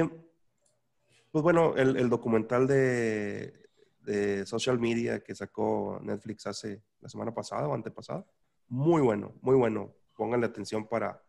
pues 1.31 1.43
bueno, 1.43 1.75
el, 1.75 1.97
el 1.97 2.09
documental 2.09 2.67
de, 2.67 3.69
de 4.01 4.45
social 4.45 4.79
media 4.79 5.23
que 5.23 5.33
sacó 5.35 5.99
Netflix 6.03 6.45
hace 6.47 6.83
la 7.01 7.09
semana 7.09 7.33
pasada 7.33 7.67
o 7.67 7.73
antepasada, 7.73 8.25
muy 8.67 9.01
bueno, 9.01 9.33
muy 9.41 9.55
bueno. 9.55 9.93
Pónganle 10.15 10.45
atención 10.47 10.87
para, 10.87 11.21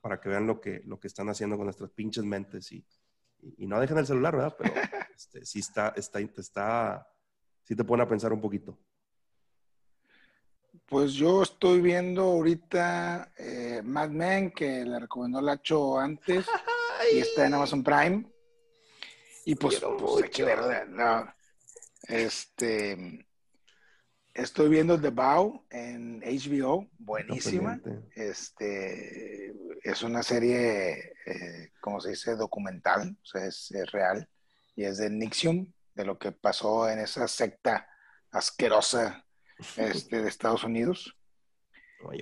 para 0.00 0.20
que 0.20 0.28
vean 0.28 0.46
lo 0.46 0.60
que, 0.60 0.82
lo 0.84 0.98
que 0.98 1.06
están 1.08 1.28
haciendo 1.28 1.56
con 1.56 1.66
nuestras 1.66 1.90
pinches 1.90 2.24
mentes 2.24 2.70
y, 2.72 2.84
y, 3.40 3.64
y 3.64 3.66
no 3.66 3.78
dejen 3.80 3.98
el 3.98 4.06
celular, 4.06 4.34
¿verdad? 4.36 4.56
Pero 4.58 4.72
este, 5.16 5.44
sí 5.44 5.58
está, 5.60 5.88
está, 5.96 6.20
está, 6.20 7.08
sí 7.66 7.74
te 7.74 7.84
pone 7.84 8.02
a 8.02 8.08
pensar 8.08 8.32
un 8.32 8.40
poquito. 8.40 8.78
Pues 10.86 11.14
yo 11.14 11.42
estoy 11.42 11.80
viendo 11.80 12.22
ahorita 12.22 13.32
eh, 13.36 13.82
Mad 13.84 14.10
Men, 14.10 14.52
que 14.52 14.84
le 14.84 15.00
recomendó 15.00 15.40
Lacho 15.40 15.98
antes, 15.98 16.46
y 17.12 17.18
está 17.18 17.46
en 17.46 17.54
Amazon 17.54 17.82
Prime. 17.82 18.24
Y 19.44 19.56
pues, 19.56 19.78
Quiero 19.78 19.96
pues, 19.96 20.24
hay 20.24 20.30
que 20.30 20.44
ver, 20.44 20.88
no. 20.88 21.28
Este, 22.08 23.26
estoy 24.32 24.68
viendo 24.68 25.00
The 25.00 25.10
Bow 25.10 25.64
en 25.70 26.20
HBO, 26.20 26.88
buenísima. 26.98 27.80
Este, 28.14 29.52
es 29.82 30.02
una 30.02 30.22
serie, 30.22 31.14
eh, 31.26 31.72
como 31.80 32.00
se 32.00 32.10
dice, 32.10 32.36
documental, 32.36 33.16
o 33.20 33.26
sea, 33.26 33.46
es, 33.46 33.72
es 33.72 33.90
real, 33.90 34.28
y 34.76 34.84
es 34.84 34.98
de 34.98 35.10
Nixium, 35.10 35.72
de 35.96 36.04
lo 36.04 36.18
que 36.18 36.30
pasó 36.30 36.88
en 36.88 37.00
esa 37.00 37.26
secta 37.26 37.88
asquerosa 38.30 39.26
este, 39.76 40.22
de 40.22 40.28
Estados 40.28 40.62
Unidos. 40.62 41.16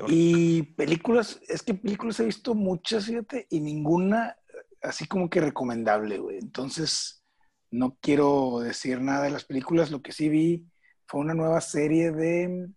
Y 0.09 0.63
películas, 0.75 1.41
es 1.49 1.63
que 1.63 1.75
películas 1.75 2.19
he 2.21 2.25
visto 2.25 2.55
muchas, 2.55 3.07
fíjate, 3.07 3.47
y 3.51 3.61
ninguna 3.61 4.37
así 4.85 5.07
como 5.07 5.29
que 5.29 5.41
recomendable, 5.41 6.19
güey. 6.19 6.39
Entonces, 6.39 7.25
no 7.71 7.99
quiero 8.01 8.61
decir 8.61 9.01
nada 9.01 9.25
de 9.25 9.31
las 9.31 9.45
películas. 9.45 9.91
Lo 9.91 10.03
que 10.03 10.13
sí 10.13 10.29
vi 10.29 10.67
fue 11.07 11.21
una 11.21 11.35
nueva 11.35 11.61
serie 11.61 12.13
de, 12.13 12.69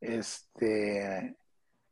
este, 0.00 1.36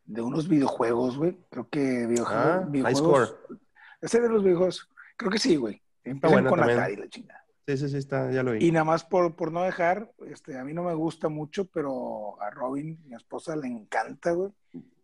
de 0.04 0.22
unos 0.22 0.48
videojuegos, 0.48 1.18
güey. 1.18 1.36
Creo 1.50 1.68
que 1.68 2.06
videojuegos. 2.06 2.46
Ah, 2.46 2.60
High 2.62 2.70
videojuegos 2.70 3.28
Score. 3.28 3.58
la 4.00 4.08
serie 4.08 4.28
de 4.28 4.34
los 4.34 4.44
videojuegos, 4.44 4.88
creo 5.16 5.30
que 5.30 5.38
sí, 5.38 5.56
güey. 5.56 5.82
Empiezan 6.04 6.46
con 6.46 6.58
también. 6.58 6.78
Atari, 6.78 6.96
la 6.96 7.08
chingada. 7.08 7.39
Sí, 7.76 7.88
sí, 7.88 7.96
está, 7.96 8.30
ya 8.30 8.42
lo 8.42 8.52
vi. 8.52 8.64
Y 8.66 8.72
nada 8.72 8.84
más 8.84 9.04
por, 9.04 9.34
por 9.36 9.52
no 9.52 9.62
dejar, 9.62 10.12
este, 10.28 10.58
a 10.58 10.64
mí 10.64 10.72
no 10.72 10.82
me 10.84 10.94
gusta 10.94 11.28
mucho, 11.28 11.66
pero 11.66 12.40
a 12.40 12.50
Robin, 12.50 12.98
mi 13.06 13.14
esposa, 13.14 13.56
le 13.56 13.68
encanta, 13.68 14.32
güey. 14.32 14.50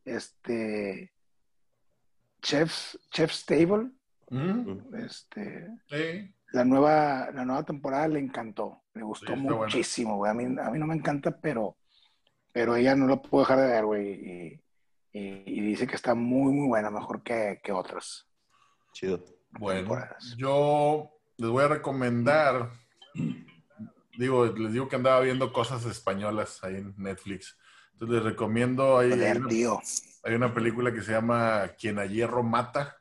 Este, 0.04 1.12
Chef's, 2.42 2.98
Chef's 3.10 3.44
Table, 3.46 3.90
Mm, 4.28 4.92
este, 5.04 5.68
sí. 5.88 6.34
la 6.52 6.64
nueva, 6.64 7.30
la 7.32 7.44
nueva 7.44 7.62
temporada 7.62 8.08
le 8.08 8.18
encantó, 8.18 8.82
le 8.94 9.02
gustó 9.04 9.34
Sí, 9.34 9.38
muchísimo, 9.40 10.16
güey. 10.16 10.30
A 10.32 10.34
mí, 10.34 10.44
a 10.60 10.70
mí 10.70 10.78
no 10.80 10.86
me 10.86 10.96
encanta, 10.96 11.30
pero, 11.40 11.76
pero 12.52 12.74
ella 12.74 12.96
no 12.96 13.06
lo 13.06 13.22
puedo 13.22 13.44
dejar 13.44 13.60
de 13.60 13.66
ver, 13.68 13.84
güey. 13.84 14.08
Y, 14.12 14.62
y- 15.12 15.42
y 15.46 15.60
dice 15.60 15.86
que 15.86 15.94
está 15.94 16.14
muy, 16.16 16.52
muy 16.52 16.66
buena, 16.66 16.90
mejor 16.90 17.22
que, 17.22 17.60
que 17.62 17.70
otras. 17.70 18.26
Chido. 18.92 19.22
Bueno, 19.60 19.80
temporadas. 19.80 20.34
yo 20.36 21.15
les 21.38 21.50
voy 21.50 21.64
a 21.64 21.68
recomendar, 21.68 22.70
digo, 24.16 24.46
les 24.46 24.72
digo 24.72 24.88
que 24.88 24.96
andaba 24.96 25.20
viendo 25.20 25.52
cosas 25.52 25.84
españolas 25.84 26.62
ahí 26.64 26.76
en 26.76 26.94
Netflix. 26.96 27.58
Entonces 27.92 28.16
les 28.16 28.24
recomiendo, 28.24 28.98
hay, 28.98 29.12
hay 29.12 29.18
Joder, 29.18 29.38
una, 29.38 29.48
tío. 29.48 29.80
hay 30.22 30.34
una 30.34 30.52
película 30.52 30.92
que 30.92 31.02
se 31.02 31.12
llama 31.12 31.68
Quien 31.78 31.98
a 31.98 32.06
hierro 32.06 32.42
mata. 32.42 32.96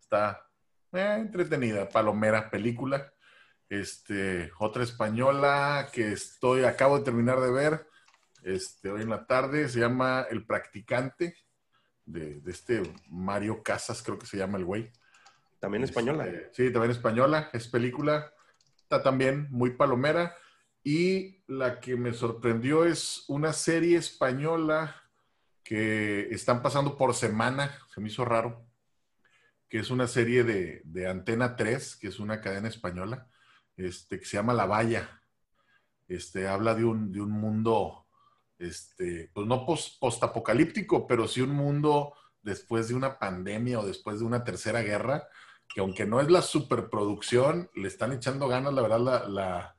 Está 0.00 0.46
eh, 0.92 1.16
entretenida, 1.18 1.88
palomera 1.88 2.50
película. 2.50 3.12
Este, 3.68 4.52
otra 4.58 4.84
española 4.84 5.88
que 5.92 6.12
estoy, 6.12 6.64
acabo 6.64 6.98
de 6.98 7.04
terminar 7.04 7.40
de 7.40 7.50
ver, 7.50 7.86
este, 8.42 8.90
hoy 8.90 9.02
en 9.02 9.10
la 9.10 9.26
tarde, 9.26 9.68
se 9.68 9.80
llama 9.80 10.26
El 10.30 10.46
Practicante, 10.46 11.36
de, 12.04 12.40
de 12.40 12.50
este 12.50 12.82
Mario 13.08 13.62
Casas, 13.62 14.02
creo 14.02 14.18
que 14.18 14.26
se 14.26 14.36
llama 14.36 14.58
el 14.58 14.64
güey. 14.64 14.92
También 15.66 15.82
española. 15.82 16.28
Este, 16.28 16.50
sí, 16.68 16.72
también 16.72 16.92
española. 16.92 17.50
Es 17.52 17.66
película. 17.66 18.32
Está 18.82 19.02
también 19.02 19.48
muy 19.50 19.70
palomera. 19.70 20.36
Y 20.84 21.42
la 21.48 21.80
que 21.80 21.96
me 21.96 22.12
sorprendió 22.12 22.84
es 22.84 23.24
una 23.26 23.52
serie 23.52 23.96
española 23.98 24.94
que 25.64 26.28
están 26.30 26.62
pasando 26.62 26.96
por 26.96 27.14
semana. 27.14 27.76
Se 27.92 28.00
me 28.00 28.06
hizo 28.10 28.24
raro. 28.24 28.64
Que 29.68 29.80
es 29.80 29.90
una 29.90 30.06
serie 30.06 30.44
de, 30.44 30.82
de 30.84 31.08
Antena 31.08 31.56
3, 31.56 31.96
que 31.96 32.06
es 32.06 32.20
una 32.20 32.40
cadena 32.40 32.68
española, 32.68 33.28
este, 33.76 34.20
que 34.20 34.24
se 34.24 34.36
llama 34.36 34.54
La 34.54 34.66
Valla. 34.66 35.20
Este, 36.06 36.46
habla 36.46 36.76
de 36.76 36.84
un, 36.84 37.10
de 37.10 37.20
un 37.20 37.32
mundo, 37.32 38.06
este, 38.60 39.32
pues 39.34 39.48
no 39.48 39.66
post- 39.66 39.98
postapocalíptico, 39.98 41.08
pero 41.08 41.26
sí 41.26 41.40
un 41.40 41.50
mundo 41.50 42.14
después 42.40 42.86
de 42.86 42.94
una 42.94 43.18
pandemia 43.18 43.80
o 43.80 43.84
después 43.84 44.20
de 44.20 44.26
una 44.26 44.44
tercera 44.44 44.82
guerra, 44.82 45.26
que 45.72 45.80
aunque 45.80 46.06
no 46.06 46.20
es 46.20 46.30
la 46.30 46.42
superproducción, 46.42 47.70
le 47.74 47.88
están 47.88 48.12
echando 48.12 48.48
ganas, 48.48 48.72
la 48.74 48.82
verdad, 48.82 49.00
la, 49.00 49.28
la, 49.28 49.76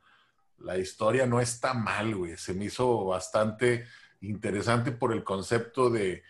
la 0.59 0.77
historia 0.77 1.25
no 1.25 1.39
está 1.41 1.73
mal, 1.73 2.15
güey. 2.15 2.37
Se 2.37 2.53
me 2.53 2.65
hizo 2.65 3.05
bastante 3.05 3.85
interesante 4.21 4.91
por 4.91 5.13
el 5.13 5.23
concepto 5.23 5.89
de 5.89 6.23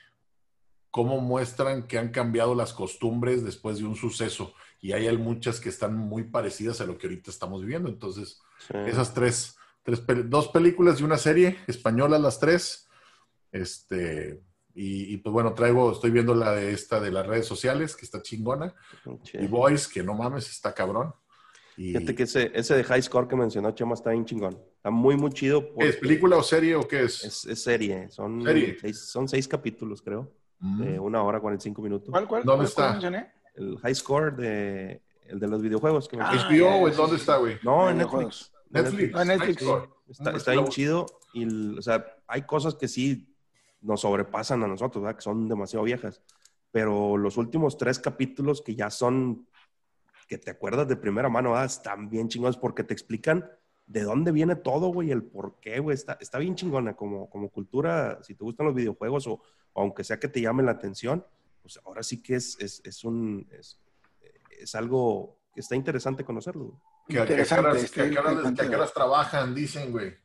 cómo 0.92 1.20
muestran 1.20 1.88
que 1.88 1.98
han 1.98 2.10
cambiado 2.10 2.56
las 2.56 2.74
costumbres 2.74 3.44
después 3.44 3.78
de 3.78 3.86
un 3.86 3.96
suceso. 3.96 4.54
Y 4.80 4.94
hay 4.94 5.16
muchas 5.18 5.60
que 5.60 5.70
están 5.70 5.96
muy 5.96 6.24
parecidas 6.24 6.82
a 6.82 6.86
lo 6.86 6.98
que 6.98 7.08
ahorita 7.08 7.30
estamos 7.32 7.62
viviendo. 7.62 7.90
Entonces, 7.90 8.42
Sí. 8.60 8.74
esas 8.88 9.14
tres, 9.14 9.58
tres 9.84 10.02
dos 10.30 10.48
películas 10.48 11.00
y 11.00 11.04
una 11.04 11.18
serie, 11.18 11.58
españolas 11.68 12.22
las 12.22 12.40
tres. 12.40 12.88
Este, 13.52 14.42
y, 14.80 15.14
y, 15.14 15.18
pues 15.18 15.34
bueno, 15.34 15.54
traigo, 15.54 15.92
estoy 15.92 16.12
viendo 16.12 16.36
la 16.36 16.52
de 16.54 16.72
esta 16.72 17.00
de 17.00 17.12
las 17.12 17.26
redes 17.26 17.46
sociales, 17.48 17.96
que 17.96 18.06
está 18.06 18.22
chingona. 18.22 18.76
Chido. 19.24 19.44
Y 19.44 19.48
Boys, 19.48 19.88
que 19.88 20.04
no 20.04 20.14
mames, 20.14 20.50
está 20.50 20.74
cabrón. 20.74 21.14
Y- 21.76 21.94
Fíjate 21.94 22.16
que 22.16 22.24
ese, 22.24 22.52
ese 22.56 22.76
de 22.76 22.84
High 22.84 23.02
Score 23.04 23.28
que 23.28 23.36
mencionó 23.36 23.72
Chema 23.72 23.94
está 23.94 24.12
bien 24.12 24.26
chingón. 24.26 24.58
Está 24.78 24.90
muy, 24.90 25.16
muy 25.18 25.32
chido. 25.32 25.68
porque 25.74 25.90
¿Es 25.90 25.96
película 25.98 26.38
o 26.38 26.44
serie 26.44 26.76
o 26.76 26.88
qué 26.88 27.04
es? 27.04 27.24
Es, 27.24 27.46
es 27.46 27.62
serie. 27.64 28.10
Son, 28.10 28.44
Serie. 28.44 28.78
Seis, 28.80 29.00
son 29.10 29.28
seis 29.28 29.48
capítulos, 29.48 30.02
creo. 30.02 30.32
Mm. 30.60 30.82
De 30.84 31.00
una 31.00 31.22
hora 31.24 31.40
45 31.40 31.82
minutos. 31.82 32.10
¿Cuál, 32.10 32.28
cuál? 32.28 32.44
¿Dónde 32.44 32.68
cuál- 32.74 32.98
está? 32.98 33.28
El 33.56 33.78
High 33.80 33.96
Score 33.96 34.36
de, 34.36 35.02
el 35.28 35.40
de 35.40 35.48
los 35.48 35.62
videojuegos. 35.62 36.08
Que 36.08 36.18
Ah, 36.20 36.32
mencioné. 36.32 36.60
HBO, 36.62 36.90
¿dónde 36.92 37.18
está, 37.18 37.38
güey? 37.38 37.58
no, 37.64 37.90
en 37.90 37.98
videojuegos. 37.98 38.54
Netflix. 38.70 39.14
Netflix. 39.14 39.16
Ah, 39.16 39.26
Netflix. 39.26 39.64
Está, 40.10 40.32
está 40.38 40.52
bien 40.54 40.68
chido. 40.68 41.06
Y, 41.34 41.78
o 41.78 41.82
sea, 41.82 42.06
hay 42.28 42.42
cosas 42.44 42.74
que 42.76 42.88
sí 42.88 43.28
nos 43.82 44.02
sobrepasan 44.02 44.64
a 44.64 44.68
nosotros, 44.68 45.04
¿verdad? 45.04 45.18
Que 45.18 45.24
son 45.24 45.48
demasiado 45.48 45.86
viejas. 45.86 46.22
Pero 46.72 47.18
los 47.18 47.38
últimos 47.38 47.78
tres 47.78 48.00
capítulos 48.00 48.62
que 48.62 48.76
ya 48.76 48.90
son, 48.90 49.48
que 50.28 50.38
te 50.38 50.52
acuerdas 50.52 50.88
de 50.88 50.96
primera 50.96 51.30
mano, 51.30 51.52
¿verdad? 51.52 51.66
Están 51.66 52.10
bien 52.10 52.28
chingones 52.28 52.58
porque 52.58 52.84
te 52.84 52.94
explican 52.94 53.50
de 53.86 54.04
dónde 54.04 54.32
viene 54.32 54.56
todo, 54.56 54.88
güey, 54.88 55.12
el 55.12 55.24
por 55.24 55.60
qué, 55.60 55.80
güey. 55.80 55.96
Está, 55.96 56.18
está 56.20 56.40
bien 56.40 56.56
chingona 56.56 56.96
como, 56.96 57.30
como 57.30 57.50
cultura. 57.50 58.20
Si 58.24 58.36
te 58.36 58.44
gustan 58.44 58.66
los 58.66 58.76
videojuegos 58.76 59.28
o, 59.28 59.42
o 59.74 59.82
aunque 59.82 60.04
sea 60.04 60.20
que 60.20 60.28
te 60.28 60.42
llame 60.42 60.64
la 60.64 60.72
atención, 60.72 61.26
pues 61.62 61.80
ahora 61.86 62.04
sí 62.04 62.22
que 62.22 62.36
es, 62.36 62.58
es, 62.60 62.82
es 62.84 63.04
un... 63.04 63.48
Es, 63.52 63.80
es 64.60 64.74
algo 64.76 65.38
que 65.54 65.62
está 65.62 65.76
interesante 65.76 66.26
conocerlo. 66.26 66.66
güey. 66.66 66.78
Que, 67.08 67.14
que, 67.14 67.20
a 67.22 67.26
qué 67.26 67.34
Interesante, 67.34 67.90
que 67.92 68.70
que 68.70 68.76
horas 68.76 68.94
trabajan, 68.94 69.56
dicen, 69.56 69.92
güey. 69.92 70.16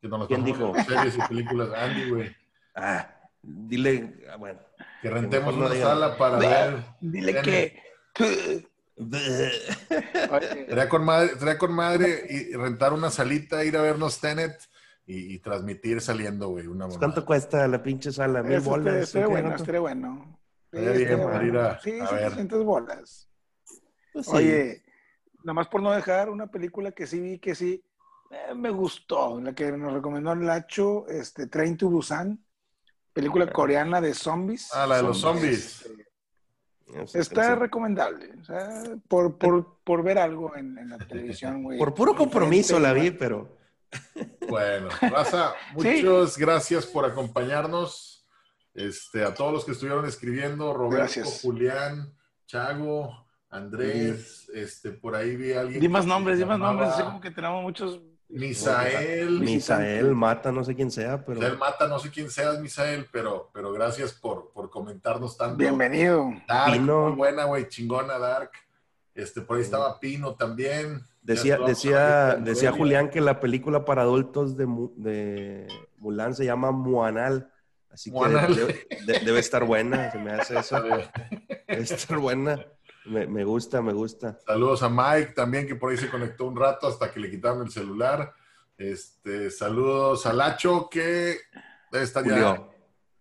Que 0.00 0.08
nos 0.08 0.26
¿Quién 0.28 0.44
dijo? 0.44 0.72
Series 0.86 1.16
y 1.16 1.20
películas. 1.28 1.70
Andy, 1.74 2.10
güey. 2.10 2.43
Ah, 2.74 3.08
dile, 3.42 4.14
ah, 4.30 4.36
bueno. 4.36 4.60
Que 5.02 5.10
rentemos 5.10 5.54
una 5.54 5.68
digan. 5.70 5.88
sala 5.88 6.16
para 6.16 6.38
ver. 6.38 6.82
Dile 7.00 7.40
que. 7.42 7.82
Sería 10.68 10.88
con 10.88 11.04
madre, 11.04 11.30
sería 11.38 11.58
con 11.58 11.72
madre 11.72 12.26
y 12.28 12.52
rentar 12.54 12.92
una 12.92 13.10
salita, 13.10 13.64
ir 13.64 13.76
a 13.76 13.82
vernos 13.82 14.20
Tenet 14.20 14.56
y, 15.06 15.34
y 15.34 15.38
transmitir 15.40 16.00
saliendo, 16.00 16.48
güey. 16.50 16.66
Una 16.66 16.84
mamada. 16.84 16.98
¿Cuánto 16.98 17.24
cuesta 17.26 17.66
la 17.68 17.82
pinche 17.82 18.12
sala? 18.12 18.42
Mil 18.42 18.52
Eso 18.52 18.70
bolas. 18.70 18.94
estaría- 18.96 19.26
bueno, 19.26 19.54
estaría 19.54 19.80
bueno. 19.80 20.38
Estaría 20.70 21.06
bien 21.08 21.22
para 21.24 21.44
ir 21.44 21.56
a- 21.56 21.80
Sí, 21.80 21.98
a 22.00 22.06
sí, 22.06 22.14
ver. 22.14 22.24
300 22.26 22.64
bolas. 22.64 23.28
Pues 24.12 24.26
sí. 24.26 24.32
Oye, 24.36 24.84
nada 25.42 25.54
más 25.54 25.68
por 25.68 25.82
no 25.82 25.90
dejar 25.92 26.30
una 26.30 26.46
película 26.46 26.92
que 26.92 27.06
sí 27.06 27.20
vi 27.20 27.38
que 27.38 27.54
sí 27.54 27.84
eh, 28.30 28.54
me 28.54 28.70
gustó, 28.70 29.40
la 29.40 29.54
que 29.54 29.70
nos 29.72 29.92
recomendó 29.92 30.34
Lacho, 30.36 31.06
este, 31.08 31.46
Train 31.48 31.76
to 31.76 31.88
Busan, 31.90 32.43
película 33.14 33.50
coreana 33.50 34.02
de 34.02 34.12
zombies. 34.12 34.70
Ah, 34.74 34.86
la 34.86 34.98
de 34.98 35.04
los 35.04 35.18
zombies. 35.18 35.88
Este, 36.86 37.20
Está 37.20 37.54
recomendable, 37.54 38.30
o 38.38 38.44
sea, 38.44 38.68
por, 39.08 39.38
por, 39.38 39.78
por 39.82 40.02
ver 40.02 40.18
algo 40.18 40.54
en, 40.54 40.76
en 40.76 40.90
la 40.90 40.98
televisión, 40.98 41.62
güey. 41.62 41.78
Por 41.78 41.94
puro 41.94 42.14
compromiso 42.14 42.78
la 42.78 42.92
vi, 42.92 43.10
pero 43.10 43.56
Bueno, 44.48 44.88
Raza, 45.00 45.54
muchas 45.74 46.36
gracias 46.36 46.86
por 46.86 47.04
acompañarnos. 47.04 48.26
Este, 48.74 49.22
a 49.24 49.32
todos 49.32 49.52
los 49.52 49.64
que 49.64 49.70
estuvieron 49.70 50.04
escribiendo, 50.04 50.74
Roberto, 50.74 50.96
Gracias. 50.96 51.40
Julián, 51.42 52.12
Chago, 52.46 53.24
Andrés, 53.48 54.50
este, 54.52 54.90
por 54.90 55.14
ahí 55.14 55.36
vi 55.36 55.52
a 55.52 55.60
alguien. 55.60 55.80
Di 55.80 55.88
más 55.88 56.04
nombres, 56.04 56.38
di 56.38 56.44
más 56.44 56.58
nombres, 56.58 56.88
así 56.90 57.02
como 57.04 57.20
que 57.20 57.30
tenemos 57.30 57.62
muchos. 57.62 58.00
Misael. 58.34 59.40
Misael 59.40 60.14
Mata, 60.14 60.50
no 60.50 60.64
sé 60.64 60.74
quién 60.74 60.90
sea, 60.90 61.24
pero 61.24 61.38
Misael 61.40 61.58
Mata, 61.58 61.86
no 61.86 61.98
sé 61.98 62.10
quién 62.10 62.30
seas, 62.30 62.58
Misael, 62.60 63.06
pero, 63.12 63.50
pero 63.52 63.72
gracias 63.72 64.12
por, 64.12 64.50
por 64.52 64.70
comentarnos 64.70 65.36
tanto. 65.36 65.56
Bienvenido. 65.56 66.32
Dark, 66.48 66.72
Pino. 66.72 67.06
muy 67.08 67.16
buena, 67.16 67.44
güey, 67.44 67.68
chingona, 67.68 68.18
Dark. 68.18 68.50
Este, 69.14 69.40
por 69.40 69.56
ahí 69.56 69.62
estaba 69.62 70.00
Pino 70.00 70.34
también. 70.34 71.00
decía, 71.22 71.58
decía, 71.64 72.34
decía 72.34 72.72
Julián 72.72 73.08
que 73.10 73.20
la 73.20 73.38
película 73.38 73.84
para 73.84 74.02
adultos 74.02 74.56
de, 74.56 74.66
de 74.96 75.68
Mulan 75.98 76.34
se 76.34 76.44
llama 76.44 76.72
Muanal. 76.72 77.50
Así 77.90 78.10
que 78.10 78.18
debe, 78.56 78.86
de- 79.06 79.20
debe 79.20 79.38
estar 79.38 79.62
buena, 79.64 80.10
se 80.10 80.18
me 80.18 80.32
hace 80.32 80.58
eso. 80.58 80.82
Debe 81.68 81.82
estar 81.82 82.18
buena. 82.18 82.66
Me, 83.06 83.26
me 83.26 83.44
gusta, 83.44 83.82
me 83.82 83.92
gusta. 83.92 84.38
Saludos 84.46 84.82
a 84.82 84.88
Mike 84.88 85.32
también, 85.34 85.66
que 85.66 85.74
por 85.74 85.90
ahí 85.90 85.96
se 85.96 86.08
conectó 86.08 86.46
un 86.46 86.56
rato 86.56 86.86
hasta 86.86 87.12
que 87.12 87.20
le 87.20 87.30
quitaron 87.30 87.62
el 87.62 87.70
celular. 87.70 88.32
Este, 88.76 89.50
saludos 89.50 90.26
a 90.26 90.32
Lacho, 90.32 90.88
que 90.90 91.36
estar 91.92 92.24
ya 92.24 92.66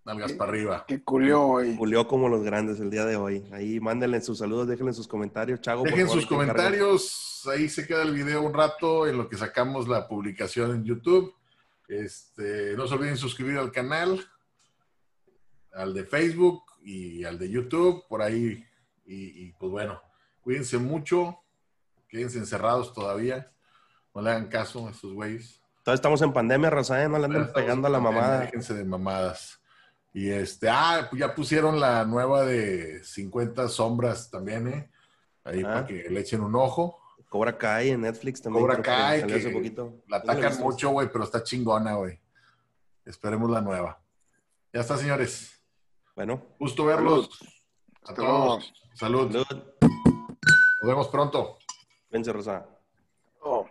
nalgas 0.06 0.34
para 0.34 0.52
arriba. 0.52 0.86
Que 0.88 1.04
culió 1.04 1.42
hoy. 1.44 1.76
Julió 1.78 2.08
como 2.08 2.30
los 2.30 2.44
grandes 2.44 2.80
el 2.80 2.90
día 2.90 3.06
de 3.06 3.16
hoy. 3.16 3.46
Ahí 3.52 3.80
mándenle 3.80 4.22
sus 4.22 4.40
saludos, 4.40 4.68
déjenle 4.68 4.94
sus 4.94 5.08
comentarios. 5.08 5.62
Chago, 5.62 5.84
por 5.84 5.92
Dejen 5.92 6.08
favor, 6.08 6.22
sus 6.22 6.30
comentarios, 6.30 7.44
ahí 7.52 7.70
se 7.70 7.88
queda 7.88 8.04
el 8.04 8.14
video 8.14 8.42
un 8.42 8.54
rato 8.54 9.08
en 9.08 9.18
lo 9.18 9.30
que 9.30 9.38
sacamos 9.38 9.88
la 9.88 10.08
publicación 10.08 10.72
en 10.72 10.84
YouTube. 10.84 11.34
Este, 11.88 12.76
no 12.76 12.88
se 12.88 12.96
olviden 12.96 13.18
suscribir 13.18 13.58
al 13.58 13.72
canal, 13.72 14.20
al 15.74 15.94
de 15.94 16.06
Facebook 16.06 16.64
y 16.82 17.24
al 17.24 17.38
de 17.38 17.50
YouTube, 17.50 18.06
por 18.08 18.22
ahí. 18.22 18.66
Y, 19.06 19.46
y, 19.46 19.52
pues 19.54 19.72
bueno, 19.72 20.02
cuídense 20.42 20.78
mucho, 20.78 21.40
quédense 22.08 22.38
encerrados 22.38 22.94
todavía, 22.94 23.52
no 24.14 24.22
le 24.22 24.30
hagan 24.32 24.48
caso 24.48 24.88
a 24.88 24.92
estos 24.92 25.14
güeyes. 25.14 25.62
Todavía 25.84 25.96
estamos 25.96 26.22
en 26.22 26.32
pandemia, 26.32 26.70
Raza, 26.70 27.04
¿eh? 27.04 27.10
no 27.10 27.18
le 27.20 27.26
anden 27.26 27.52
pegando 27.52 27.88
a 27.88 27.92
la 27.92 28.00
mamada. 28.00 28.40
Déjense 28.42 28.74
de 28.74 28.86
mamadas. 28.86 29.60
Y 30.14 30.30
este, 30.30 30.70
ah, 30.70 31.08
pues 31.10 31.20
ya 31.20 31.34
pusieron 31.34 31.80
la 31.80 32.06
nueva 32.06 32.46
de 32.46 33.04
50 33.04 33.68
sombras 33.68 34.30
también, 34.30 34.68
¿eh? 34.68 34.92
Ahí 35.44 35.62
Ah. 35.62 35.74
para 35.74 35.88
que 35.88 36.10
le 36.10 36.20
echen 36.22 36.42
un 36.42 36.56
ojo. 36.56 37.00
Cobra 37.28 37.58
Kai 37.58 37.90
en 37.90 38.02
Netflix 38.02 38.42
también. 38.42 38.62
Cobra 38.64 38.78
que 38.78 38.84
Kai, 38.84 39.26
que 39.26 39.34
hace 39.34 39.50
poquito. 39.50 40.04
La 40.08 40.20
¿No 40.20 40.26
la 40.26 40.34
atacan 40.34 40.60
mucho, 40.60 40.92
güey, 40.92 41.10
pero 41.12 41.24
está 41.24 41.44
chingona, 41.44 41.96
güey. 41.96 42.20
Esperemos 43.04 43.50
la 43.50 43.60
nueva. 43.60 44.00
Ya 44.72 44.82
está, 44.82 44.98
señores. 44.98 45.60
Bueno, 46.16 46.46
Gusto 46.60 46.86
verlos. 46.86 47.28
A 48.04 48.10
Hasta 48.10 48.16
todos. 48.16 48.74
Salud. 48.94 49.32
Salud. 49.32 49.64
Nos 49.82 50.88
vemos 50.88 51.08
pronto. 51.08 51.58
Vence, 52.10 52.32
Rosa. 52.32 52.66
Oh. 53.42 53.68